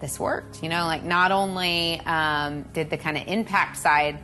this 0.00 0.18
worked. 0.18 0.60
You 0.60 0.70
know, 0.70 0.86
like 0.86 1.04
not 1.04 1.30
only 1.30 2.00
um, 2.00 2.62
did 2.72 2.90
the 2.90 2.96
kind 2.96 3.16
of 3.16 3.28
impact 3.28 3.76
side 3.76 4.18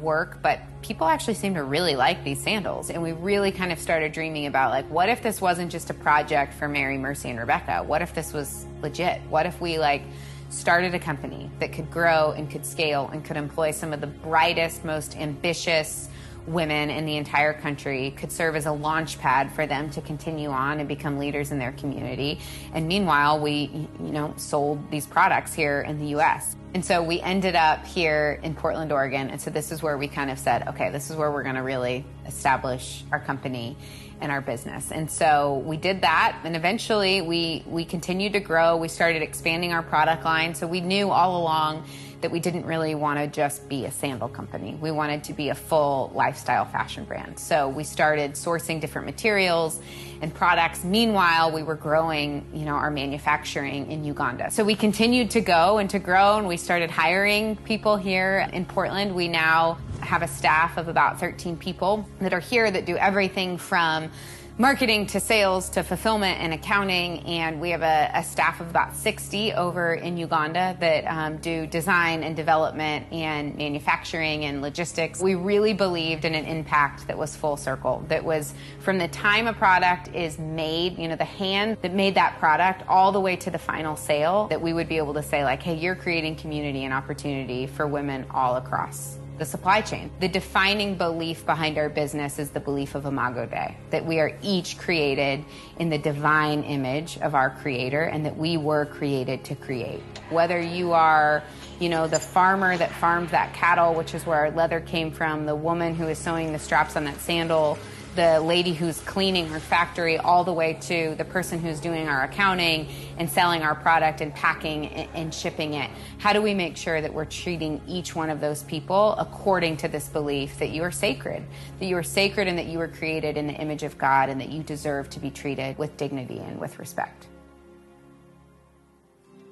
work, 0.00 0.42
but 0.42 0.60
people 0.82 1.06
actually 1.06 1.34
seem 1.34 1.54
to 1.54 1.62
really 1.62 1.96
like 1.96 2.24
these 2.24 2.42
sandals. 2.42 2.90
And 2.90 3.02
we 3.02 3.12
really 3.12 3.52
kind 3.52 3.72
of 3.72 3.78
started 3.78 4.12
dreaming 4.12 4.46
about 4.46 4.70
like, 4.70 4.88
what 4.90 5.08
if 5.08 5.22
this 5.22 5.40
wasn't 5.40 5.70
just 5.72 5.90
a 5.90 5.94
project 5.94 6.54
for 6.54 6.68
Mary, 6.68 6.98
Mercy, 6.98 7.30
and 7.30 7.38
Rebecca? 7.38 7.82
What 7.82 8.02
if 8.02 8.14
this 8.14 8.32
was 8.32 8.66
legit? 8.82 9.20
What 9.28 9.46
if 9.46 9.60
we 9.60 9.78
like 9.78 10.02
started 10.48 10.94
a 10.94 10.98
company 10.98 11.50
that 11.58 11.72
could 11.72 11.90
grow 11.90 12.32
and 12.32 12.50
could 12.50 12.64
scale 12.64 13.08
and 13.12 13.24
could 13.24 13.36
employ 13.36 13.70
some 13.72 13.92
of 13.92 14.00
the 14.00 14.06
brightest, 14.06 14.84
most 14.84 15.16
ambitious, 15.16 16.08
women 16.46 16.90
in 16.90 17.06
the 17.06 17.16
entire 17.16 17.52
country 17.52 18.12
could 18.12 18.30
serve 18.30 18.56
as 18.56 18.66
a 18.66 18.72
launch 18.72 19.18
pad 19.18 19.52
for 19.52 19.66
them 19.66 19.90
to 19.90 20.00
continue 20.00 20.48
on 20.48 20.78
and 20.78 20.88
become 20.88 21.18
leaders 21.18 21.50
in 21.50 21.58
their 21.58 21.72
community. 21.72 22.40
And 22.72 22.86
meanwhile, 22.86 23.40
we, 23.40 23.88
you 24.00 24.12
know, 24.12 24.34
sold 24.36 24.90
these 24.90 25.06
products 25.06 25.54
here 25.54 25.80
in 25.82 25.98
the 25.98 26.18
US. 26.18 26.56
And 26.74 26.84
so 26.84 27.02
we 27.02 27.20
ended 27.20 27.56
up 27.56 27.86
here 27.86 28.38
in 28.42 28.54
Portland, 28.54 28.92
Oregon. 28.92 29.30
And 29.30 29.40
so 29.40 29.50
this 29.50 29.72
is 29.72 29.82
where 29.82 29.96
we 29.96 30.08
kind 30.08 30.30
of 30.30 30.38
said, 30.38 30.68
okay, 30.68 30.90
this 30.90 31.10
is 31.10 31.16
where 31.16 31.30
we're 31.30 31.42
going 31.42 31.54
to 31.54 31.62
really 31.62 32.04
establish 32.26 33.04
our 33.12 33.20
company 33.20 33.76
and 34.20 34.32
our 34.32 34.40
business. 34.40 34.92
And 34.92 35.10
so 35.10 35.62
we 35.66 35.76
did 35.76 36.02
that. 36.02 36.38
And 36.44 36.56
eventually 36.56 37.22
we, 37.22 37.64
we 37.66 37.84
continued 37.84 38.32
to 38.34 38.40
grow. 38.40 38.76
We 38.76 38.88
started 38.88 39.22
expanding 39.22 39.72
our 39.72 39.82
product 39.82 40.24
line. 40.24 40.54
So 40.54 40.66
we 40.66 40.80
knew 40.80 41.10
all 41.10 41.40
along 41.40 41.86
that 42.20 42.30
we 42.30 42.40
didn't 42.40 42.64
really 42.64 42.94
want 42.94 43.18
to 43.18 43.26
just 43.26 43.68
be 43.68 43.84
a 43.84 43.90
sandal 43.90 44.28
company. 44.28 44.76
We 44.80 44.90
wanted 44.90 45.24
to 45.24 45.32
be 45.32 45.50
a 45.50 45.54
full 45.54 46.10
lifestyle 46.14 46.64
fashion 46.64 47.04
brand. 47.04 47.38
So 47.38 47.68
we 47.68 47.84
started 47.84 48.32
sourcing 48.32 48.80
different 48.80 49.06
materials 49.06 49.80
and 50.22 50.32
products. 50.34 50.82
Meanwhile, 50.82 51.52
we 51.52 51.62
were 51.62 51.74
growing, 51.74 52.46
you 52.54 52.64
know, 52.64 52.74
our 52.74 52.90
manufacturing 52.90 53.90
in 53.90 54.04
Uganda. 54.04 54.50
So 54.50 54.64
we 54.64 54.74
continued 54.74 55.30
to 55.32 55.40
go 55.40 55.78
and 55.78 55.90
to 55.90 55.98
grow 55.98 56.38
and 56.38 56.48
we 56.48 56.56
started 56.56 56.90
hiring 56.90 57.56
people 57.56 57.96
here 57.96 58.48
in 58.52 58.64
Portland. 58.64 59.14
We 59.14 59.28
now 59.28 59.78
have 60.00 60.22
a 60.22 60.28
staff 60.28 60.76
of 60.78 60.88
about 60.88 61.20
13 61.20 61.56
people 61.56 62.08
that 62.20 62.32
are 62.32 62.40
here 62.40 62.70
that 62.70 62.86
do 62.86 62.96
everything 62.96 63.58
from 63.58 64.10
marketing 64.58 65.06
to 65.06 65.20
sales 65.20 65.68
to 65.68 65.82
fulfillment 65.82 66.40
and 66.40 66.54
accounting. 66.54 67.20
And 67.26 67.60
we 67.60 67.70
have 67.70 67.82
a, 67.82 68.10
a 68.14 68.24
staff 68.24 68.60
of 68.60 68.70
about 68.70 68.96
60 68.96 69.52
over 69.52 69.94
in 69.94 70.16
Uganda 70.16 70.76
that 70.80 71.04
um, 71.04 71.36
do 71.38 71.66
design 71.66 72.22
and 72.22 72.34
development 72.34 73.12
and 73.12 73.54
manufacturing 73.56 74.46
and 74.46 74.62
logistics. 74.62 75.20
We 75.20 75.34
really 75.34 75.74
believed 75.74 76.24
in 76.24 76.34
an 76.34 76.46
impact 76.46 77.06
that 77.08 77.18
was 77.18 77.36
full 77.36 77.58
circle, 77.58 78.02
that 78.08 78.24
was 78.24 78.54
from 78.80 78.96
the 78.96 79.08
time 79.08 79.46
a 79.46 79.52
product 79.52 80.08
is 80.14 80.38
made, 80.38 80.98
you 80.98 81.08
know, 81.08 81.16
the 81.16 81.24
hand 81.24 81.76
that 81.82 81.92
made 81.92 82.14
that 82.14 82.38
product 82.38 82.82
all 82.88 83.12
the 83.12 83.20
way 83.20 83.36
to 83.36 83.50
the 83.50 83.58
final 83.58 83.94
sale, 83.94 84.46
that 84.48 84.62
we 84.62 84.72
would 84.72 84.88
be 84.88 84.96
able 84.96 85.14
to 85.14 85.22
say, 85.22 85.44
like, 85.44 85.62
hey, 85.62 85.74
you're 85.74 85.96
creating 85.96 86.36
community 86.36 86.84
and 86.84 86.94
opportunity 86.94 87.66
for 87.66 87.86
women 87.86 88.24
all 88.30 88.56
across 88.56 89.18
the 89.38 89.44
supply 89.44 89.80
chain. 89.80 90.10
The 90.20 90.28
defining 90.28 90.96
belief 90.96 91.44
behind 91.44 91.76
our 91.78 91.88
business 91.88 92.38
is 92.38 92.50
the 92.50 92.60
belief 92.60 92.94
of 92.94 93.04
Imago 93.04 93.46
Dei, 93.46 93.76
that 93.90 94.04
we 94.04 94.18
are 94.18 94.32
each 94.42 94.78
created 94.78 95.44
in 95.78 95.90
the 95.90 95.98
divine 95.98 96.62
image 96.62 97.18
of 97.18 97.34
our 97.34 97.50
creator 97.50 98.02
and 98.02 98.24
that 98.24 98.36
we 98.36 98.56
were 98.56 98.86
created 98.86 99.44
to 99.44 99.54
create. 99.54 100.00
Whether 100.30 100.60
you 100.60 100.92
are, 100.92 101.42
you 101.78 101.88
know, 101.88 102.06
the 102.06 102.18
farmer 102.18 102.76
that 102.76 102.90
farmed 102.92 103.28
that 103.30 103.52
cattle, 103.52 103.94
which 103.94 104.14
is 104.14 104.24
where 104.24 104.38
our 104.38 104.50
leather 104.50 104.80
came 104.80 105.10
from, 105.10 105.46
the 105.46 105.54
woman 105.54 105.94
who 105.94 106.08
is 106.08 106.18
sewing 106.18 106.52
the 106.52 106.58
straps 106.58 106.96
on 106.96 107.04
that 107.04 107.20
sandal, 107.20 107.78
the 108.16 108.40
lady 108.40 108.72
who's 108.72 108.98
cleaning 109.00 109.46
her 109.48 109.60
factory 109.60 110.16
all 110.16 110.42
the 110.42 110.52
way 110.52 110.72
to 110.80 111.14
the 111.16 111.24
person 111.24 111.60
who's 111.60 111.78
doing 111.78 112.08
our 112.08 112.24
accounting 112.24 112.88
and 113.18 113.28
selling 113.28 113.62
our 113.62 113.74
product 113.74 114.22
and 114.22 114.34
packing 114.34 114.86
and 114.86 115.32
shipping 115.32 115.74
it. 115.74 115.90
How 116.18 116.32
do 116.32 116.40
we 116.40 116.54
make 116.54 116.76
sure 116.76 117.00
that 117.00 117.12
we're 117.12 117.26
treating 117.26 117.80
each 117.86 118.16
one 118.16 118.30
of 118.30 118.40
those 118.40 118.62
people 118.62 119.14
according 119.18 119.76
to 119.78 119.88
this 119.88 120.08
belief 120.08 120.58
that 120.58 120.70
you 120.70 120.82
are 120.82 120.90
sacred, 120.90 121.44
that 121.78 121.86
you 121.86 121.96
are 121.96 122.02
sacred 122.02 122.48
and 122.48 122.58
that 122.58 122.66
you 122.66 122.78
were 122.78 122.88
created 122.88 123.36
in 123.36 123.46
the 123.46 123.54
image 123.54 123.82
of 123.82 123.98
God 123.98 124.30
and 124.30 124.40
that 124.40 124.48
you 124.48 124.62
deserve 124.62 125.10
to 125.10 125.20
be 125.20 125.30
treated 125.30 125.76
with 125.78 125.96
dignity 125.96 126.38
and 126.38 126.58
with 126.58 126.78
respect? 126.78 127.26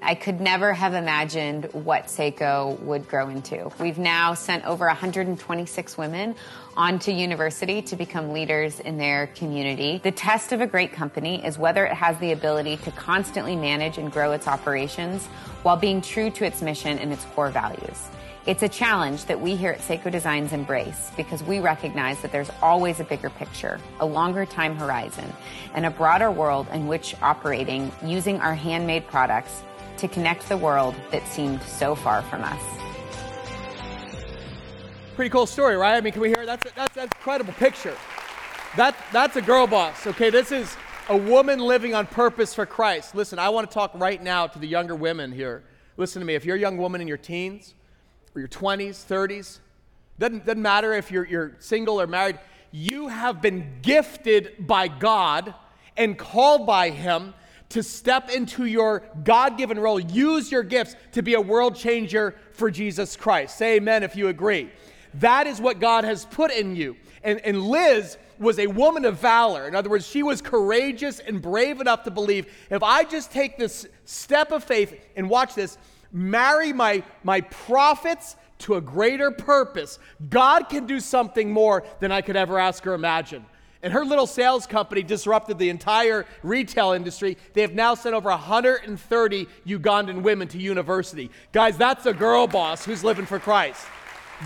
I 0.06 0.14
could 0.14 0.38
never 0.38 0.74
have 0.74 0.92
imagined 0.92 1.64
what 1.72 2.08
Sseko 2.08 2.78
would 2.80 3.08
grow 3.08 3.30
into. 3.30 3.72
We've 3.80 3.96
now 3.96 4.34
sent 4.34 4.66
over 4.66 4.86
126 4.86 5.96
women 5.96 6.34
onto 6.76 7.10
university 7.10 7.80
to 7.80 7.96
become 7.96 8.34
leaders 8.34 8.80
in 8.80 8.98
their 8.98 9.28
community. 9.28 10.02
The 10.04 10.12
test 10.12 10.52
of 10.52 10.60
a 10.60 10.66
great 10.66 10.92
company 10.92 11.42
is 11.42 11.56
whether 11.56 11.86
it 11.86 11.94
has 11.94 12.18
the 12.18 12.32
ability 12.32 12.76
to 12.78 12.90
constantly 12.90 13.56
manage 13.56 13.96
and 13.96 14.12
grow 14.12 14.32
its 14.32 14.46
operations 14.46 15.24
while 15.62 15.78
being 15.78 16.02
true 16.02 16.28
to 16.32 16.44
its 16.44 16.60
mission 16.60 16.98
and 16.98 17.10
its 17.10 17.24
core 17.34 17.48
values. 17.48 18.10
It's 18.44 18.62
a 18.62 18.68
challenge 18.68 19.24
that 19.24 19.40
we 19.40 19.56
here 19.56 19.72
at 19.72 19.80
Sseko 19.80 20.12
Designs 20.12 20.52
embrace 20.52 21.12
because 21.16 21.42
we 21.42 21.60
recognize 21.60 22.20
that 22.20 22.30
there's 22.30 22.50
always 22.60 23.00
a 23.00 23.04
bigger 23.04 23.30
picture, 23.30 23.80
a 24.00 24.04
longer 24.04 24.44
time 24.44 24.76
horizon, 24.76 25.32
and 25.72 25.86
a 25.86 25.90
broader 25.90 26.30
world 26.30 26.66
in 26.74 26.88
which 26.88 27.16
operating 27.22 27.90
using 28.04 28.38
our 28.40 28.54
handmade 28.54 29.06
products 29.06 29.62
to 30.08 30.14
connect 30.14 30.48
the 30.48 30.56
world 30.56 30.94
that 31.10 31.26
seemed 31.26 31.62
so 31.62 31.94
far 31.94 32.22
from 32.22 32.42
us. 32.44 32.60
Pretty 35.14 35.30
cool 35.30 35.46
story, 35.46 35.76
right? 35.76 35.96
I 35.96 36.00
mean, 36.00 36.12
can 36.12 36.20
we 36.20 36.28
hear 36.28 36.44
that's 36.44 36.70
a, 36.70 36.74
that's 36.74 36.96
an 36.96 37.04
incredible 37.04 37.52
picture. 37.54 37.96
That 38.76 38.96
that's 39.12 39.36
a 39.36 39.42
girl 39.42 39.66
boss. 39.66 40.06
Okay, 40.06 40.28
this 40.28 40.52
is 40.52 40.76
a 41.08 41.16
woman 41.16 41.58
living 41.58 41.94
on 41.94 42.06
purpose 42.06 42.52
for 42.52 42.66
Christ. 42.66 43.14
Listen, 43.14 43.38
I 43.38 43.48
want 43.48 43.70
to 43.70 43.74
talk 43.74 43.92
right 43.94 44.22
now 44.22 44.46
to 44.46 44.58
the 44.58 44.66
younger 44.66 44.94
women 44.94 45.32
here. 45.32 45.62
Listen 45.96 46.20
to 46.20 46.26
me. 46.26 46.34
If 46.34 46.44
you're 46.44 46.56
a 46.56 46.60
young 46.60 46.76
woman 46.76 47.00
in 47.00 47.08
your 47.08 47.16
teens 47.16 47.74
or 48.34 48.40
your 48.40 48.48
20s, 48.48 49.06
30s, 49.06 49.60
doesn't, 50.18 50.44
doesn't 50.44 50.62
matter 50.62 50.92
if 50.92 51.10
you're, 51.10 51.24
you're 51.24 51.56
single 51.60 52.00
or 52.00 52.06
married, 52.06 52.38
you 52.72 53.08
have 53.08 53.40
been 53.40 53.78
gifted 53.82 54.66
by 54.66 54.88
God 54.88 55.54
and 55.96 56.18
called 56.18 56.66
by 56.66 56.90
Him 56.90 57.34
to 57.74 57.82
step 57.82 58.30
into 58.30 58.66
your 58.66 59.02
God 59.24 59.58
given 59.58 59.80
role. 59.80 59.98
Use 59.98 60.52
your 60.52 60.62
gifts 60.62 60.94
to 61.10 61.22
be 61.22 61.34
a 61.34 61.40
world 61.40 61.74
changer 61.74 62.36
for 62.52 62.70
Jesus 62.70 63.16
Christ. 63.16 63.58
Say 63.58 63.78
amen 63.78 64.04
if 64.04 64.14
you 64.14 64.28
agree. 64.28 64.70
That 65.14 65.48
is 65.48 65.60
what 65.60 65.80
God 65.80 66.04
has 66.04 66.24
put 66.24 66.52
in 66.52 66.76
you. 66.76 66.96
And, 67.24 67.40
and 67.40 67.60
Liz 67.60 68.16
was 68.38 68.60
a 68.60 68.68
woman 68.68 69.04
of 69.04 69.18
valor. 69.18 69.66
In 69.66 69.74
other 69.74 69.90
words, 69.90 70.06
she 70.06 70.22
was 70.22 70.40
courageous 70.40 71.18
and 71.18 71.42
brave 71.42 71.80
enough 71.80 72.04
to 72.04 72.12
believe 72.12 72.46
if 72.70 72.84
I 72.84 73.02
just 73.02 73.32
take 73.32 73.58
this 73.58 73.88
step 74.04 74.52
of 74.52 74.62
faith 74.62 74.94
and 75.16 75.28
watch 75.28 75.56
this, 75.56 75.76
marry 76.12 76.72
my, 76.72 77.02
my 77.24 77.40
profits 77.40 78.36
to 78.58 78.76
a 78.76 78.80
greater 78.80 79.32
purpose, 79.32 79.98
God 80.28 80.68
can 80.68 80.86
do 80.86 81.00
something 81.00 81.50
more 81.50 81.82
than 81.98 82.12
I 82.12 82.20
could 82.20 82.36
ever 82.36 82.56
ask 82.56 82.86
or 82.86 82.94
imagine. 82.94 83.44
And 83.84 83.92
her 83.92 84.06
little 84.06 84.26
sales 84.26 84.66
company 84.66 85.02
disrupted 85.02 85.58
the 85.58 85.68
entire 85.68 86.24
retail 86.42 86.92
industry. 86.92 87.36
They 87.52 87.60
have 87.60 87.74
now 87.74 87.94
sent 87.94 88.14
over 88.14 88.30
130 88.30 89.46
Ugandan 89.66 90.22
women 90.22 90.48
to 90.48 90.58
university. 90.58 91.30
Guys, 91.52 91.76
that's 91.76 92.06
a 92.06 92.14
girl 92.14 92.46
boss 92.46 92.82
who's 92.82 93.04
living 93.04 93.26
for 93.26 93.38
Christ. 93.38 93.84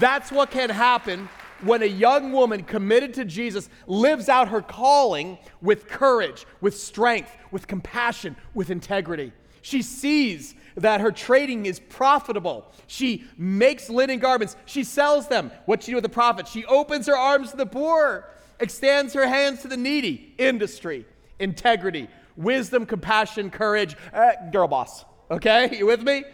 That's 0.01 0.33
what 0.33 0.51
can 0.51 0.71
happen 0.71 1.29
when 1.61 1.83
a 1.83 1.87
young 1.87 2.33
woman 2.33 2.65
committed 2.65 3.15
to 3.15 3.25
Jesus 3.25 3.71
lives 3.87 4.29
out 4.29 4.49
her 4.49 4.61
calling 4.61 5.39
with 5.63 5.87
courage, 5.87 6.45
with 6.61 6.77
strength, 6.77 7.31
with 7.53 7.69
compassion, 7.69 8.35
with 8.55 8.71
integrity. 8.71 9.33
She 9.63 9.83
sees 9.83 10.57
that 10.77 11.01
her 11.01 11.13
trading 11.13 11.67
is 11.67 11.79
profitable. 11.79 12.67
She 12.89 13.23
makes 13.37 13.89
linen 13.89 14.19
garments. 14.19 14.57
She 14.67 14.83
sells 14.83 15.29
them. 15.29 15.53
What 15.67 15.85
she 15.85 15.93
do 15.93 15.97
with 15.97 16.03
the 16.03 16.09
profit? 16.09 16.49
She 16.49 16.65
opens 16.65 17.07
her 17.07 17.17
arms 17.17 17.53
to 17.53 17.57
the 17.57 17.67
poor 17.67 18.29
extends 18.61 19.15
her 19.15 19.27
hands 19.27 19.63
to 19.63 19.69
the 19.69 19.77
needy. 19.77 20.35
Industry, 20.39 21.07
integrity, 21.39 22.09
wisdom, 22.37 22.87
compassion, 22.87 23.51
courage. 23.51 23.97
Uh, 24.13 24.33
girl 24.51 24.69
boss. 24.69 25.05
Okay? 25.31 25.77
You 25.77 25.87
with 25.87 26.03
me? 26.03 26.25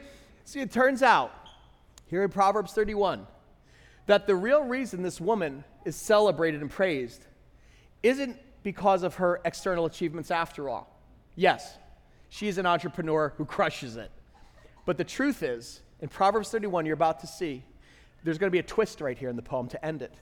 See, 0.44 0.60
it 0.60 0.70
turns 0.70 1.02
out 1.02 1.32
here 2.06 2.22
in 2.22 2.30
Proverbs 2.30 2.72
31 2.72 3.26
that 4.06 4.26
the 4.26 4.34
real 4.34 4.62
reason 4.62 5.02
this 5.02 5.20
woman 5.20 5.64
is 5.84 5.96
celebrated 5.96 6.60
and 6.60 6.70
praised 6.70 7.24
isn't 8.02 8.38
because 8.62 9.02
of 9.02 9.14
her 9.16 9.40
external 9.44 9.86
achievements 9.86 10.30
after 10.30 10.68
all. 10.68 11.00
Yes, 11.36 11.78
she's 12.28 12.58
an 12.58 12.66
entrepreneur 12.66 13.32
who 13.36 13.44
crushes 13.44 13.96
it. 13.96 14.10
But 14.86 14.98
the 14.98 15.04
truth 15.04 15.42
is, 15.42 15.80
in 16.00 16.08
Proverbs 16.08 16.50
31, 16.50 16.84
you're 16.84 16.94
about 16.94 17.20
to 17.20 17.26
see, 17.26 17.64
there's 18.22 18.38
going 18.38 18.48
to 18.48 18.52
be 18.52 18.58
a 18.58 18.62
twist 18.62 19.00
right 19.00 19.16
here 19.16 19.30
in 19.30 19.36
the 19.36 19.42
poem 19.42 19.68
to 19.68 19.84
end 19.84 20.02
it. 20.02 20.14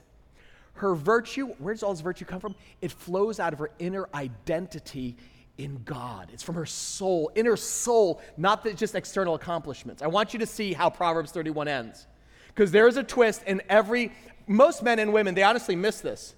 Her 0.73 0.95
virtue, 0.95 1.47
where 1.59 1.73
does 1.73 1.83
all 1.83 1.93
this 1.93 2.01
virtue 2.01 2.25
come 2.25 2.39
from? 2.39 2.55
It 2.81 2.91
flows 2.91 3.39
out 3.39 3.53
of 3.53 3.59
her 3.59 3.69
inner 3.79 4.09
identity 4.13 5.15
in 5.57 5.81
God. 5.83 6.29
It's 6.33 6.43
from 6.43 6.55
her 6.55 6.65
soul, 6.65 7.31
inner 7.35 7.55
soul, 7.55 8.21
not 8.37 8.63
the, 8.63 8.73
just 8.73 8.95
external 8.95 9.35
accomplishments. 9.35 10.01
I 10.01 10.07
want 10.07 10.33
you 10.33 10.39
to 10.39 10.47
see 10.47 10.73
how 10.73 10.89
Proverbs 10.89 11.31
31 11.31 11.67
ends. 11.67 12.07
Because 12.47 12.71
there 12.71 12.87
is 12.87 12.97
a 12.97 13.03
twist 13.03 13.43
in 13.43 13.61
every, 13.69 14.11
most 14.47 14.83
men 14.83 14.99
and 14.99 15.13
women, 15.13 15.35
they 15.35 15.43
honestly 15.43 15.75
miss 15.75 16.01
this. 16.01 16.35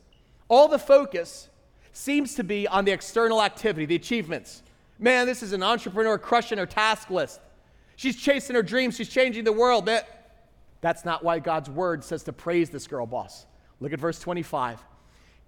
All 0.47 0.67
the 0.67 0.79
focus 0.79 1.49
seems 1.93 2.35
to 2.35 2.43
be 2.43 2.67
on 2.67 2.85
the 2.85 2.91
external 2.91 3.41
activity, 3.41 3.85
the 3.85 3.95
achievements. 3.95 4.63
Man, 4.99 5.25
this 5.25 5.43
is 5.43 5.53
an 5.53 5.63
entrepreneur 5.63 6.17
crushing 6.17 6.57
her 6.57 6.65
task 6.65 7.09
list. 7.09 7.39
She's 7.95 8.17
chasing 8.17 8.55
her 8.55 8.63
dreams, 8.63 8.97
she's 8.97 9.09
changing 9.09 9.45
the 9.45 9.53
world. 9.53 9.85
That, 9.85 10.43
that's 10.81 11.05
not 11.05 11.23
why 11.23 11.39
God's 11.39 11.69
word 11.69 12.03
says 12.03 12.23
to 12.23 12.33
praise 12.33 12.69
this 12.69 12.87
girl 12.87 13.05
boss. 13.05 13.45
Look 13.79 13.93
at 13.93 13.99
verse 13.99 14.19
25. 14.19 14.83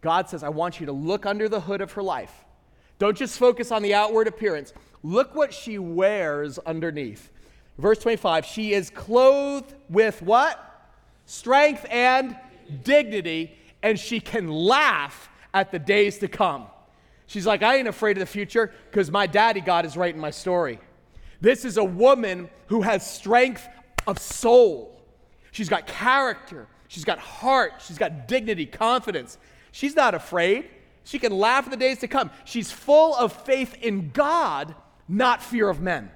God 0.01 0.29
says, 0.29 0.43
I 0.43 0.49
want 0.49 0.79
you 0.79 0.85
to 0.85 0.91
look 0.91 1.25
under 1.25 1.49
the 1.49 1.61
hood 1.61 1.81
of 1.81 1.93
her 1.93 2.03
life. 2.03 2.45
Don't 2.99 3.17
just 3.17 3.37
focus 3.37 3.71
on 3.71 3.81
the 3.81 3.93
outward 3.93 4.27
appearance. 4.27 4.73
Look 5.03 5.35
what 5.35 5.53
she 5.53 5.77
wears 5.79 6.57
underneath. 6.59 7.31
Verse 7.77 7.99
25, 7.99 8.45
she 8.45 8.73
is 8.73 8.89
clothed 8.89 9.73
with 9.89 10.21
what? 10.21 10.63
Strength 11.25 11.85
and 11.89 12.35
dignity, 12.83 13.57
and 13.83 13.99
she 13.99 14.19
can 14.19 14.49
laugh 14.49 15.29
at 15.53 15.71
the 15.71 15.79
days 15.79 16.17
to 16.19 16.27
come. 16.27 16.65
She's 17.27 17.45
like, 17.45 17.61
I 17.61 17.75
ain't 17.75 17.87
afraid 17.87 18.17
of 18.17 18.21
the 18.21 18.25
future 18.25 18.73
because 18.89 19.11
my 19.11 19.27
daddy 19.27 19.61
God 19.61 19.85
is 19.85 19.95
writing 19.95 20.19
my 20.19 20.31
story. 20.31 20.79
This 21.39 21.65
is 21.65 21.77
a 21.77 21.83
woman 21.83 22.49
who 22.67 22.81
has 22.81 23.09
strength 23.09 23.67
of 24.07 24.17
soul. 24.17 24.99
She's 25.51 25.69
got 25.69 25.85
character. 25.85 26.67
She's 26.87 27.05
got 27.05 27.19
heart. 27.19 27.73
She's 27.85 27.97
got 27.97 28.27
dignity, 28.27 28.65
confidence. 28.65 29.37
She's 29.71 29.95
not 29.95 30.13
afraid. 30.13 30.69
She 31.03 31.19
can 31.19 31.31
laugh 31.31 31.65
at 31.65 31.71
the 31.71 31.77
days 31.77 31.99
to 31.99 32.07
come. 32.07 32.31
She's 32.45 32.71
full 32.71 33.15
of 33.15 33.31
faith 33.31 33.75
in 33.81 34.11
God, 34.11 34.75
not 35.07 35.41
fear 35.41 35.69
of 35.69 35.81
men. 35.81 36.11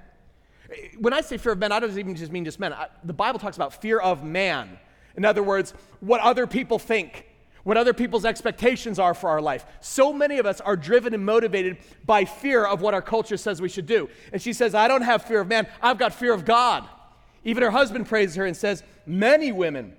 When 1.00 1.14
I 1.14 1.22
say 1.22 1.38
fear 1.38 1.54
of 1.54 1.60
men, 1.60 1.72
I 1.72 1.80
don't 1.80 1.98
even 1.98 2.16
just 2.16 2.32
mean 2.32 2.46
just 2.46 2.60
men. 2.60 2.74
I, 2.74 2.88
the 3.04 3.14
Bible 3.14 3.40
talks 3.40 3.56
about 3.56 3.82
fear 3.82 4.00
of 4.00 4.24
man. 4.24 4.80
In 5.16 5.26
other 5.26 5.44
words, 5.44 5.74
what 6.00 6.22
other 6.22 6.48
people 6.48 6.80
think, 6.80 7.26
what 7.64 7.78
other 7.78 7.94
people's 7.94 8.26
expectations 8.26 9.00
are 9.00 9.14
for 9.14 9.30
our 9.30 9.42
life. 9.42 9.66
So 9.82 10.12
many 10.12 10.40
of 10.40 10.46
us 10.46 10.62
are 10.62 10.76
driven 10.76 11.14
and 11.14 11.26
motivated 11.26 11.78
by 12.06 12.26
fear 12.26 12.66
of 12.66 12.82
what 12.82 12.94
our 12.94 13.02
culture 13.02 13.38
says 13.38 13.62
we 13.62 13.70
should 13.70 13.86
do. 13.86 14.10
And 14.32 14.42
she 14.42 14.54
says, 14.54 14.74
I 14.74 14.88
don't 14.88 15.04
have 15.04 15.24
fear 15.24 15.42
of 15.42 15.48
man, 15.48 15.68
I've 15.82 15.98
got 15.98 16.14
fear 16.14 16.34
of 16.34 16.46
God. 16.46 16.88
Even 17.44 17.64
her 17.64 17.72
husband 17.72 18.08
praises 18.08 18.36
her 18.36 18.46
and 18.46 18.56
says, 18.56 18.84
Many 19.06 19.52
women 19.52 19.96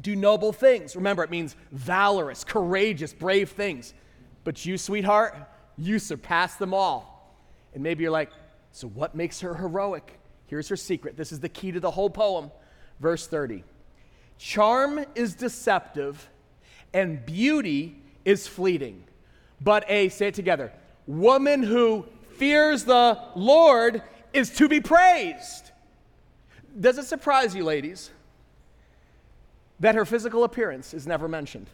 do 0.00 0.16
noble 0.16 0.52
things. 0.52 0.96
Remember, 0.96 1.22
it 1.22 1.30
means 1.30 1.56
valorous, 1.72 2.44
courageous, 2.44 3.12
brave 3.12 3.50
things. 3.50 3.94
But 4.44 4.64
you, 4.64 4.78
sweetheart, 4.78 5.36
you 5.76 5.98
surpass 5.98 6.56
them 6.56 6.74
all. 6.74 7.36
And 7.74 7.82
maybe 7.82 8.02
you're 8.02 8.12
like, 8.12 8.30
so 8.72 8.88
what 8.88 9.14
makes 9.14 9.40
her 9.40 9.54
heroic? 9.54 10.18
Here's 10.46 10.68
her 10.68 10.76
secret. 10.76 11.16
This 11.16 11.32
is 11.32 11.40
the 11.40 11.48
key 11.48 11.72
to 11.72 11.80
the 11.80 11.90
whole 11.90 12.10
poem. 12.10 12.50
Verse 13.00 13.26
30 13.26 13.64
Charm 14.38 15.04
is 15.14 15.34
deceptive, 15.34 16.28
and 16.94 17.24
beauty 17.24 17.96
is 18.24 18.46
fleeting. 18.46 19.04
But 19.60 19.84
a, 19.88 20.08
say 20.08 20.28
it 20.28 20.34
together, 20.34 20.72
woman 21.06 21.62
who 21.62 22.06
fears 22.36 22.84
the 22.84 23.18
Lord 23.34 24.02
is 24.32 24.50
to 24.56 24.68
be 24.68 24.80
praised. 24.80 25.70
Does 26.78 26.98
it 26.98 27.04
surprise 27.04 27.54
you, 27.54 27.64
ladies, 27.64 28.10
that 29.80 29.94
her 29.94 30.04
physical 30.04 30.44
appearance 30.44 30.94
is 30.94 31.06
never 31.06 31.28
mentioned? 31.28 31.66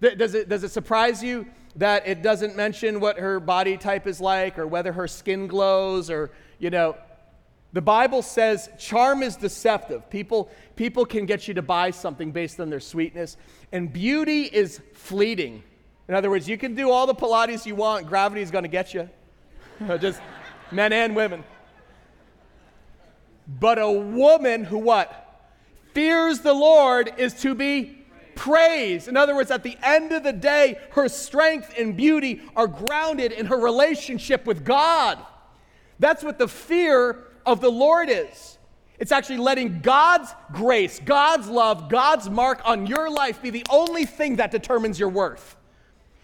Does 0.00 0.34
it, 0.34 0.48
does 0.48 0.62
it 0.62 0.70
surprise 0.70 1.22
you 1.22 1.46
that 1.76 2.06
it 2.06 2.22
doesn't 2.22 2.56
mention 2.56 3.00
what 3.00 3.18
her 3.18 3.40
body 3.40 3.76
type 3.76 4.06
is 4.06 4.20
like 4.20 4.58
or 4.58 4.66
whether 4.66 4.92
her 4.92 5.08
skin 5.08 5.48
glows 5.48 6.08
or, 6.08 6.30
you 6.58 6.70
know, 6.70 6.96
the 7.72 7.82
Bible 7.82 8.22
says 8.22 8.70
charm 8.78 9.22
is 9.22 9.36
deceptive. 9.36 10.08
People, 10.08 10.50
people 10.76 11.04
can 11.04 11.26
get 11.26 11.48
you 11.48 11.54
to 11.54 11.62
buy 11.62 11.90
something 11.90 12.30
based 12.32 12.60
on 12.60 12.70
their 12.70 12.80
sweetness, 12.80 13.36
and 13.72 13.92
beauty 13.92 14.44
is 14.44 14.80
fleeting. 14.94 15.62
In 16.08 16.14
other 16.14 16.30
words, 16.30 16.48
you 16.48 16.56
can 16.56 16.74
do 16.74 16.90
all 16.90 17.06
the 17.06 17.14
Pilates 17.14 17.66
you 17.66 17.74
want, 17.74 18.06
gravity 18.06 18.40
is 18.40 18.50
going 18.50 18.64
to 18.64 18.68
get 18.68 18.94
you. 18.94 19.08
Just 20.00 20.20
men 20.72 20.92
and 20.92 21.14
women. 21.14 21.44
But 23.46 23.78
a 23.78 23.90
woman 23.90 24.64
who 24.64 24.78
what? 24.78 25.27
Fears 25.94 26.40
the 26.40 26.54
Lord 26.54 27.12
is 27.16 27.34
to 27.42 27.54
be 27.54 27.98
praised. 28.34 29.08
In 29.08 29.16
other 29.16 29.34
words, 29.34 29.50
at 29.50 29.62
the 29.62 29.76
end 29.82 30.12
of 30.12 30.22
the 30.22 30.32
day, 30.32 30.78
her 30.92 31.08
strength 31.08 31.74
and 31.76 31.96
beauty 31.96 32.40
are 32.54 32.68
grounded 32.68 33.32
in 33.32 33.46
her 33.46 33.58
relationship 33.58 34.46
with 34.46 34.64
God. 34.64 35.18
That's 35.98 36.22
what 36.22 36.38
the 36.38 36.48
fear 36.48 37.24
of 37.44 37.60
the 37.60 37.70
Lord 37.70 38.08
is. 38.10 38.58
It's 38.98 39.12
actually 39.12 39.38
letting 39.38 39.80
God's 39.80 40.34
grace, 40.52 41.00
God's 41.04 41.48
love, 41.48 41.88
God's 41.88 42.28
mark 42.28 42.60
on 42.64 42.86
your 42.86 43.10
life 43.10 43.40
be 43.40 43.50
the 43.50 43.66
only 43.70 44.04
thing 44.04 44.36
that 44.36 44.50
determines 44.50 44.98
your 44.98 45.08
worth. 45.08 45.56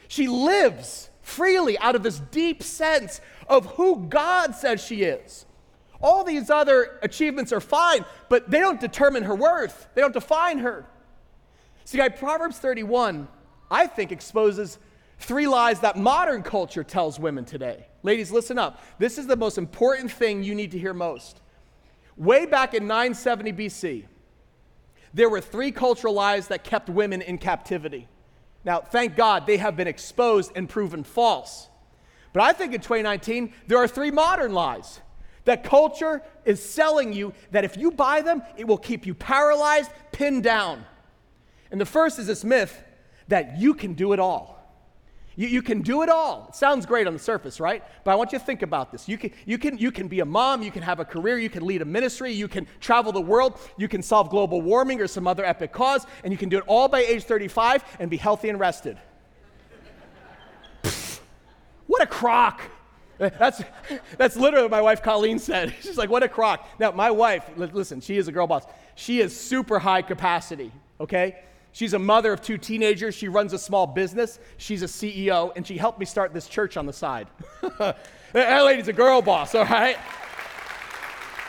She 0.09 0.29
lives 0.29 1.11
freely 1.23 1.79
out 1.79 1.95
of 1.95 2.03
this 2.03 2.21
deep 2.31 2.63
sense 2.63 3.21
of 3.49 3.67
who 3.75 4.07
God 4.09 4.55
says 4.55 4.85
she 4.85 5.03
is. 5.03 5.47
All 6.01 6.25
these 6.25 6.51
other 6.51 6.99
achievements 7.03 7.53
are 7.53 7.61
fine, 7.61 8.05
but 8.29 8.51
they 8.51 8.59
don't 8.59 8.81
determine 8.81 9.23
her 9.25 9.35
worth, 9.35 9.89
they 9.95 10.01
don't 10.01 10.13
define 10.13 10.59
her. 10.59 10.87
See, 11.85 11.99
guy, 11.99 12.09
Proverbs 12.09 12.59
31, 12.59 13.29
I 13.71 13.87
think, 13.87 14.11
exposes 14.11 14.79
three 15.19 15.47
lies 15.47 15.81
that 15.81 15.97
modern 15.97 16.43
culture 16.43 16.85
tells 16.85 17.19
women 17.19 17.45
today. 17.45 17.87
Ladies, 18.03 18.31
listen 18.31 18.59
up. 18.59 18.83
This 18.99 19.19
is 19.19 19.27
the 19.27 19.37
most 19.37 19.59
important 19.59 20.11
thing 20.11 20.43
you 20.43 20.55
need 20.55 20.73
to 20.73 20.79
hear 20.79 20.95
most. 20.95 21.41
Way 22.17 22.47
back 22.47 22.75
in 22.75 22.87
970 22.87 23.53
BC, 23.53 24.05
there 25.13 25.29
were 25.29 25.41
three 25.41 25.73
cultural 25.73 26.15
lies 26.15 26.49
that 26.49 26.65
kept 26.65 26.89
women 26.89 27.23
in 27.23 27.39
captivity. 27.39 28.09
Now, 28.65 28.81
thank 28.81 29.17
God 29.17 29.47
they 29.47 29.59
have 29.59 29.77
been 29.77 29.89
exposed 29.89 30.53
and 30.57 30.69
proven 30.69 31.05
false. 31.05 31.69
But 32.33 32.43
I 32.43 32.53
think 32.53 32.75
in 32.75 32.81
2019, 32.81 33.53
there 33.67 33.79
are 33.79 33.87
three 33.87 34.11
modern 34.11 34.53
lies 34.53 35.01
that 35.45 35.65
culture 35.65 36.23
is 36.45 36.65
selling 36.65 37.13
you 37.13 37.33
that 37.51 37.65
if 37.65 37.77
you 37.77 37.91
buy 37.91 38.21
them, 38.21 38.43
it 38.57 38.67
will 38.67 38.79
keep 38.79 39.07
you 39.07 39.15
paralyzed, 39.15 39.91
pinned 40.13 40.43
down. 40.43 40.85
And 41.71 41.81
the 41.81 41.87
first 41.87 42.19
is 42.19 42.27
this 42.27 42.45
myth 42.45 42.83
that 43.29 43.59
you 43.59 43.75
can 43.75 43.95
do 43.95 44.13
it 44.13 44.21
all. 44.21 44.55
You, 45.37 45.49
you 45.49 45.63
can 45.63 45.83
do 45.83 46.03
it 46.03 46.09
all. 46.09 46.47
It 46.49 46.55
sounds 46.55 46.87
great 46.87 47.07
on 47.07 47.13
the 47.13 47.19
surface, 47.19 47.59
right? 47.59 47.83
But 48.05 48.13
I 48.13 48.15
want 48.15 48.33
you 48.33 48.39
to 48.39 48.45
think 48.45 48.63
about 48.63 48.93
this. 48.93 49.09
You 49.09 49.19
can, 49.19 49.33
you, 49.45 49.59
can, 49.59 49.77
you 49.79 49.91
can 49.91 50.09
be 50.09 50.21
a 50.21 50.25
mom, 50.25 50.63
you 50.63 50.71
can 50.71 50.83
have 50.83 51.01
a 51.01 51.05
career, 51.05 51.39
you 51.39 51.51
can 51.51 51.67
lead 51.67 51.83
a 51.83 51.85
ministry, 51.85 52.33
you 52.33 52.49
can 52.49 52.67
travel 52.81 53.13
the 53.13 53.21
world, 53.21 53.59
you 53.77 53.89
can 53.89 54.03
solve 54.03 54.31
global 54.31 54.63
warming 54.63 55.01
or 55.01 55.07
some 55.07 55.27
other 55.27 55.45
epic 55.45 55.73
cause, 55.73 56.07
and 56.23 56.33
you 56.33 56.39
can 56.39 56.49
do 56.49 56.59
it 56.59 56.65
all 56.67 56.89
by 56.89 57.01
age 57.01 57.25
35 57.25 57.85
and 57.99 58.11
be 58.11 58.17
healthy 58.17 58.49
and 58.49 58.61
rested. 58.61 58.97
what 61.87 62.03
a 62.03 62.07
crock! 62.07 62.63
That's, 63.19 63.63
that's 64.17 64.37
literally 64.37 64.65
what 64.65 64.71
my 64.71 64.83
wife 64.83 65.03
Colleen 65.03 65.39
said. 65.39 65.75
She's 65.81 65.97
like, 65.97 66.11
what 66.11 66.23
a 66.23 66.29
crock. 66.29 66.69
Now, 66.79 66.93
my 66.93 67.11
wife, 67.11 67.49
listen, 67.57 68.01
she 68.01 68.17
is 68.17 68.29
a 68.29 68.33
girl 68.33 68.47
boss. 68.47 68.65
She 68.95 69.21
is 69.21 69.39
super 69.39 69.79
high 69.79 70.03
capacity, 70.03 70.73
okay? 71.01 71.37
She's 71.73 71.93
a 71.93 71.99
mother 71.99 72.33
of 72.33 72.41
two 72.41 72.57
teenagers. 72.57 73.15
She 73.15 73.29
runs 73.29 73.53
a 73.53 73.59
small 73.59 73.87
business. 73.87 74.39
She's 74.59 74.83
a 74.83 74.87
CEO, 74.87 75.53
and 75.57 75.67
she 75.67 75.77
helped 75.77 75.99
me 75.99 76.07
start 76.07 76.33
this 76.33 76.47
church 76.47 76.77
on 76.77 76.87
the 76.87 76.93
side. 76.93 77.27
that 77.79 77.97
lady's 78.33 78.89
a 78.89 78.93
girl 78.93 79.21
boss, 79.23 79.55
all 79.55 79.65
right? 79.65 79.97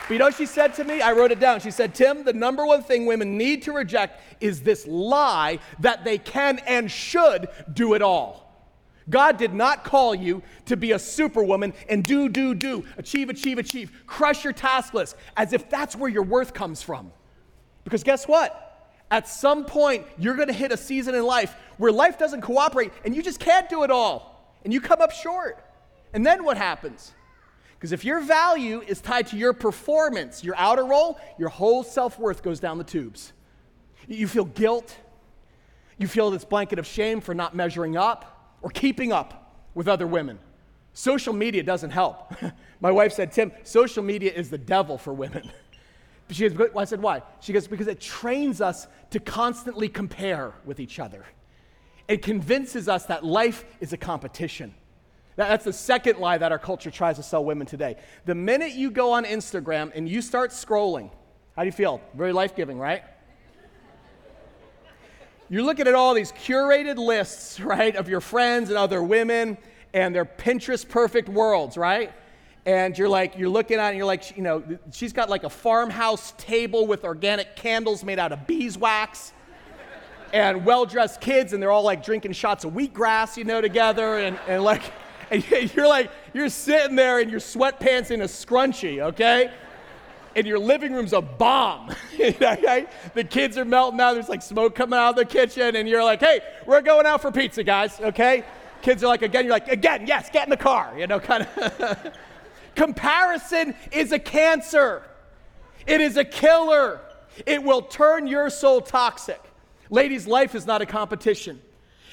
But 0.08 0.14
you 0.14 0.18
know 0.18 0.30
she 0.30 0.46
said 0.46 0.74
to 0.74 0.84
me? 0.84 1.00
I 1.00 1.12
wrote 1.12 1.32
it 1.32 1.40
down. 1.40 1.60
She 1.60 1.70
said, 1.70 1.94
Tim, 1.94 2.24
the 2.24 2.32
number 2.32 2.64
one 2.64 2.82
thing 2.82 3.06
women 3.06 3.36
need 3.36 3.62
to 3.62 3.72
reject 3.72 4.20
is 4.40 4.62
this 4.62 4.86
lie 4.86 5.58
that 5.80 6.04
they 6.04 6.18
can 6.18 6.58
and 6.60 6.90
should 6.90 7.48
do 7.72 7.94
it 7.94 8.02
all. 8.02 8.45
God 9.08 9.36
did 9.36 9.54
not 9.54 9.84
call 9.84 10.14
you 10.14 10.42
to 10.66 10.76
be 10.76 10.92
a 10.92 10.98
superwoman 10.98 11.74
and 11.88 12.02
do, 12.02 12.28
do, 12.28 12.54
do, 12.54 12.84
achieve, 12.96 13.28
achieve, 13.28 13.58
achieve, 13.58 13.92
crush 14.06 14.42
your 14.42 14.52
task 14.52 14.94
list 14.94 15.16
as 15.36 15.52
if 15.52 15.70
that's 15.70 15.94
where 15.94 16.10
your 16.10 16.24
worth 16.24 16.52
comes 16.52 16.82
from. 16.82 17.12
Because 17.84 18.02
guess 18.02 18.26
what? 18.26 18.62
At 19.10 19.28
some 19.28 19.64
point, 19.64 20.04
you're 20.18 20.34
going 20.34 20.48
to 20.48 20.54
hit 20.54 20.72
a 20.72 20.76
season 20.76 21.14
in 21.14 21.24
life 21.24 21.54
where 21.78 21.92
life 21.92 22.18
doesn't 22.18 22.40
cooperate 22.40 22.92
and 23.04 23.14
you 23.14 23.22
just 23.22 23.38
can't 23.38 23.68
do 23.68 23.84
it 23.84 23.90
all 23.92 24.56
and 24.64 24.72
you 24.72 24.80
come 24.80 25.00
up 25.00 25.12
short. 25.12 25.62
And 26.12 26.26
then 26.26 26.42
what 26.42 26.56
happens? 26.56 27.12
Because 27.74 27.92
if 27.92 28.04
your 28.04 28.20
value 28.20 28.80
is 28.80 29.00
tied 29.00 29.28
to 29.28 29.36
your 29.36 29.52
performance, 29.52 30.42
your 30.42 30.56
outer 30.56 30.84
role, 30.84 31.20
your 31.38 31.50
whole 31.50 31.84
self 31.84 32.18
worth 32.18 32.42
goes 32.42 32.58
down 32.58 32.78
the 32.78 32.84
tubes. 32.84 33.32
You 34.08 34.26
feel 34.26 34.46
guilt. 34.46 34.96
You 35.98 36.08
feel 36.08 36.30
this 36.30 36.44
blanket 36.44 36.80
of 36.80 36.86
shame 36.86 37.20
for 37.20 37.34
not 37.34 37.54
measuring 37.54 37.96
up 37.96 38.35
or 38.66 38.70
keeping 38.70 39.12
up 39.12 39.62
with 39.74 39.86
other 39.86 40.08
women. 40.08 40.40
Social 40.92 41.32
media 41.32 41.62
doesn't 41.62 41.90
help. 41.90 42.34
My 42.80 42.90
wife 42.90 43.12
said, 43.12 43.30
Tim, 43.30 43.52
social 43.62 44.02
media 44.02 44.32
is 44.32 44.50
the 44.50 44.58
devil 44.58 44.98
for 44.98 45.14
women. 45.14 45.50
She 46.28 46.48
goes, 46.48 46.70
I 46.76 46.84
said, 46.86 47.00
why? 47.00 47.22
She 47.38 47.52
goes, 47.52 47.68
because 47.68 47.86
it 47.86 48.00
trains 48.00 48.60
us 48.60 48.88
to 49.10 49.20
constantly 49.20 49.88
compare 49.88 50.54
with 50.64 50.80
each 50.80 50.98
other. 50.98 51.24
It 52.08 52.20
convinces 52.20 52.88
us 52.88 53.06
that 53.06 53.24
life 53.24 53.64
is 53.78 53.92
a 53.92 53.96
competition. 53.96 54.74
That's 55.36 55.64
the 55.64 55.72
second 55.72 56.18
lie 56.18 56.36
that 56.36 56.50
our 56.50 56.58
culture 56.58 56.90
tries 56.90 57.14
to 57.18 57.22
sell 57.22 57.44
women 57.44 57.64
today. 57.64 57.98
The 58.24 58.34
minute 58.34 58.72
you 58.72 58.90
go 58.90 59.12
on 59.12 59.24
Instagram 59.24 59.92
and 59.94 60.08
you 60.08 60.20
start 60.20 60.50
scrolling, 60.50 61.12
how 61.54 61.62
do 61.62 61.66
you 61.66 61.72
feel? 61.72 62.00
Very 62.16 62.32
life 62.32 62.56
giving, 62.56 62.76
right? 62.76 63.04
You're 65.48 65.62
looking 65.62 65.86
at 65.86 65.94
all 65.94 66.12
these 66.12 66.32
curated 66.32 66.96
lists, 66.96 67.60
right, 67.60 67.94
of 67.94 68.08
your 68.08 68.20
friends 68.20 68.68
and 68.68 68.78
other 68.78 69.02
women 69.02 69.56
and 69.94 70.14
their 70.14 70.24
Pinterest 70.24 70.86
perfect 70.86 71.28
worlds, 71.28 71.76
right? 71.76 72.12
And 72.66 72.98
you're 72.98 73.08
like, 73.08 73.38
you're 73.38 73.48
looking 73.48 73.78
at 73.78 73.86
it 73.86 73.88
and 73.90 73.96
you're 73.96 74.06
like, 74.06 74.36
you 74.36 74.42
know, 74.42 74.62
she's 74.90 75.12
got 75.12 75.30
like 75.30 75.44
a 75.44 75.50
farmhouse 75.50 76.34
table 76.36 76.86
with 76.86 77.04
organic 77.04 77.54
candles 77.54 78.02
made 78.02 78.18
out 78.18 78.32
of 78.32 78.44
beeswax 78.46 79.32
and 80.32 80.66
well 80.66 80.84
dressed 80.84 81.20
kids, 81.20 81.52
and 81.52 81.62
they're 81.62 81.70
all 81.70 81.84
like 81.84 82.04
drinking 82.04 82.32
shots 82.32 82.64
of 82.64 82.72
wheatgrass, 82.72 83.36
you 83.36 83.44
know, 83.44 83.60
together. 83.60 84.18
And, 84.18 84.38
and 84.48 84.64
like, 84.64 84.82
and 85.30 85.44
you're 85.74 85.86
like, 85.86 86.10
you're 86.34 86.48
sitting 86.48 86.96
there 86.96 87.20
in 87.20 87.28
your 87.28 87.40
sweatpants 87.40 88.10
in 88.10 88.22
a 88.22 88.26
scrunchie, 88.26 89.00
okay? 89.00 89.52
And 90.36 90.46
your 90.46 90.58
living 90.58 90.92
room's 90.92 91.14
a 91.14 91.20
bomb. 91.20 91.88
the 92.18 93.26
kids 93.28 93.58
are 93.58 93.64
melting 93.64 93.98
out. 93.98 94.12
There's 94.12 94.28
like 94.28 94.42
smoke 94.42 94.74
coming 94.74 94.98
out 94.98 95.10
of 95.10 95.16
the 95.16 95.24
kitchen, 95.24 95.74
and 95.74 95.88
you're 95.88 96.04
like, 96.04 96.20
hey, 96.20 96.40
we're 96.66 96.82
going 96.82 97.06
out 97.06 97.22
for 97.22 97.32
pizza, 97.32 97.64
guys, 97.64 97.98
okay? 98.00 98.44
Kids 98.82 99.02
are 99.02 99.08
like, 99.08 99.22
again, 99.22 99.46
you're 99.46 99.54
like, 99.54 99.68
again, 99.68 100.06
yes, 100.06 100.28
get 100.30 100.44
in 100.44 100.50
the 100.50 100.56
car, 100.56 100.94
you 100.98 101.06
know, 101.06 101.18
kind 101.18 101.48
of. 101.56 102.12
Comparison 102.76 103.74
is 103.90 104.12
a 104.12 104.18
cancer, 104.18 105.02
it 105.86 106.00
is 106.00 106.16
a 106.16 106.24
killer. 106.24 107.00
It 107.44 107.62
will 107.62 107.82
turn 107.82 108.26
your 108.26 108.48
soul 108.48 108.80
toxic. 108.80 109.40
Ladies, 109.90 110.26
life 110.26 110.54
is 110.54 110.64
not 110.66 110.80
a 110.80 110.86
competition. 110.86 111.60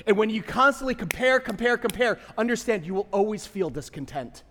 And 0.06 0.18
when 0.18 0.30
you 0.30 0.44
constantly 0.44 0.96
compare, 0.96 1.40
compare, 1.40 1.78
compare, 1.78 2.20
understand 2.38 2.86
you 2.86 2.94
will 2.94 3.08
always 3.12 3.48
feel 3.48 3.70
discontent. 3.70 4.44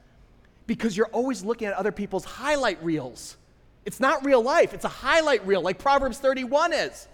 because 0.66 0.96
you're 0.96 1.08
always 1.08 1.44
looking 1.44 1.68
at 1.68 1.74
other 1.74 1.92
people's 1.92 2.24
highlight 2.24 2.82
reels. 2.82 3.36
It's 3.84 4.00
not 4.00 4.24
real 4.24 4.42
life, 4.42 4.74
it's 4.74 4.84
a 4.84 4.88
highlight 4.88 5.46
reel, 5.46 5.60
like 5.60 5.78
Proverbs 5.78 6.18
31 6.18 6.72
is. 6.72 7.08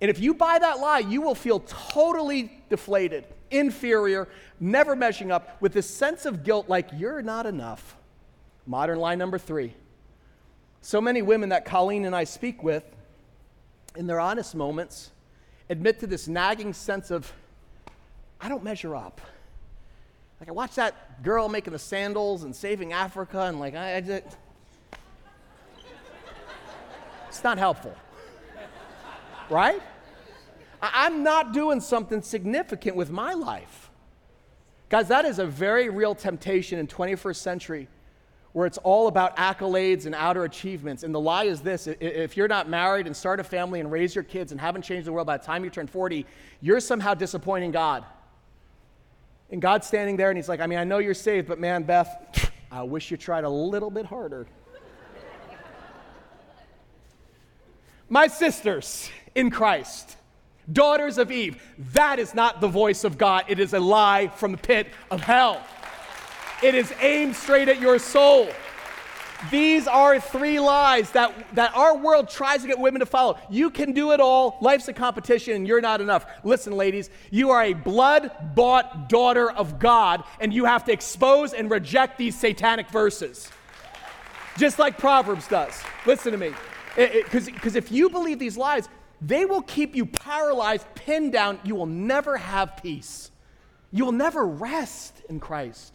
And 0.00 0.10
if 0.10 0.18
you 0.18 0.34
buy 0.34 0.58
that 0.58 0.78
lie, 0.78 1.00
you 1.00 1.20
will 1.20 1.34
feel 1.34 1.60
totally 1.60 2.62
deflated, 2.70 3.24
inferior, 3.50 4.28
never 4.58 4.96
measuring 4.96 5.30
up, 5.30 5.60
with 5.60 5.72
this 5.72 5.88
sense 5.88 6.24
of 6.24 6.44
guilt 6.44 6.68
like 6.68 6.88
you're 6.96 7.22
not 7.22 7.44
enough. 7.44 7.96
Modern 8.66 8.98
lie 8.98 9.14
number 9.14 9.38
three. 9.38 9.74
So 10.80 11.00
many 11.00 11.20
women 11.20 11.50
that 11.50 11.64
Colleen 11.64 12.06
and 12.06 12.16
I 12.16 12.24
speak 12.24 12.62
with, 12.62 12.84
in 13.96 14.06
their 14.06 14.20
honest 14.20 14.54
moments, 14.54 15.10
admit 15.68 16.00
to 16.00 16.06
this 16.06 16.28
nagging 16.28 16.72
sense 16.72 17.10
of, 17.10 17.30
I 18.40 18.48
don't 18.48 18.64
measure 18.64 18.96
up. 18.96 19.20
Like 20.38 20.48
I 20.48 20.52
watch 20.52 20.76
that 20.76 21.22
girl 21.22 21.50
making 21.50 21.74
the 21.74 21.78
sandals 21.78 22.44
and 22.44 22.56
saving 22.56 22.94
Africa, 22.94 23.42
and 23.42 23.60
like 23.60 23.74
I, 23.74 23.96
I 23.96 24.00
just, 24.00 24.24
it's 27.30 27.44
not 27.44 27.58
helpful, 27.58 27.94
right? 29.48 29.80
I'm 30.82 31.22
not 31.22 31.52
doing 31.52 31.80
something 31.80 32.22
significant 32.22 32.96
with 32.96 33.10
my 33.10 33.34
life, 33.34 33.90
guys. 34.88 35.08
That 35.08 35.24
is 35.24 35.38
a 35.38 35.46
very 35.46 35.88
real 35.88 36.14
temptation 36.14 36.78
in 36.78 36.86
21st 36.86 37.36
century, 37.36 37.88
where 38.52 38.66
it's 38.66 38.78
all 38.78 39.06
about 39.06 39.36
accolades 39.36 40.06
and 40.06 40.14
outer 40.14 40.44
achievements. 40.44 41.04
And 41.04 41.14
the 41.14 41.20
lie 41.20 41.44
is 41.44 41.60
this: 41.60 41.86
if 41.86 42.36
you're 42.36 42.48
not 42.48 42.68
married 42.68 43.06
and 43.06 43.16
start 43.16 43.38
a 43.38 43.44
family 43.44 43.78
and 43.78 43.92
raise 43.92 44.14
your 44.14 44.24
kids 44.24 44.50
and 44.50 44.60
haven't 44.60 44.82
changed 44.82 45.06
the 45.06 45.12
world 45.12 45.26
by 45.26 45.36
the 45.36 45.44
time 45.44 45.62
you 45.62 45.70
turn 45.70 45.86
40, 45.86 46.26
you're 46.60 46.80
somehow 46.80 47.14
disappointing 47.14 47.70
God. 47.70 48.04
And 49.52 49.62
God's 49.62 49.86
standing 49.86 50.16
there 50.16 50.30
and 50.30 50.36
he's 50.36 50.48
like, 50.48 50.60
I 50.60 50.66
mean, 50.66 50.78
I 50.78 50.84
know 50.84 50.98
you're 50.98 51.14
saved, 51.14 51.46
but 51.48 51.58
man, 51.58 51.84
Beth, 51.84 52.50
I 52.72 52.82
wish 52.82 53.10
you 53.10 53.16
tried 53.16 53.44
a 53.44 53.48
little 53.48 53.90
bit 53.90 54.06
harder. 54.06 54.46
My 58.12 58.26
sisters 58.26 59.08
in 59.36 59.50
Christ, 59.50 60.16
daughters 60.70 61.16
of 61.16 61.30
Eve, 61.30 61.62
that 61.92 62.18
is 62.18 62.34
not 62.34 62.60
the 62.60 62.66
voice 62.66 63.04
of 63.04 63.16
God. 63.16 63.44
It 63.46 63.60
is 63.60 63.72
a 63.72 63.78
lie 63.78 64.26
from 64.26 64.50
the 64.50 64.58
pit 64.58 64.88
of 65.12 65.20
hell. 65.20 65.62
It 66.60 66.74
is 66.74 66.92
aimed 67.00 67.36
straight 67.36 67.68
at 67.68 67.80
your 67.80 68.00
soul. 68.00 68.48
These 69.52 69.86
are 69.86 70.18
three 70.18 70.58
lies 70.58 71.12
that, 71.12 71.54
that 71.54 71.74
our 71.76 71.96
world 71.96 72.28
tries 72.28 72.62
to 72.62 72.66
get 72.66 72.80
women 72.80 72.98
to 72.98 73.06
follow. 73.06 73.38
You 73.48 73.70
can 73.70 73.92
do 73.92 74.10
it 74.10 74.18
all. 74.18 74.58
Life's 74.60 74.88
a 74.88 74.92
competition, 74.92 75.54
and 75.54 75.68
you're 75.68 75.80
not 75.80 76.00
enough. 76.00 76.26
Listen, 76.42 76.72
ladies, 76.72 77.10
you 77.30 77.50
are 77.50 77.62
a 77.62 77.74
blood 77.74 78.32
bought 78.56 79.08
daughter 79.08 79.50
of 79.52 79.78
God, 79.78 80.24
and 80.40 80.52
you 80.52 80.64
have 80.64 80.84
to 80.86 80.92
expose 80.92 81.52
and 81.52 81.70
reject 81.70 82.18
these 82.18 82.36
satanic 82.36 82.90
verses. 82.90 83.48
Just 84.58 84.80
like 84.80 84.98
Proverbs 84.98 85.46
does. 85.46 85.80
Listen 86.04 86.32
to 86.32 86.38
me. 86.38 86.52
Eh, 86.96 87.22
eh, 87.22 87.22
because 87.32 87.76
if 87.76 87.92
you 87.92 88.10
believe 88.10 88.38
these 88.38 88.56
lies, 88.56 88.88
they 89.20 89.44
will 89.44 89.62
keep 89.62 89.94
you 89.94 90.06
paralyzed, 90.06 90.86
pinned 90.94 91.32
down. 91.32 91.60
You 91.64 91.74
will 91.74 91.86
never 91.86 92.36
have 92.36 92.78
peace. 92.82 93.30
You 93.92 94.04
will 94.04 94.12
never 94.12 94.46
rest 94.46 95.22
in 95.28 95.40
Christ 95.40 95.94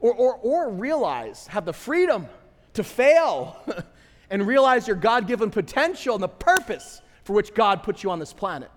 or, 0.00 0.12
or, 0.14 0.34
or 0.34 0.70
realize, 0.70 1.46
have 1.48 1.64
the 1.64 1.72
freedom 1.72 2.28
to 2.74 2.84
fail 2.84 3.56
and 4.30 4.46
realize 4.46 4.86
your 4.86 4.96
God 4.96 5.26
given 5.26 5.50
potential 5.50 6.14
and 6.14 6.22
the 6.22 6.28
purpose 6.28 7.02
for 7.24 7.32
which 7.32 7.54
God 7.54 7.82
put 7.82 8.02
you 8.02 8.10
on 8.10 8.18
this 8.18 8.32
planet. 8.32 8.70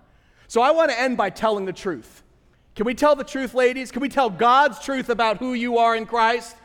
So 0.48 0.60
I 0.60 0.72
want 0.72 0.90
to 0.90 1.00
end 1.00 1.16
by 1.16 1.30
telling 1.30 1.64
the 1.64 1.72
truth. 1.72 2.22
Can 2.74 2.86
we 2.86 2.94
tell 2.94 3.14
the 3.14 3.24
truth, 3.24 3.54
ladies? 3.54 3.92
Can 3.92 4.00
we 4.00 4.08
tell 4.08 4.30
God's 4.30 4.80
truth 4.80 5.08
about 5.08 5.36
who 5.36 5.54
you 5.54 5.78
are 5.78 5.94
in 5.94 6.06
Christ? 6.06 6.56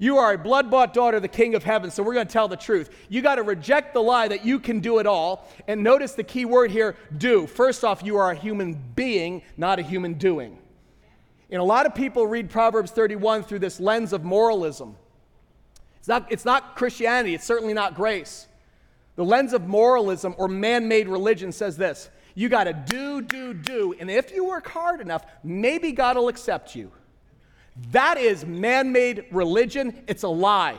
You 0.00 0.16
are 0.16 0.32
a 0.32 0.38
blood 0.38 0.70
bought 0.70 0.94
daughter 0.94 1.18
of 1.18 1.22
the 1.22 1.28
King 1.28 1.54
of 1.54 1.62
Heaven, 1.62 1.90
so 1.90 2.02
we're 2.02 2.14
going 2.14 2.26
to 2.26 2.32
tell 2.32 2.48
the 2.48 2.56
truth. 2.56 2.88
You 3.10 3.20
got 3.20 3.34
to 3.34 3.42
reject 3.42 3.92
the 3.92 4.02
lie 4.02 4.28
that 4.28 4.46
you 4.46 4.58
can 4.58 4.80
do 4.80 4.98
it 4.98 5.06
all. 5.06 5.46
And 5.68 5.82
notice 5.82 6.14
the 6.14 6.24
key 6.24 6.46
word 6.46 6.70
here 6.70 6.96
do. 7.18 7.46
First 7.46 7.84
off, 7.84 8.02
you 8.02 8.16
are 8.16 8.30
a 8.30 8.34
human 8.34 8.82
being, 8.96 9.42
not 9.58 9.78
a 9.78 9.82
human 9.82 10.14
doing. 10.14 10.56
And 11.50 11.60
a 11.60 11.64
lot 11.64 11.84
of 11.84 11.94
people 11.94 12.26
read 12.26 12.48
Proverbs 12.48 12.90
31 12.92 13.42
through 13.42 13.58
this 13.58 13.78
lens 13.78 14.14
of 14.14 14.24
moralism. 14.24 14.96
It's 15.98 16.08
not, 16.08 16.32
it's 16.32 16.46
not 16.46 16.76
Christianity, 16.76 17.34
it's 17.34 17.44
certainly 17.44 17.74
not 17.74 17.94
grace. 17.94 18.48
The 19.16 19.24
lens 19.24 19.52
of 19.52 19.66
moralism 19.68 20.34
or 20.38 20.48
man 20.48 20.88
made 20.88 21.08
religion 21.08 21.52
says 21.52 21.76
this 21.76 22.08
you 22.34 22.48
got 22.48 22.64
to 22.64 22.72
do, 22.72 23.20
do, 23.20 23.52
do, 23.52 23.94
and 24.00 24.10
if 24.10 24.32
you 24.32 24.46
work 24.46 24.66
hard 24.66 25.02
enough, 25.02 25.26
maybe 25.44 25.92
God 25.92 26.16
will 26.16 26.28
accept 26.28 26.74
you. 26.74 26.90
That 27.92 28.18
is 28.18 28.44
man 28.44 28.92
made 28.92 29.24
religion, 29.30 30.02
it's 30.06 30.22
a 30.22 30.28
lie. 30.28 30.78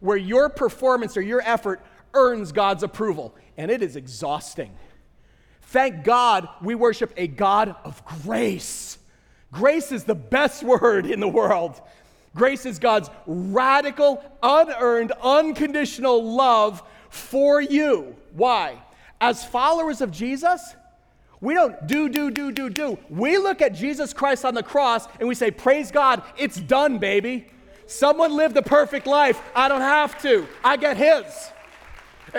Where 0.00 0.16
your 0.16 0.48
performance 0.48 1.16
or 1.16 1.20
your 1.20 1.40
effort 1.42 1.80
earns 2.14 2.52
God's 2.52 2.82
approval, 2.82 3.34
and 3.56 3.70
it 3.70 3.82
is 3.82 3.96
exhausting. 3.96 4.72
Thank 5.62 6.04
God 6.04 6.48
we 6.62 6.74
worship 6.74 7.12
a 7.16 7.26
God 7.26 7.74
of 7.84 8.04
grace. 8.22 8.98
Grace 9.52 9.92
is 9.92 10.04
the 10.04 10.14
best 10.14 10.62
word 10.80 11.06
in 11.06 11.20
the 11.20 11.28
world. 11.28 11.80
Grace 12.34 12.66
is 12.66 12.78
God's 12.78 13.10
radical, 13.26 14.22
unearned, 14.42 15.12
unconditional 15.22 16.36
love 16.36 16.82
for 17.10 17.60
you. 17.60 18.14
Why? 18.32 18.78
As 19.20 19.44
followers 19.44 20.00
of 20.00 20.12
Jesus, 20.12 20.74
we 21.40 21.54
don't 21.54 21.86
do, 21.86 22.08
do, 22.08 22.30
do, 22.30 22.50
do, 22.50 22.68
do. 22.68 22.98
We 23.08 23.38
look 23.38 23.62
at 23.62 23.74
Jesus 23.74 24.12
Christ 24.12 24.44
on 24.44 24.54
the 24.54 24.62
cross 24.62 25.06
and 25.20 25.28
we 25.28 25.34
say, 25.34 25.50
Praise 25.50 25.90
God, 25.90 26.22
it's 26.36 26.58
done, 26.60 26.98
baby. 26.98 27.46
Someone 27.86 28.36
lived 28.36 28.56
a 28.56 28.62
perfect 28.62 29.06
life. 29.06 29.40
I 29.54 29.68
don't 29.68 29.80
have 29.80 30.20
to. 30.22 30.46
I 30.62 30.76
get 30.76 30.96
his. 30.96 31.24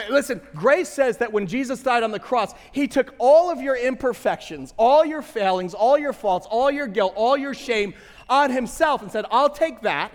Listen, 0.09 0.39
grace 0.53 0.89
says 0.89 1.17
that 1.17 1.33
when 1.33 1.47
Jesus 1.47 1.81
died 1.81 2.03
on 2.03 2.11
the 2.11 2.19
cross, 2.19 2.53
he 2.71 2.87
took 2.87 3.15
all 3.17 3.49
of 3.49 3.59
your 3.59 3.75
imperfections, 3.75 4.73
all 4.77 5.03
your 5.03 5.23
failings, 5.23 5.73
all 5.73 5.97
your 5.97 6.13
faults, 6.13 6.45
all 6.49 6.69
your 6.69 6.85
guilt, 6.85 7.13
all 7.15 7.35
your 7.35 7.55
shame 7.55 7.95
on 8.29 8.51
himself 8.51 9.01
and 9.01 9.11
said, 9.11 9.25
I'll 9.31 9.49
take 9.49 9.81
that. 9.81 10.11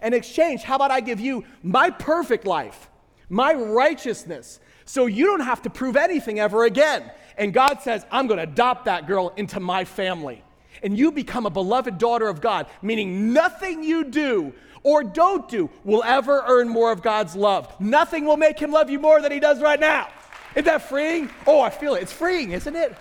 In 0.00 0.14
exchange, 0.14 0.62
how 0.62 0.76
about 0.76 0.90
I 0.90 1.00
give 1.00 1.20
you 1.20 1.44
my 1.62 1.90
perfect 1.90 2.46
life, 2.46 2.88
my 3.28 3.52
righteousness, 3.52 4.60
so 4.84 5.04
you 5.06 5.26
don't 5.26 5.40
have 5.40 5.60
to 5.62 5.70
prove 5.70 5.96
anything 5.96 6.40
ever 6.40 6.64
again. 6.64 7.10
And 7.38 7.54
God 7.54 7.80
says, 7.82 8.04
I'm 8.10 8.26
going 8.26 8.38
to 8.38 8.42
adopt 8.42 8.84
that 8.86 9.06
girl 9.06 9.32
into 9.36 9.60
my 9.60 9.84
family. 9.84 10.42
And 10.82 10.98
you 10.98 11.12
become 11.12 11.46
a 11.46 11.50
beloved 11.50 11.98
daughter 11.98 12.28
of 12.28 12.40
God, 12.40 12.66
meaning 12.82 13.32
nothing 13.32 13.82
you 13.82 14.04
do 14.04 14.52
or 14.82 15.02
don't 15.02 15.48
do 15.48 15.70
will 15.84 16.02
ever 16.04 16.44
earn 16.46 16.68
more 16.68 16.92
of 16.92 17.02
God's 17.02 17.34
love. 17.34 17.80
Nothing 17.80 18.24
will 18.24 18.36
make 18.36 18.58
him 18.58 18.70
love 18.70 18.90
you 18.90 18.98
more 18.98 19.20
than 19.20 19.32
he 19.32 19.40
does 19.40 19.60
right 19.60 19.78
now. 19.78 20.08
Isn't 20.52 20.64
that 20.64 20.82
freeing? 20.82 21.30
Oh, 21.46 21.60
I 21.60 21.70
feel 21.70 21.94
it. 21.94 22.02
It's 22.02 22.12
freeing, 22.12 22.52
isn't 22.52 22.76
it? 22.76 22.96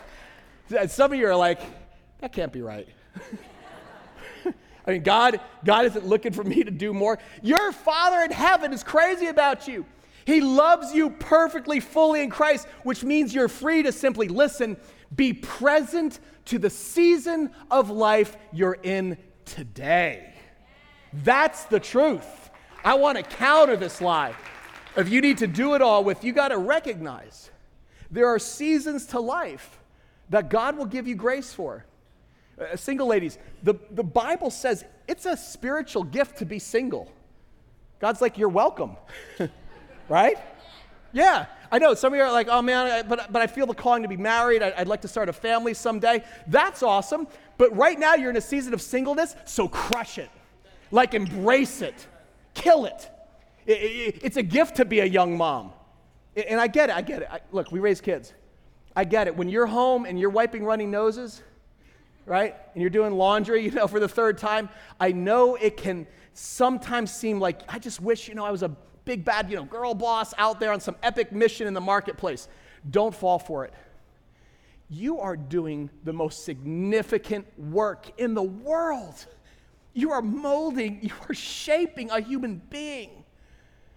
Some 0.90 1.14
of 1.14 1.20
you 1.20 1.28
are 1.28 1.36
like, 1.36 1.60
that 2.20 2.34
can't 2.34 2.52
be 2.52 2.62
right. 2.62 2.88
I 4.88 4.92
mean, 4.92 5.04
God, 5.04 5.40
God 5.66 5.86
isn't 5.86 6.06
looking 6.06 6.32
for 6.32 6.44
me 6.44 6.64
to 6.64 6.72
do 6.72 6.94
more. 6.94 7.20
Your 7.42 7.72
Father 7.72 8.22
in 8.22 8.32
heaven 8.32 8.74
is 8.74 8.84
crazy 8.84 9.28
about 9.28 9.68
you. 9.68 9.86
He 10.28 10.42
loves 10.42 10.94
you 10.94 11.12
perfectly, 11.12 11.80
fully 11.80 12.22
in 12.22 12.30
Christ, 12.30 12.68
which 12.84 13.02
means 13.02 13.34
you're 13.34 13.48
free 13.48 13.84
to 13.84 13.94
simply 13.94 14.28
listen, 14.28 14.76
be 15.16 15.32
present 15.32 16.20
to 16.48 16.60
the 16.60 16.70
season 16.70 17.50
of 17.72 17.90
life 17.90 18.36
you're 18.52 18.78
in 18.84 19.18
today. 19.46 20.34
That's 21.14 21.64
the 21.64 21.80
truth. 21.80 22.26
I 22.84 22.96
want 22.96 23.18
to 23.18 23.24
counter 23.24 23.78
this 23.78 24.02
lie. 24.02 24.36
If 24.98 25.08
you 25.08 25.22
need 25.22 25.38
to 25.38 25.48
do 25.48 25.76
it 25.76 25.82
all 25.82 26.04
with, 26.04 26.26
you 26.26 26.34
got 26.34 26.50
to 26.50 26.58
recognize 26.58 27.50
there 28.12 28.28
are 28.28 28.38
seasons 28.38 29.06
to 29.06 29.22
life 29.22 29.80
that 30.30 30.50
God 30.50 30.76
will 30.78 30.88
give 30.88 31.08
you 31.08 31.16
grace 31.16 31.54
for. 31.54 31.86
Uh, 32.60 32.76
single 32.76 33.08
ladies, 33.08 33.38
the, 33.64 33.76
the 33.92 34.04
Bible 34.04 34.50
says 34.50 34.84
it's 35.08 35.26
a 35.26 35.38
spiritual 35.38 36.04
gift 36.04 36.40
to 36.40 36.46
be 36.46 36.60
single. 36.60 37.10
God's 38.02 38.20
like, 38.20 38.38
you're 38.38 38.50
welcome. 38.50 38.98
right? 40.10 40.38
Yeah, 41.14 41.46
I 41.72 41.80
know. 41.80 41.94
Some 41.94 42.14
of 42.14 42.18
you 42.18 42.24
are 42.24 42.32
like, 42.32 42.48
oh 42.50 42.62
man, 42.62 43.08
but, 43.08 43.32
but 43.32 43.42
I 43.42 43.48
feel 43.48 43.66
the 43.66 43.74
calling 43.74 44.04
to 44.04 44.08
be 44.08 44.18
married. 44.18 44.62
I, 44.62 44.74
I'd 44.78 44.88
like 44.88 45.02
to 45.02 45.08
start 45.08 45.30
a 45.30 45.34
family 45.34 45.74
someday. 45.74 46.24
That's 46.48 46.84
awesome. 46.84 47.28
But 47.58 47.76
right 47.76 47.98
now, 47.98 48.16
you're 48.16 48.30
in 48.30 48.38
a 48.38 48.42
season 48.42 48.74
of 48.74 48.82
singleness, 48.82 49.36
so 49.46 49.68
crush 49.68 50.18
it. 50.18 50.30
Like, 50.92 51.14
embrace 51.14 51.82
it, 51.82 52.08
kill 52.54 52.86
it. 52.86 53.10
it, 53.66 53.72
it 53.72 54.20
it's 54.24 54.38
a 54.38 54.44
gift 54.44 54.78
to 54.78 54.86
be 54.86 55.00
a 55.00 55.06
young 55.06 55.38
mom. 55.38 55.72
And 56.36 56.60
I 56.60 56.68
get 56.68 56.90
it, 56.90 56.96
I 56.96 57.02
get 57.02 57.24
it. 57.24 57.30
I, 57.32 57.40
look, 57.52 57.72
we 57.72 57.80
raise 57.80 58.00
kids. 58.00 58.34
I 58.96 59.04
get 59.04 59.28
it. 59.28 59.36
When 59.36 59.50
you're 59.50 59.66
home 59.66 60.06
and 60.06 60.20
you're 60.20 60.30
wiping 60.30 60.64
running 60.64 60.92
noses, 60.92 61.42
right? 62.26 62.56
And 62.74 62.82
you're 62.82 62.92
doing 62.92 63.14
laundry, 63.14 63.64
you 63.66 63.72
know, 63.72 63.88
for 63.88 64.00
the 64.00 64.08
third 64.08 64.38
time, 64.38 64.70
I 65.00 65.12
know 65.12 65.56
it 65.56 65.78
can 65.78 66.06
sometimes 66.34 67.12
seem 67.12 67.40
like 67.40 67.62
I 67.68 67.80
just 67.80 68.00
wish, 68.00 68.28
you 68.28 68.36
know, 68.36 68.46
I 68.46 68.52
was 68.52 68.62
a 68.62 68.76
big 69.08 69.24
bad, 69.26 69.50
you 69.50 69.56
know, 69.56 69.64
girl 69.64 69.96
boss 69.96 70.34
out 70.38 70.60
there 70.60 70.72
on 70.72 70.82
some 70.82 70.96
epic 71.02 71.32
mission 71.32 71.66
in 71.66 71.74
the 71.74 71.82
marketplace. 71.82 72.48
Don't 72.92 73.16
fall 73.16 73.40
for 73.40 73.66
it. 73.66 73.74
You 74.90 75.20
are 75.20 75.36
doing 75.36 75.90
the 76.04 76.14
most 76.14 76.44
significant 76.44 77.48
work 77.58 78.12
in 78.20 78.34
the 78.34 78.44
world. 78.44 79.26
You 79.94 80.12
are 80.12 80.22
molding, 80.22 81.00
you 81.02 81.14
are 81.28 81.34
shaping 81.34 82.12
a 82.12 82.20
human 82.20 82.62
being. 82.70 83.24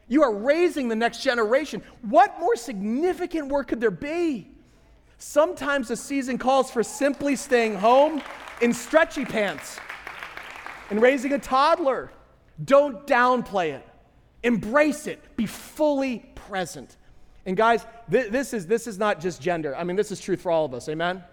You 0.08 0.22
are 0.22 0.34
raising 0.34 0.88
the 0.88 0.96
next 0.96 1.22
generation. 1.22 1.82
What 2.02 2.40
more 2.40 2.56
significant 2.56 3.48
work 3.48 3.68
could 3.68 3.80
there 3.80 3.90
be? 3.90 4.48
Sometimes 5.18 5.88
the 5.88 5.96
season 5.96 6.38
calls 6.38 6.70
for 6.70 6.82
simply 6.82 7.36
staying 7.36 7.74
home 7.74 8.22
in 8.60 8.72
stretchy 8.72 9.24
pants 9.24 9.78
and 10.88 11.02
raising 11.02 11.32
a 11.32 11.38
toddler. 11.38 12.10
Don't 12.64 13.06
downplay 13.06 13.74
it, 13.74 13.86
embrace 14.42 15.06
it, 15.06 15.36
be 15.36 15.46
fully 15.46 16.30
present. 16.34 16.96
And 17.46 17.56
guys, 17.56 17.84
th- 18.10 18.30
this, 18.30 18.52
is, 18.52 18.66
this 18.66 18.86
is 18.86 18.98
not 18.98 19.20
just 19.20 19.40
gender. 19.40 19.74
I 19.76 19.84
mean, 19.84 19.96
this 19.96 20.12
is 20.12 20.20
truth 20.20 20.42
for 20.42 20.50
all 20.50 20.64
of 20.64 20.74
us. 20.74 20.88
Amen? 20.88 21.24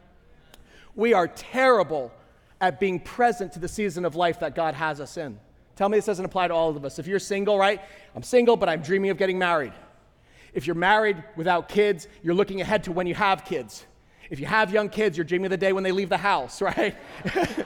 We 0.96 1.14
are 1.14 1.28
terrible 1.28 2.12
at 2.60 2.80
being 2.80 3.00
present 3.00 3.54
to 3.54 3.60
the 3.60 3.68
season 3.68 4.06
of 4.06 4.16
life 4.16 4.40
that 4.40 4.56
God 4.56 4.74
has 4.74 5.00
us 5.00 5.18
in. 5.18 5.40
Tell 5.76 5.90
me 5.90 5.98
this 5.98 6.06
doesn't 6.06 6.26
apply 6.26 6.48
to 6.48 6.54
all 6.54 6.76
of 6.76 6.84
us. 6.84 6.98
If 6.98 7.06
you're 7.06 7.20
single, 7.20 7.58
right? 7.58 7.82
I'm 8.16 8.24
single, 8.24 8.58
but 8.58 8.68
I'm 8.68 8.82
dreaming 8.82 9.12
of 9.12 9.18
getting 9.18 9.38
married. 9.38 9.74
If 10.54 10.66
you're 10.66 10.76
married 10.76 11.24
without 11.36 11.70
kids, 11.70 12.08
you're 12.24 12.34
looking 12.34 12.62
ahead 12.62 12.86
to 12.86 12.92
when 12.92 13.06
you 13.06 13.14
have 13.14 13.46
kids. 13.46 13.86
If 14.32 14.40
you 14.40 14.48
have 14.48 14.72
young 14.72 14.90
kids, 14.90 15.18
you're 15.18 15.26
dreaming 15.26 15.46
of 15.46 15.52
the 15.52 15.58
day 15.58 15.74
when 15.74 15.84
they 15.84 15.92
leave 15.92 16.10
the 16.10 16.18
house, 16.18 16.62
right? 16.64 16.96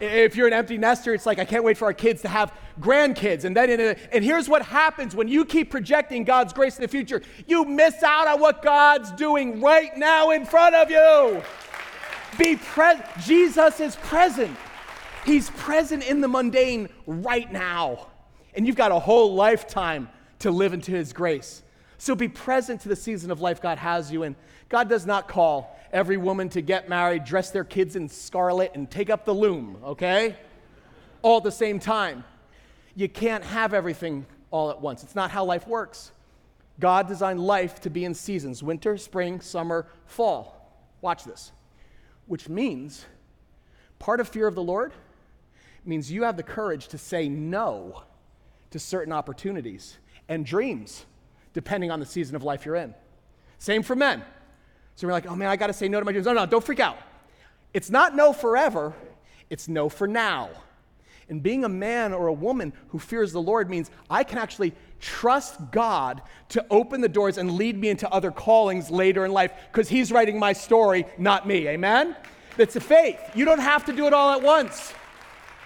if 0.00 0.34
you're 0.34 0.46
an 0.46 0.52
empty 0.52 0.78
nester, 0.78 1.14
it's 1.14 1.26
like, 1.26 1.38
I 1.38 1.44
can't 1.44 1.62
wait 1.62 1.76
for 1.76 1.84
our 1.84 1.92
kids 1.92 2.22
to 2.22 2.28
have 2.28 2.52
grandkids. 2.80 3.44
And 3.44 3.56
then, 3.56 3.68
a, 3.78 3.96
and 4.12 4.24
here's 4.24 4.48
what 4.48 4.62
happens 4.62 5.14
when 5.14 5.28
you 5.28 5.44
keep 5.44 5.70
projecting 5.70 6.24
God's 6.24 6.52
grace 6.52 6.76
in 6.76 6.82
the 6.82 6.88
future 6.88 7.22
you 7.46 7.64
miss 7.64 8.02
out 8.02 8.26
on 8.26 8.40
what 8.40 8.62
God's 8.62 9.12
doing 9.12 9.60
right 9.60 9.96
now 9.96 10.30
in 10.30 10.44
front 10.46 10.74
of 10.74 10.90
you. 10.90 11.42
Be 12.38 12.56
present. 12.56 13.06
Jesus 13.24 13.80
is 13.80 13.96
present. 13.96 14.56
He's 15.24 15.50
present 15.50 16.08
in 16.08 16.20
the 16.20 16.28
mundane 16.28 16.88
right 17.06 17.50
now. 17.52 18.08
And 18.54 18.66
you've 18.66 18.76
got 18.76 18.92
a 18.92 18.98
whole 18.98 19.34
lifetime 19.34 20.08
to 20.40 20.50
live 20.50 20.72
into 20.72 20.92
His 20.92 21.12
grace. 21.12 21.62
So 21.98 22.14
be 22.14 22.28
present 22.28 22.80
to 22.82 22.88
the 22.88 22.96
season 22.96 23.30
of 23.30 23.40
life 23.40 23.60
God 23.60 23.78
has 23.78 24.10
you 24.10 24.22
in. 24.22 24.34
God 24.70 24.88
does 24.88 25.04
not 25.04 25.28
call 25.28 25.76
every 25.92 26.16
woman 26.16 26.48
to 26.50 26.62
get 26.62 26.88
married, 26.88 27.24
dress 27.24 27.50
their 27.50 27.64
kids 27.64 27.96
in 27.96 28.08
scarlet, 28.08 28.70
and 28.74 28.90
take 28.90 29.10
up 29.10 29.24
the 29.24 29.34
loom, 29.34 29.76
okay? 29.84 30.36
All 31.22 31.38
at 31.38 31.42
the 31.42 31.52
same 31.52 31.78
time. 31.78 32.24
You 32.94 33.08
can't 33.08 33.44
have 33.44 33.74
everything 33.74 34.24
all 34.50 34.70
at 34.70 34.80
once. 34.80 35.02
It's 35.02 35.16
not 35.16 35.30
how 35.30 35.44
life 35.44 35.66
works. 35.66 36.12
God 36.78 37.08
designed 37.08 37.40
life 37.40 37.80
to 37.82 37.90
be 37.90 38.04
in 38.04 38.14
seasons 38.14 38.62
winter, 38.62 38.96
spring, 38.96 39.40
summer, 39.40 39.86
fall. 40.06 40.72
Watch 41.00 41.24
this. 41.24 41.52
Which 42.26 42.48
means 42.48 43.04
part 43.98 44.20
of 44.20 44.28
fear 44.28 44.46
of 44.46 44.54
the 44.54 44.62
Lord 44.62 44.92
means 45.84 46.12
you 46.12 46.22
have 46.22 46.36
the 46.36 46.42
courage 46.42 46.88
to 46.88 46.98
say 46.98 47.28
no 47.28 48.04
to 48.70 48.78
certain 48.78 49.12
opportunities 49.12 49.98
and 50.28 50.46
dreams, 50.46 51.06
depending 51.54 51.90
on 51.90 51.98
the 51.98 52.06
season 52.06 52.36
of 52.36 52.44
life 52.44 52.64
you're 52.64 52.76
in. 52.76 52.94
Same 53.58 53.82
for 53.82 53.96
men. 53.96 54.22
So 55.00 55.06
we're 55.06 55.14
like, 55.14 55.26
oh 55.26 55.34
man, 55.34 55.48
I 55.48 55.56
got 55.56 55.68
to 55.68 55.72
say 55.72 55.88
no 55.88 55.98
to 55.98 56.04
my 56.04 56.12
dreams. 56.12 56.26
No, 56.26 56.34
no, 56.34 56.44
don't 56.44 56.62
freak 56.62 56.78
out. 56.78 56.98
It's 57.72 57.88
not 57.88 58.14
no 58.14 58.34
forever, 58.34 58.92
it's 59.48 59.66
no 59.66 59.88
for 59.88 60.06
now. 60.06 60.50
And 61.30 61.42
being 61.42 61.64
a 61.64 61.70
man 61.70 62.12
or 62.12 62.26
a 62.26 62.32
woman 62.34 62.74
who 62.88 62.98
fears 62.98 63.32
the 63.32 63.40
Lord 63.40 63.70
means 63.70 63.90
I 64.10 64.24
can 64.24 64.36
actually 64.36 64.74
trust 65.00 65.58
God 65.70 66.20
to 66.50 66.66
open 66.68 67.00
the 67.00 67.08
doors 67.08 67.38
and 67.38 67.52
lead 67.52 67.78
me 67.78 67.88
into 67.88 68.06
other 68.10 68.30
callings 68.30 68.90
later 68.90 69.24
in 69.24 69.32
life 69.32 69.52
because 69.72 69.88
He's 69.88 70.12
writing 70.12 70.38
my 70.38 70.52
story, 70.52 71.06
not 71.16 71.48
me. 71.48 71.66
Amen? 71.66 72.14
That's 72.58 72.76
a 72.76 72.80
faith. 72.80 73.18
You 73.34 73.46
don't 73.46 73.60
have 73.60 73.86
to 73.86 73.94
do 73.94 74.06
it 74.06 74.12
all 74.12 74.32
at 74.32 74.42
once. 74.42 74.92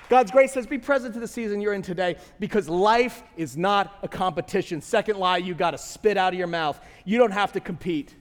God's 0.08 0.30
grace 0.30 0.52
says, 0.52 0.64
be 0.64 0.78
present 0.78 1.12
to 1.14 1.18
the 1.18 1.26
season 1.26 1.60
you're 1.60 1.74
in 1.74 1.82
today 1.82 2.18
because 2.38 2.68
life 2.68 3.24
is 3.36 3.56
not 3.56 3.98
a 4.04 4.06
competition. 4.06 4.80
Second 4.80 5.18
lie 5.18 5.38
you 5.38 5.54
got 5.54 5.72
to 5.72 5.78
spit 5.78 6.16
out 6.16 6.34
of 6.34 6.38
your 6.38 6.46
mouth. 6.46 6.78
You 7.04 7.18
don't 7.18 7.32
have 7.32 7.50
to 7.54 7.60
compete, 7.60 8.14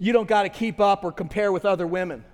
you 0.00 0.14
don't 0.14 0.26
got 0.26 0.42
to 0.42 0.48
keep 0.48 0.80
up 0.80 1.04
or 1.04 1.12
compare 1.12 1.52
with 1.52 1.66
other 1.66 1.86
women. 1.86 2.24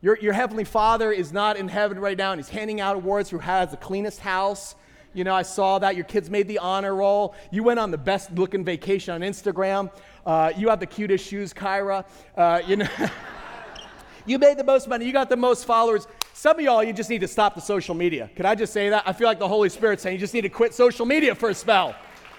Your, 0.00 0.18
your 0.18 0.32
heavenly 0.32 0.64
father 0.64 1.12
is 1.12 1.30
not 1.30 1.58
in 1.58 1.68
heaven 1.68 1.98
right 1.98 2.16
now 2.16 2.32
and 2.32 2.40
he's 2.40 2.48
handing 2.48 2.80
out 2.80 2.96
awards 2.96 3.28
who 3.28 3.38
has 3.38 3.70
the 3.70 3.76
cleanest 3.76 4.18
house. 4.18 4.74
You 5.12 5.24
know, 5.24 5.34
I 5.34 5.42
saw 5.42 5.78
that. 5.80 5.94
Your 5.94 6.06
kids 6.06 6.30
made 6.30 6.48
the 6.48 6.58
honor 6.58 6.94
roll. 6.94 7.34
You 7.50 7.62
went 7.62 7.78
on 7.78 7.90
the 7.90 7.98
best 7.98 8.32
looking 8.32 8.64
vacation 8.64 9.12
on 9.12 9.20
Instagram. 9.20 9.92
Uh, 10.24 10.52
you 10.56 10.70
have 10.70 10.80
the 10.80 10.86
cutest 10.86 11.26
shoes, 11.26 11.52
Kyra. 11.52 12.06
Uh, 12.34 12.62
you 12.66 12.76
know, 12.76 12.88
you 14.26 14.38
made 14.38 14.56
the 14.56 14.64
most 14.64 14.88
money. 14.88 15.04
You 15.04 15.12
got 15.12 15.28
the 15.28 15.36
most 15.36 15.66
followers. 15.66 16.06
Some 16.32 16.58
of 16.58 16.64
y'all, 16.64 16.82
you 16.82 16.94
just 16.94 17.10
need 17.10 17.20
to 17.20 17.28
stop 17.28 17.54
the 17.54 17.60
social 17.60 17.94
media. 17.94 18.30
Could 18.36 18.46
I 18.46 18.54
just 18.54 18.72
say 18.72 18.88
that? 18.88 19.02
I 19.04 19.12
feel 19.12 19.26
like 19.26 19.38
the 19.38 19.48
Holy 19.48 19.68
Spirit 19.68 20.00
saying 20.00 20.14
you 20.14 20.20
just 20.20 20.32
need 20.32 20.42
to 20.42 20.48
quit 20.48 20.72
social 20.72 21.04
media 21.04 21.34
for 21.34 21.50
a 21.50 21.54
spell. 21.54 21.94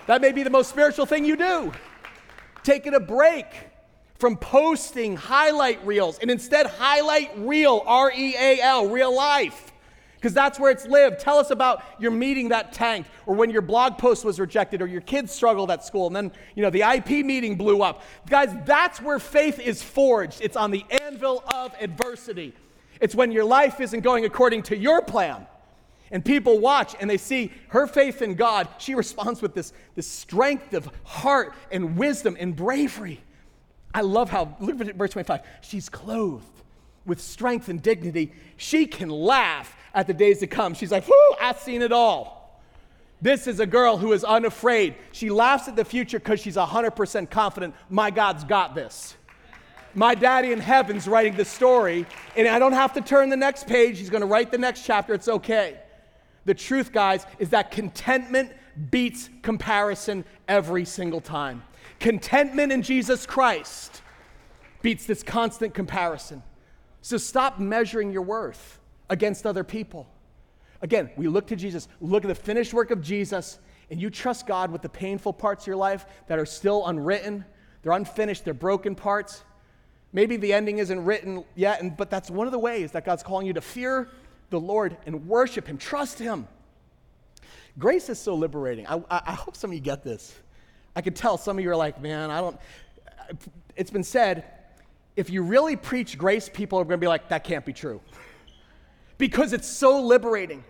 That 0.08 0.20
may 0.20 0.32
be 0.32 0.42
the 0.42 0.50
most 0.50 0.72
spiritual 0.72 1.06
thing 1.06 1.26
you 1.26 1.36
do. 1.36 1.72
Taking 2.64 2.96
a 2.96 3.00
break 3.00 3.46
from 4.22 4.38
posting 4.38 5.16
highlight 5.18 5.84
reels 5.84 6.20
and 6.20 6.30
instead 6.30 6.68
highlight 6.68 7.32
real, 7.38 7.82
R 7.88 8.12
E 8.16 8.36
A 8.38 8.62
L, 8.62 8.88
real 8.88 9.14
life. 9.14 9.74
Because 10.14 10.36
that's 10.36 10.60
where 10.60 10.70
it's 10.70 10.86
lived. 10.86 11.20
Tell 11.20 11.40
us 11.40 11.50
about 11.50 11.84
your 12.00 12.12
meeting 12.12 12.50
that 12.50 12.72
tanked, 12.72 13.10
or 13.26 13.34
when 13.34 13.50
your 13.50 13.64
blog 13.64 13.98
post 13.98 14.24
was 14.24 14.40
rejected, 14.40 14.80
or 14.80 14.86
your 14.86 15.02
kids 15.02 15.32
struggled 15.34 15.72
at 15.72 15.84
school, 15.84 16.06
and 16.06 16.16
then 16.16 16.32
you 16.54 16.62
know 16.62 16.70
the 16.70 16.84
IP 16.84 17.26
meeting 17.26 17.56
blew 17.56 17.82
up. 17.82 18.04
Guys, 18.30 18.56
that's 18.64 19.02
where 19.02 19.18
faith 19.18 19.60
is 19.60 19.82
forged. 19.82 20.40
It's 20.40 20.56
on 20.56 20.70
the 20.70 20.86
anvil 21.02 21.44
of 21.52 21.74
adversity. 21.82 22.54
It's 23.00 23.16
when 23.16 23.32
your 23.32 23.46
life 23.46 23.82
isn't 23.82 24.02
going 24.02 24.26
according 24.26 24.62
to 24.64 24.78
your 24.78 25.02
plan. 25.02 25.48
And 26.12 26.24
people 26.24 26.60
watch 26.60 26.94
and 27.00 27.10
they 27.10 27.18
see 27.18 27.52
her 27.70 27.88
faith 27.88 28.22
in 28.22 28.36
God. 28.36 28.68
She 28.78 28.94
responds 28.94 29.42
with 29.42 29.56
this, 29.56 29.74
this 29.96 30.06
strength 30.06 30.74
of 30.74 30.92
heart 31.06 31.56
and 31.72 31.98
wisdom 31.98 32.38
and 32.40 32.56
bravery. 32.56 33.22
I 33.94 34.02
love 34.02 34.30
how, 34.30 34.56
look 34.60 34.80
at 34.82 34.96
verse 34.96 35.12
25. 35.12 35.42
She's 35.62 35.90
clothed 35.90 36.46
with 37.06 37.20
strength 37.20 37.70
and 37.70 37.82
dignity. 37.82 38.34
She 38.58 38.86
can 38.86 39.10
laugh 39.10 39.76
at 39.94 40.08
the 40.08 40.14
days 40.14 40.40
to 40.40 40.48
come. 40.48 40.74
She's 40.74 40.92
like, 40.92 41.08
whoo, 41.08 41.36
I've 41.40 41.60
seen 41.60 41.82
it 41.82 41.92
all. 41.92 42.62
This 43.22 43.46
is 43.46 43.60
a 43.60 43.66
girl 43.66 43.98
who 43.98 44.14
is 44.14 44.24
unafraid. 44.24 44.96
She 45.12 45.30
laughs 45.30 45.68
at 45.68 45.76
the 45.76 45.86
future 45.86 46.20
because 46.20 46.40
she's 46.40 46.56
100% 46.56 47.30
confident 47.30 47.76
my 47.90 48.10
God's 48.10 48.44
got 48.44 48.74
this. 48.74 49.16
My 49.94 50.16
daddy 50.16 50.54
in 50.54 50.60
heaven's 50.60 51.08
writing 51.08 51.36
the 51.36 51.46
story, 51.46 52.06
and 52.36 52.48
I 52.48 52.60
don't 52.60 52.74
have 52.74 52.94
to 52.94 53.02
turn 53.02 53.30
the 53.30 53.38
next 53.38 53.68
page. 53.68 54.00
He's 54.00 54.10
going 54.10 54.22
to 54.22 54.28
write 54.28 54.50
the 54.50 54.58
next 54.58 54.86
chapter. 54.86 55.14
It's 55.14 55.28
okay. 55.28 55.80
The 56.46 56.54
truth, 56.54 56.92
guys, 56.92 57.26
is 57.40 57.50
that 57.50 57.72
contentment 57.72 58.54
beats 58.90 59.30
comparison 59.42 60.24
every 60.48 60.86
single 60.86 61.22
time. 61.22 61.62
Contentment 62.00 62.72
in 62.72 62.82
Jesus 62.82 63.26
Christ 63.26 64.02
beats 64.82 65.06
this 65.06 65.24
constant 65.24 65.74
comparison. 65.74 66.44
So 67.02 67.18
stop 67.18 67.60
measuring 67.60 68.12
your 68.12 68.22
worth 68.22 68.80
against 69.10 69.46
other 69.46 69.64
people. 69.64 70.08
Again, 70.82 71.12
we 71.16 71.28
look 71.28 71.48
to 71.48 71.56
Jesus, 71.56 71.88
look 72.00 72.24
at 72.24 72.28
the 72.28 72.36
finished 72.36 72.74
work 72.74 72.92
of 72.92 73.02
Jesus, 73.02 73.60
and 73.90 74.02
you 74.02 74.10
trust 74.10 74.48
God 74.48 74.72
with 74.72 74.82
the 74.82 74.90
painful 74.90 75.34
parts 75.34 75.64
of 75.64 75.68
your 75.68 75.76
life 75.76 76.06
that 76.28 76.40
are 76.40 76.46
still 76.46 76.88
unwritten, 76.88 77.46
they're 77.84 77.92
unfinished, 77.92 78.46
they're 78.46 78.54
broken 78.54 78.96
parts. 78.96 79.44
Maybe 80.14 80.38
the 80.38 80.54
ending 80.54 80.80
isn't 80.80 81.04
written 81.04 81.44
yet, 81.56 81.82
and, 81.82 81.96
but 81.96 82.10
that's 82.10 82.30
one 82.30 82.48
of 82.48 82.52
the 82.52 82.60
ways 82.60 82.92
that 82.92 83.06
God's 83.06 83.24
calling 83.24 83.48
you 83.48 83.54
to 83.54 83.62
fear 83.62 84.10
the 84.50 84.60
Lord 84.60 84.98
and 85.06 85.28
worship 85.28 85.68
Him, 85.68 85.78
trust 85.78 86.20
Him. 86.20 86.48
Grace 87.80 88.10
is 88.10 88.20
so 88.20 88.36
liberating. 88.36 88.86
I, 88.88 89.02
I, 89.10 89.34
hope 89.34 89.56
some 89.56 89.72
of 89.72 89.76
you 89.76 89.80
get 89.80 90.04
this. 90.04 90.36
I 90.96 91.02
can 91.02 91.14
tell 91.14 91.38
some 91.38 91.58
of 91.58 91.64
you 91.64 91.70
are 91.72 91.76
like, 91.76 92.02
man, 92.02 92.30
I 92.30 92.42
don't. 92.42 92.60
It's 93.76 93.92
been 93.92 94.04
said, 94.04 94.46
if 95.16 95.30
you 95.30 95.44
really 95.44 95.76
preach 95.76 96.18
grace, 96.18 96.50
people 96.50 96.80
are 96.80 96.84
going 96.84 97.00
to 97.00 97.04
be 97.04 97.08
like, 97.08 97.30
that 97.30 97.44
can't 97.44 97.66
be 97.66 97.74
true. 97.74 98.02
Because 99.18 99.54
it's 99.54 99.68
so 99.68 100.02
liberating. 100.02 100.64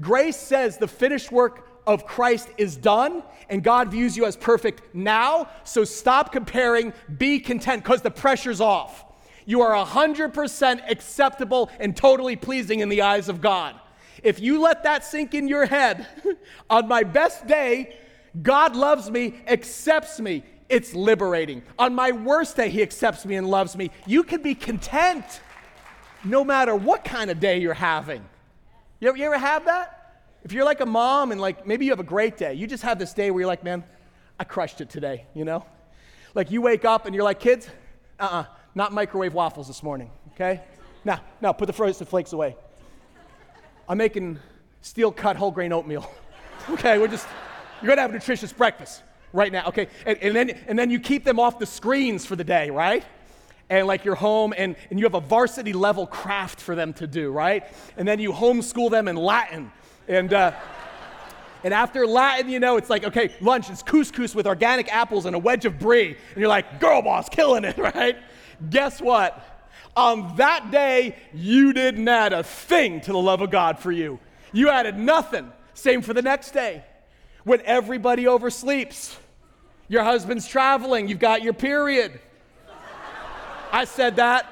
Grace 0.00 0.36
says 0.36 0.78
the 0.78 0.88
finished 0.88 1.30
work 1.30 1.68
of 1.86 2.06
Christ 2.06 2.48
is 2.58 2.76
done 2.76 3.22
and 3.48 3.62
God 3.62 3.90
views 3.90 4.16
you 4.16 4.24
as 4.24 4.36
perfect 4.36 4.94
now. 4.94 5.48
So 5.64 5.84
stop 5.84 6.32
comparing, 6.32 6.92
be 7.18 7.38
content 7.38 7.82
because 7.82 8.02
the 8.02 8.10
pressure's 8.10 8.60
off. 8.60 9.04
You 9.46 9.60
are 9.60 9.84
100% 9.84 10.90
acceptable 10.90 11.70
and 11.78 11.96
totally 11.96 12.36
pleasing 12.36 12.80
in 12.80 12.88
the 12.88 13.02
eyes 13.02 13.28
of 13.28 13.40
God. 13.40 13.78
If 14.22 14.40
you 14.40 14.60
let 14.60 14.84
that 14.84 15.04
sink 15.04 15.34
in 15.34 15.48
your 15.48 15.66
head, 15.66 16.06
on 16.70 16.88
my 16.88 17.02
best 17.02 17.46
day, 17.46 17.98
God 18.42 18.74
loves 18.76 19.10
me, 19.10 19.34
accepts 19.46 20.20
me. 20.20 20.42
It's 20.68 20.94
liberating. 20.94 21.62
On 21.78 21.94
my 21.94 22.12
worst 22.12 22.56
day, 22.56 22.68
He 22.68 22.82
accepts 22.82 23.24
me 23.24 23.36
and 23.36 23.48
loves 23.48 23.76
me. 23.76 23.90
You 24.06 24.24
can 24.24 24.42
be 24.42 24.54
content 24.54 25.24
no 26.24 26.42
matter 26.42 26.74
what 26.74 27.04
kind 27.04 27.30
of 27.30 27.38
day 27.38 27.60
you're 27.60 27.74
having. 27.74 28.24
You 29.00 29.08
ever, 29.08 29.18
you 29.18 29.24
ever 29.26 29.38
have 29.38 29.66
that? 29.66 30.22
If 30.42 30.52
you're 30.52 30.64
like 30.64 30.80
a 30.80 30.86
mom 30.86 31.32
and 31.32 31.40
like 31.40 31.66
maybe 31.66 31.84
you 31.84 31.92
have 31.92 32.00
a 32.00 32.04
great 32.04 32.36
day, 32.36 32.54
you 32.54 32.66
just 32.66 32.82
have 32.82 32.98
this 32.98 33.12
day 33.12 33.30
where 33.30 33.40
you're 33.40 33.48
like, 33.48 33.64
man, 33.64 33.84
I 34.38 34.44
crushed 34.44 34.80
it 34.80 34.90
today, 34.90 35.26
you 35.34 35.44
know? 35.44 35.64
Like 36.34 36.50
you 36.50 36.60
wake 36.60 36.84
up 36.84 37.06
and 37.06 37.14
you're 37.14 37.24
like, 37.24 37.40
kids, 37.40 37.68
uh 38.18 38.24
uh-uh, 38.24 38.40
uh 38.40 38.44
not 38.74 38.92
microwave 38.92 39.34
waffles 39.34 39.68
this 39.68 39.82
morning, 39.82 40.10
okay? 40.32 40.62
Now, 41.04 41.20
now 41.40 41.52
put 41.52 41.66
the 41.66 41.72
frozen 41.72 42.06
flakes 42.06 42.32
away. 42.32 42.56
I'm 43.88 43.98
making 43.98 44.38
steel 44.80 45.12
cut 45.12 45.36
whole 45.36 45.50
grain 45.50 45.72
oatmeal. 45.72 46.10
okay, 46.70 46.98
we're 46.98 47.08
just, 47.08 47.28
you're 47.84 47.90
gonna 47.90 48.00
have 48.00 48.10
a 48.10 48.14
nutritious 48.14 48.50
breakfast 48.50 49.02
right 49.34 49.52
now, 49.52 49.66
okay? 49.66 49.88
And, 50.06 50.16
and, 50.22 50.34
then, 50.34 50.50
and 50.68 50.78
then 50.78 50.90
you 50.90 50.98
keep 50.98 51.22
them 51.22 51.38
off 51.38 51.58
the 51.58 51.66
screens 51.66 52.24
for 52.24 52.34
the 52.34 52.44
day, 52.44 52.70
right? 52.70 53.04
And 53.68 53.86
like 53.86 54.06
you're 54.06 54.14
home 54.14 54.54
and, 54.56 54.74
and 54.88 54.98
you 54.98 55.04
have 55.04 55.14
a 55.14 55.20
varsity 55.20 55.74
level 55.74 56.06
craft 56.06 56.60
for 56.62 56.74
them 56.74 56.94
to 56.94 57.06
do, 57.06 57.30
right? 57.30 57.64
And 57.98 58.08
then 58.08 58.20
you 58.20 58.32
homeschool 58.32 58.90
them 58.90 59.06
in 59.06 59.16
Latin. 59.16 59.70
And, 60.08 60.32
uh, 60.32 60.52
and 61.62 61.74
after 61.74 62.06
Latin, 62.06 62.50
you 62.50 62.58
know, 62.58 62.78
it's 62.78 62.88
like, 62.88 63.04
okay, 63.04 63.34
lunch 63.42 63.68
is 63.68 63.82
couscous 63.82 64.34
with 64.34 64.46
organic 64.46 64.90
apples 64.90 65.26
and 65.26 65.36
a 65.36 65.38
wedge 65.38 65.66
of 65.66 65.78
brie. 65.78 66.08
And 66.08 66.36
you're 66.38 66.48
like, 66.48 66.80
girl 66.80 67.02
boss, 67.02 67.28
killing 67.28 67.64
it, 67.64 67.76
right? 67.94 68.16
Guess 68.70 69.02
what? 69.02 69.42
On 69.94 70.36
that 70.36 70.70
day, 70.70 71.16
you 71.34 71.74
didn't 71.74 72.08
add 72.08 72.32
a 72.32 72.42
thing 72.42 73.02
to 73.02 73.12
the 73.12 73.18
love 73.18 73.42
of 73.42 73.50
God 73.50 73.78
for 73.78 73.92
you. 73.92 74.18
You 74.52 74.70
added 74.70 74.96
nothing. 74.96 75.52
Same 75.74 76.00
for 76.00 76.14
the 76.14 76.22
next 76.22 76.52
day. 76.52 76.84
When 77.44 77.60
everybody 77.62 78.24
oversleeps, 78.24 79.16
your 79.88 80.02
husband's 80.02 80.48
traveling, 80.48 81.08
you've 81.08 81.18
got 81.18 81.42
your 81.42 81.52
period. 81.52 82.18
I 83.70 83.84
said 83.84 84.16
that. 84.16 84.50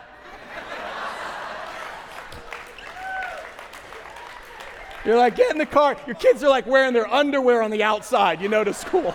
You're 5.05 5.16
like, 5.16 5.34
get 5.34 5.51
in 5.51 5.59
the 5.59 5.66
car. 5.66 5.97
Your 6.07 6.14
kids 6.14 6.45
are 6.45 6.49
like 6.49 6.66
wearing 6.66 6.93
their 6.93 7.12
underwear 7.12 7.62
on 7.62 7.70
the 7.70 7.82
outside, 7.82 8.40
you 8.40 8.49
know, 8.49 8.62
to 8.62 8.72
school. 8.72 9.14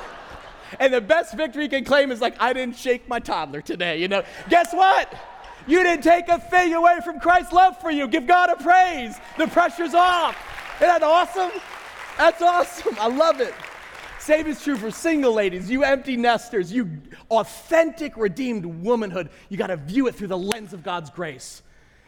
And 0.79 0.93
the 0.93 0.99
best 0.99 1.33
victory 1.35 1.63
you 1.63 1.69
can 1.69 1.85
claim 1.85 2.11
is 2.11 2.19
like, 2.19 2.35
I 2.41 2.51
didn't 2.51 2.75
shake 2.75 3.07
my 3.07 3.19
toddler 3.19 3.61
today, 3.61 4.01
you 4.01 4.09
know. 4.09 4.23
Guess 4.49 4.73
what? 4.73 5.13
You 5.65 5.83
didn't 5.83 6.03
take 6.03 6.27
a 6.27 6.39
thing 6.39 6.73
away 6.73 6.99
from 7.05 7.19
Christ's 7.19 7.53
love 7.53 7.79
for 7.79 7.91
you. 7.91 8.07
Give 8.07 8.27
God 8.27 8.49
a 8.49 8.55
praise. 8.61 9.17
The 9.37 9.47
pressure's 9.47 9.93
off. 9.93 10.35
Isn't 10.77 10.87
that 10.87 11.03
awesome? 11.03 11.51
That's 12.17 12.41
awesome. 12.41 12.97
I 12.99 13.07
love 13.07 13.39
it. 13.39 13.53
Same 14.27 14.47
is 14.47 14.61
true 14.61 14.75
for 14.75 14.91
single 14.91 15.31
ladies, 15.31 15.71
you 15.71 15.85
empty 15.85 16.17
nesters, 16.17 16.69
you 16.69 16.99
authentic 17.31 18.17
redeemed 18.17 18.65
womanhood. 18.65 19.29
You 19.47 19.55
got 19.55 19.67
to 19.67 19.77
view 19.77 20.07
it 20.07 20.15
through 20.15 20.27
the 20.27 20.37
lens 20.37 20.73
of 20.73 20.83
God's 20.83 21.09
grace. 21.09 21.61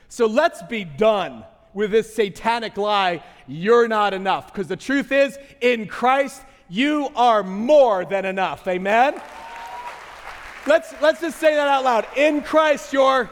So 0.09 0.25
let's 0.25 0.61
be 0.63 0.83
done 0.83 1.45
with 1.73 1.91
this 1.91 2.13
satanic 2.13 2.75
lie 2.75 3.23
you're 3.47 3.87
not 3.87 4.13
enough. 4.13 4.51
Because 4.51 4.67
the 4.67 4.75
truth 4.75 5.13
is, 5.13 5.39
in 5.61 5.87
Christ, 5.87 6.41
you 6.67 7.07
are 7.15 7.41
more 7.41 8.03
than 8.03 8.25
enough. 8.25 8.67
Amen? 8.67 9.13
Let's, 10.67 10.93
let's 11.01 11.21
just 11.21 11.39
say 11.39 11.55
that 11.55 11.69
out 11.69 11.85
loud. 11.85 12.05
In 12.17 12.41
Christ, 12.41 12.91
you're 12.91 13.29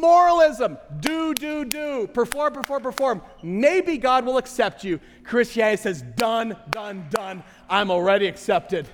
Moralism. 0.00 0.78
Do, 1.00 1.34
do, 1.34 1.64
do. 1.64 2.08
Perform, 2.12 2.52
perform, 2.52 2.82
perform. 2.82 3.22
Maybe 3.42 3.98
God 3.98 4.24
will 4.24 4.38
accept 4.38 4.84
you. 4.84 5.00
Christianity 5.24 5.82
says, 5.82 6.02
done, 6.02 6.56
done, 6.70 7.06
done. 7.10 7.42
I'm 7.68 7.90
already 7.90 8.26
accepted. 8.26 8.88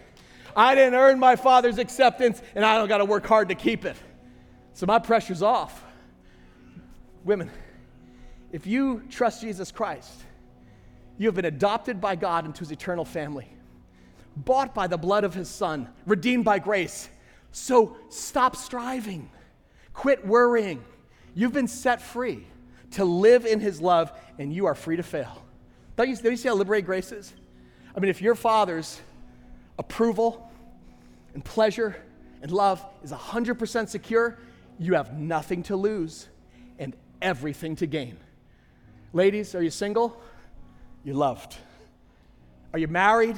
I 0.57 0.75
didn't 0.75 0.95
earn 0.95 1.19
my 1.19 1.37
father's 1.37 1.79
acceptance, 1.79 2.43
and 2.55 2.65
I 2.65 2.77
don't 2.79 2.89
got 2.89 2.99
to 2.99 3.05
work 3.05 3.27
hard 3.27 3.49
to 3.49 3.55
keep 3.55 3.85
it. 3.85 3.97
So 4.73 4.87
my 4.87 4.99
pressure's 4.99 5.43
off. 5.43 5.85
Women, 7.25 7.51
if 8.53 8.67
you 8.67 9.03
trust 9.11 9.41
Jesus 9.41 9.73
Christ, 9.73 10.23
you 11.19 11.27
have 11.27 11.35
been 11.35 11.45
adopted 11.45 12.01
by 12.01 12.17
God 12.17 12.45
into 12.45 12.61
his 12.61 12.73
eternal 12.73 13.05
family, 13.05 13.49
bought 14.37 14.75
by 14.75 14.87
the 14.87 14.99
blood 14.99 15.25
of 15.25 15.35
his 15.35 15.49
son, 15.49 15.89
redeemed 16.07 16.45
by 16.45 16.59
grace. 16.59 17.09
So 17.53 17.97
stop 18.09 18.57
striving. 18.57 19.31
Quit 19.93 20.27
worrying. 20.27 20.85
You've 21.35 21.53
been 21.53 21.69
set 21.69 22.01
free 22.01 22.47
to 22.93 23.05
live 23.05 23.45
in 23.45 23.61
His 23.61 23.81
love, 23.81 24.13
and 24.39 24.53
you 24.53 24.67
are 24.67 24.75
free 24.75 24.97
to 24.97 25.03
fail. 25.03 25.43
Don't 25.97 26.09
you, 26.09 26.17
don't 26.17 26.33
you 26.33 26.37
see 26.37 26.49
how 26.49 26.55
liberating 26.55 26.87
grace 26.87 27.13
is? 27.13 27.33
I 27.95 28.01
mean, 28.01 28.11
if 28.11 28.21
your 28.21 28.35
Father's 28.35 29.01
approval 29.79 30.51
and 31.35 31.45
pleasure 31.45 31.97
and 32.43 32.51
love 32.51 32.85
is 33.03 33.13
100% 33.13 33.89
secure, 33.89 34.39
you 34.79 34.95
have 34.95 35.19
nothing 35.19 35.63
to 35.65 35.77
lose 35.77 36.29
and 36.79 36.95
everything 37.23 37.77
to 37.77 37.87
gain. 37.87 38.17
Ladies, 39.13 39.55
are 39.55 39.63
you 39.63 39.71
single? 39.71 40.21
You're 41.05 41.15
loved. 41.15 41.57
Are 42.73 42.79
you 42.79 42.89
married? 42.89 43.37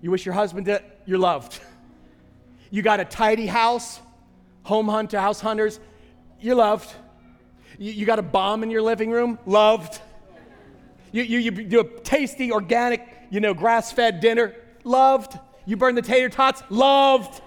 You 0.00 0.10
wish 0.10 0.24
your 0.24 0.34
husband 0.34 0.66
did, 0.66 0.82
you're 1.06 1.18
loved. 1.18 1.60
You 2.70 2.82
got 2.82 3.00
a 3.00 3.04
tidy 3.04 3.46
house, 3.46 4.00
home 4.62 4.88
hunt 4.88 5.10
to 5.10 5.20
house 5.20 5.40
hunters, 5.40 5.78
you're 6.40 6.56
loved. 6.56 6.92
You, 7.78 7.92
you 7.92 8.06
got 8.06 8.18
a 8.18 8.22
bomb 8.22 8.62
in 8.62 8.70
your 8.70 8.82
living 8.82 9.10
room, 9.10 9.38
loved. 9.46 10.00
You, 11.12 11.22
you, 11.22 11.38
you 11.38 11.50
do 11.50 11.80
a 11.80 12.00
tasty, 12.00 12.52
organic, 12.52 13.06
you 13.30 13.40
know, 13.40 13.54
grass 13.54 13.92
fed 13.92 14.20
dinner, 14.20 14.54
loved. 14.84 15.38
You 15.66 15.76
burn 15.76 15.94
the 15.94 16.02
tater 16.02 16.28
tots, 16.28 16.62
loved. 16.70 17.40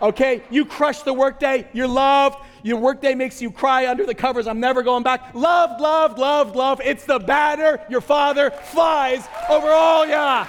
Okay, 0.00 0.42
you 0.50 0.64
crush 0.64 1.02
the 1.02 1.12
workday, 1.12 1.68
you're 1.72 1.88
loved. 1.88 2.36
Your 2.62 2.78
workday 2.78 3.14
makes 3.14 3.42
you 3.42 3.50
cry 3.50 3.88
under 3.88 4.06
the 4.06 4.14
covers, 4.14 4.46
I'm 4.46 4.60
never 4.60 4.82
going 4.82 5.02
back. 5.02 5.34
Loved, 5.34 5.80
loved, 5.80 6.18
loved, 6.18 6.54
loved. 6.54 6.82
It's 6.84 7.04
the 7.04 7.18
banner 7.18 7.80
your 7.88 8.00
father 8.00 8.50
flies 8.50 9.26
over 9.48 9.68
all 9.68 10.06
ya. 10.06 10.46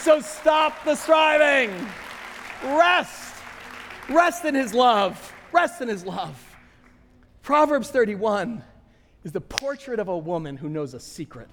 So 0.00 0.20
stop 0.20 0.84
the 0.84 0.94
striving. 0.94 1.70
Rest. 2.64 3.34
Rest 4.08 4.44
in 4.44 4.54
his 4.54 4.72
love. 4.72 5.34
Rest 5.52 5.82
in 5.82 5.88
his 5.88 6.04
love. 6.04 6.47
Proverbs 7.48 7.88
31 7.88 8.62
is 9.24 9.32
the 9.32 9.40
portrait 9.40 10.00
of 10.00 10.08
a 10.08 10.18
woman 10.18 10.58
who 10.58 10.68
knows 10.68 10.92
a 10.92 11.00
secret. 11.00 11.48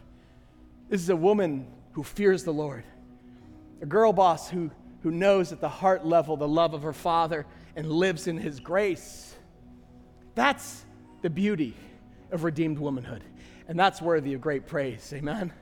This 0.89 0.99
is 0.99 1.07
a 1.07 1.15
woman 1.15 1.67
who 1.93 2.03
fears 2.03 2.43
the 2.43 2.51
Lord, 2.51 2.83
a 3.81 3.85
girl 3.85 4.11
boss 4.11 4.49
who, 4.49 4.71
who 5.03 5.11
knows 5.11 5.53
at 5.53 5.61
the 5.61 5.69
heart 5.69 6.05
level 6.05 6.35
the 6.35 6.49
love 6.49 6.73
of 6.73 6.83
her 6.83 6.91
father 6.91 7.45
and 7.77 7.89
lives 7.89 8.27
in 8.27 8.37
his 8.37 8.59
grace. 8.59 9.35
That's 10.35 10.83
the 11.21 11.29
beauty 11.29 11.77
of 12.29 12.43
redeemed 12.43 12.77
womanhood. 12.77 13.23
And 13.69 13.79
that's 13.79 14.01
worthy 14.01 14.33
of 14.33 14.41
great 14.41 14.67
praise. 14.67 15.13
Amen. 15.15 15.53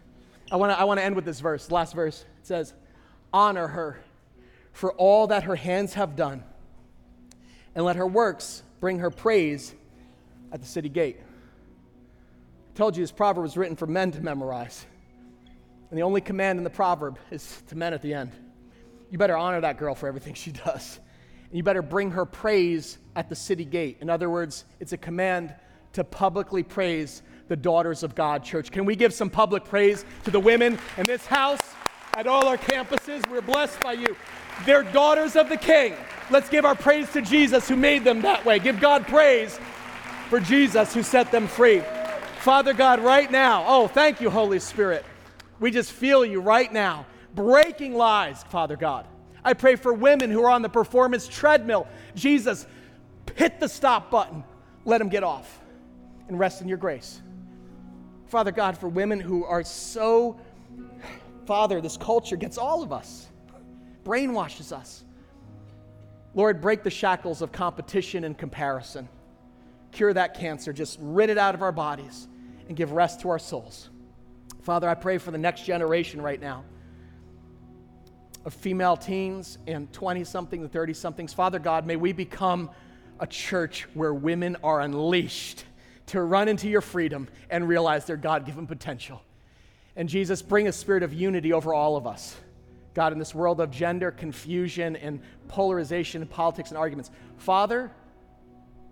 I 0.51 0.55
want 0.55 0.71
to 0.71 0.79
I 0.79 0.85
wanna 0.85 1.01
end 1.01 1.15
with 1.15 1.25
this 1.25 1.41
verse, 1.41 1.69
last 1.69 1.93
verse. 1.93 2.25
It 2.41 2.47
says, 2.47 2.73
Honor 3.31 3.67
her 3.67 3.99
for 4.71 4.93
all 4.93 5.27
that 5.27 5.43
her 5.43 5.55
hands 5.55 5.93
have 5.93 6.15
done, 6.15 6.43
and 7.75 7.85
let 7.85 7.97
her 7.97 8.07
works 8.07 8.63
bring 8.79 8.97
her 8.97 9.11
praise 9.11 9.75
at 10.53 10.61
the 10.61 10.67
city 10.67 10.87
gate. 10.87 11.19
I 12.73 12.77
told 12.77 12.95
you 12.95 13.03
this 13.03 13.11
proverb 13.11 13.43
was 13.43 13.57
written 13.57 13.75
for 13.75 13.87
men 13.87 14.11
to 14.11 14.21
memorize. 14.21 14.85
And 15.89 15.97
the 15.97 16.03
only 16.03 16.21
command 16.21 16.59
in 16.59 16.63
the 16.63 16.69
proverb 16.69 17.17
is 17.31 17.61
to 17.67 17.75
men 17.75 17.93
at 17.93 18.01
the 18.01 18.13
end. 18.13 18.31
You 19.11 19.17
better 19.17 19.35
honor 19.35 19.61
that 19.61 19.77
girl 19.77 19.95
for 19.95 20.07
everything 20.07 20.33
she 20.35 20.51
does. 20.51 20.99
And 21.49 21.57
you 21.57 21.63
better 21.63 21.81
bring 21.81 22.11
her 22.11 22.25
praise 22.25 22.97
at 23.15 23.29
the 23.29 23.35
city 23.35 23.65
gate. 23.65 23.97
In 23.99 24.09
other 24.09 24.29
words, 24.29 24.65
it's 24.79 24.93
a 24.93 24.97
command 24.97 25.53
to 25.93 26.03
publicly 26.03 26.63
praise 26.63 27.21
the 27.47 27.55
daughters 27.55 28.03
of 28.03 28.15
God, 28.15 28.43
church. 28.43 28.71
Can 28.71 28.85
we 28.85 28.95
give 28.95 29.13
some 29.13 29.29
public 29.29 29.65
praise 29.65 30.05
to 30.23 30.31
the 30.31 30.39
women 30.39 30.79
in 30.97 31.05
this 31.05 31.25
house, 31.25 31.61
at 32.15 32.25
all 32.25 32.47
our 32.47 32.57
campuses? 32.57 33.29
We're 33.29 33.41
blessed 33.41 33.79
by 33.81 33.93
you. 33.93 34.15
They're 34.65 34.83
daughters 34.83 35.35
of 35.35 35.49
the 35.49 35.57
King. 35.57 35.95
Let's 36.31 36.49
give 36.49 36.65
our 36.65 36.75
praise 36.75 37.11
to 37.13 37.21
Jesus 37.21 37.67
who 37.67 37.75
made 37.75 38.03
them 38.03 38.21
that 38.21 38.45
way. 38.45 38.59
Give 38.59 38.79
God 38.79 39.07
praise 39.07 39.59
for 40.33 40.39
Jesus 40.39 40.95
who 40.95 41.03
set 41.03 41.31
them 41.31 41.45
free. 41.45 41.83
Father 42.39 42.73
God, 42.73 42.99
right 42.99 43.29
now, 43.29 43.65
oh, 43.67 43.87
thank 43.87 44.19
you, 44.19 44.31
Holy 44.31 44.57
Spirit. 44.57 45.05
We 45.59 45.69
just 45.69 45.91
feel 45.91 46.25
you 46.25 46.41
right 46.41 46.73
now, 46.73 47.05
breaking 47.35 47.93
lies, 47.93 48.41
Father 48.41 48.75
God. 48.75 49.05
I 49.45 49.53
pray 49.53 49.75
for 49.75 49.93
women 49.93 50.31
who 50.31 50.43
are 50.43 50.49
on 50.49 50.63
the 50.63 50.69
performance 50.69 51.27
treadmill. 51.27 51.87
Jesus, 52.15 52.65
hit 53.35 53.59
the 53.59 53.69
stop 53.69 54.09
button, 54.09 54.43
let 54.85 54.97
them 54.97 55.07
get 55.07 55.23
off 55.23 55.61
and 56.27 56.39
rest 56.39 56.63
in 56.63 56.67
your 56.67 56.79
grace. 56.79 57.21
Father 58.25 58.51
God, 58.51 58.75
for 58.75 58.87
women 58.87 59.19
who 59.19 59.45
are 59.45 59.63
so, 59.63 60.39
Father, 61.45 61.79
this 61.79 61.95
culture 61.95 62.37
gets 62.37 62.57
all 62.57 62.81
of 62.81 62.91
us, 62.91 63.27
brainwashes 64.03 64.71
us. 64.71 65.05
Lord, 66.33 66.59
break 66.59 66.81
the 66.81 66.89
shackles 66.89 67.43
of 67.43 67.51
competition 67.51 68.23
and 68.23 68.35
comparison 68.35 69.07
cure 69.93 70.13
that 70.13 70.37
cancer. 70.37 70.73
Just 70.73 70.97
rid 71.01 71.29
it 71.29 71.37
out 71.37 71.55
of 71.55 71.61
our 71.61 71.71
bodies 71.71 72.27
and 72.67 72.75
give 72.75 72.91
rest 72.91 73.21
to 73.21 73.29
our 73.29 73.39
souls. 73.39 73.89
Father, 74.61 74.89
I 74.89 74.95
pray 74.95 75.17
for 75.17 75.31
the 75.31 75.37
next 75.37 75.63
generation 75.65 76.21
right 76.21 76.39
now 76.39 76.63
of 78.45 78.53
female 78.53 78.97
teens 78.97 79.57
and 79.67 79.91
20 79.93 80.23
something 80.23 80.61
to 80.61 80.67
30 80.67 80.93
somethings. 80.93 81.33
Father 81.33 81.59
God, 81.59 81.85
may 81.85 81.95
we 81.95 82.11
become 82.11 82.69
a 83.19 83.27
church 83.27 83.87
where 83.93 84.13
women 84.13 84.57
are 84.63 84.81
unleashed 84.81 85.63
to 86.07 86.21
run 86.21 86.47
into 86.47 86.67
your 86.67 86.81
freedom 86.81 87.27
and 87.49 87.67
realize 87.67 88.05
their 88.05 88.17
God 88.17 88.45
given 88.45 88.67
potential. 88.67 89.21
And 89.95 90.09
Jesus, 90.09 90.41
bring 90.41 90.67
a 90.67 90.71
spirit 90.71 91.03
of 91.03 91.13
unity 91.13 91.53
over 91.53 91.73
all 91.73 91.95
of 91.95 92.05
us. 92.05 92.35
God, 92.93 93.13
in 93.13 93.19
this 93.19 93.33
world 93.33 93.61
of 93.61 93.71
gender 93.71 94.11
confusion 94.11 94.95
and 94.97 95.21
polarization 95.47 96.21
and 96.21 96.29
politics 96.29 96.69
and 96.69 96.77
arguments. 96.77 97.11
Father, 97.37 97.91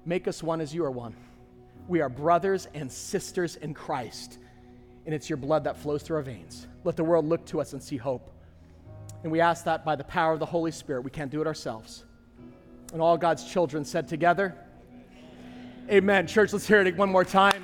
Make 0.06 0.28
us 0.28 0.41
one 0.41 0.62
as 0.62 0.74
you 0.74 0.84
are 0.84 0.91
one. 0.91 1.16
We 1.88 2.02
are 2.02 2.10
brothers 2.10 2.68
and 2.74 2.91
sisters 2.91 3.56
in 3.58 3.74
Christ. 3.74 4.38
And 5.06 5.14
it's 5.14 5.30
your 5.30 5.38
blood 5.38 5.64
that 5.64 5.78
flows 5.78 6.04
through 6.04 6.18
our 6.18 6.22
veins. 6.22 6.68
Let 6.84 6.95
the 6.95 7.04
world 7.04 7.26
look 7.26 7.45
to 7.47 7.62
us 7.62 7.74
and 7.74 7.82
see 7.82 7.97
hope. 7.97 8.32
And 9.24 9.32
we 9.32 9.41
ask 9.41 9.66
that 9.66 9.86
by 9.86 9.95
the 9.95 10.04
power 10.04 10.34
of 10.34 10.39
the 10.39 10.45
Holy 10.45 10.72
Spirit. 10.72 11.02
We 11.02 11.12
can't 11.12 11.32
do 11.32 11.41
it 11.41 11.47
ourselves. 11.47 12.06
And 12.93 13.02
all 13.02 13.18
God's 13.18 13.43
children 13.43 13.86
said 13.86 14.08
together, 14.08 14.56
Amen. 15.89 16.28
Church, 16.28 16.54
let's 16.54 16.68
hear 16.68 16.82
it 16.82 16.95
one 16.95 17.12
more 17.12 17.26
time. 17.26 17.64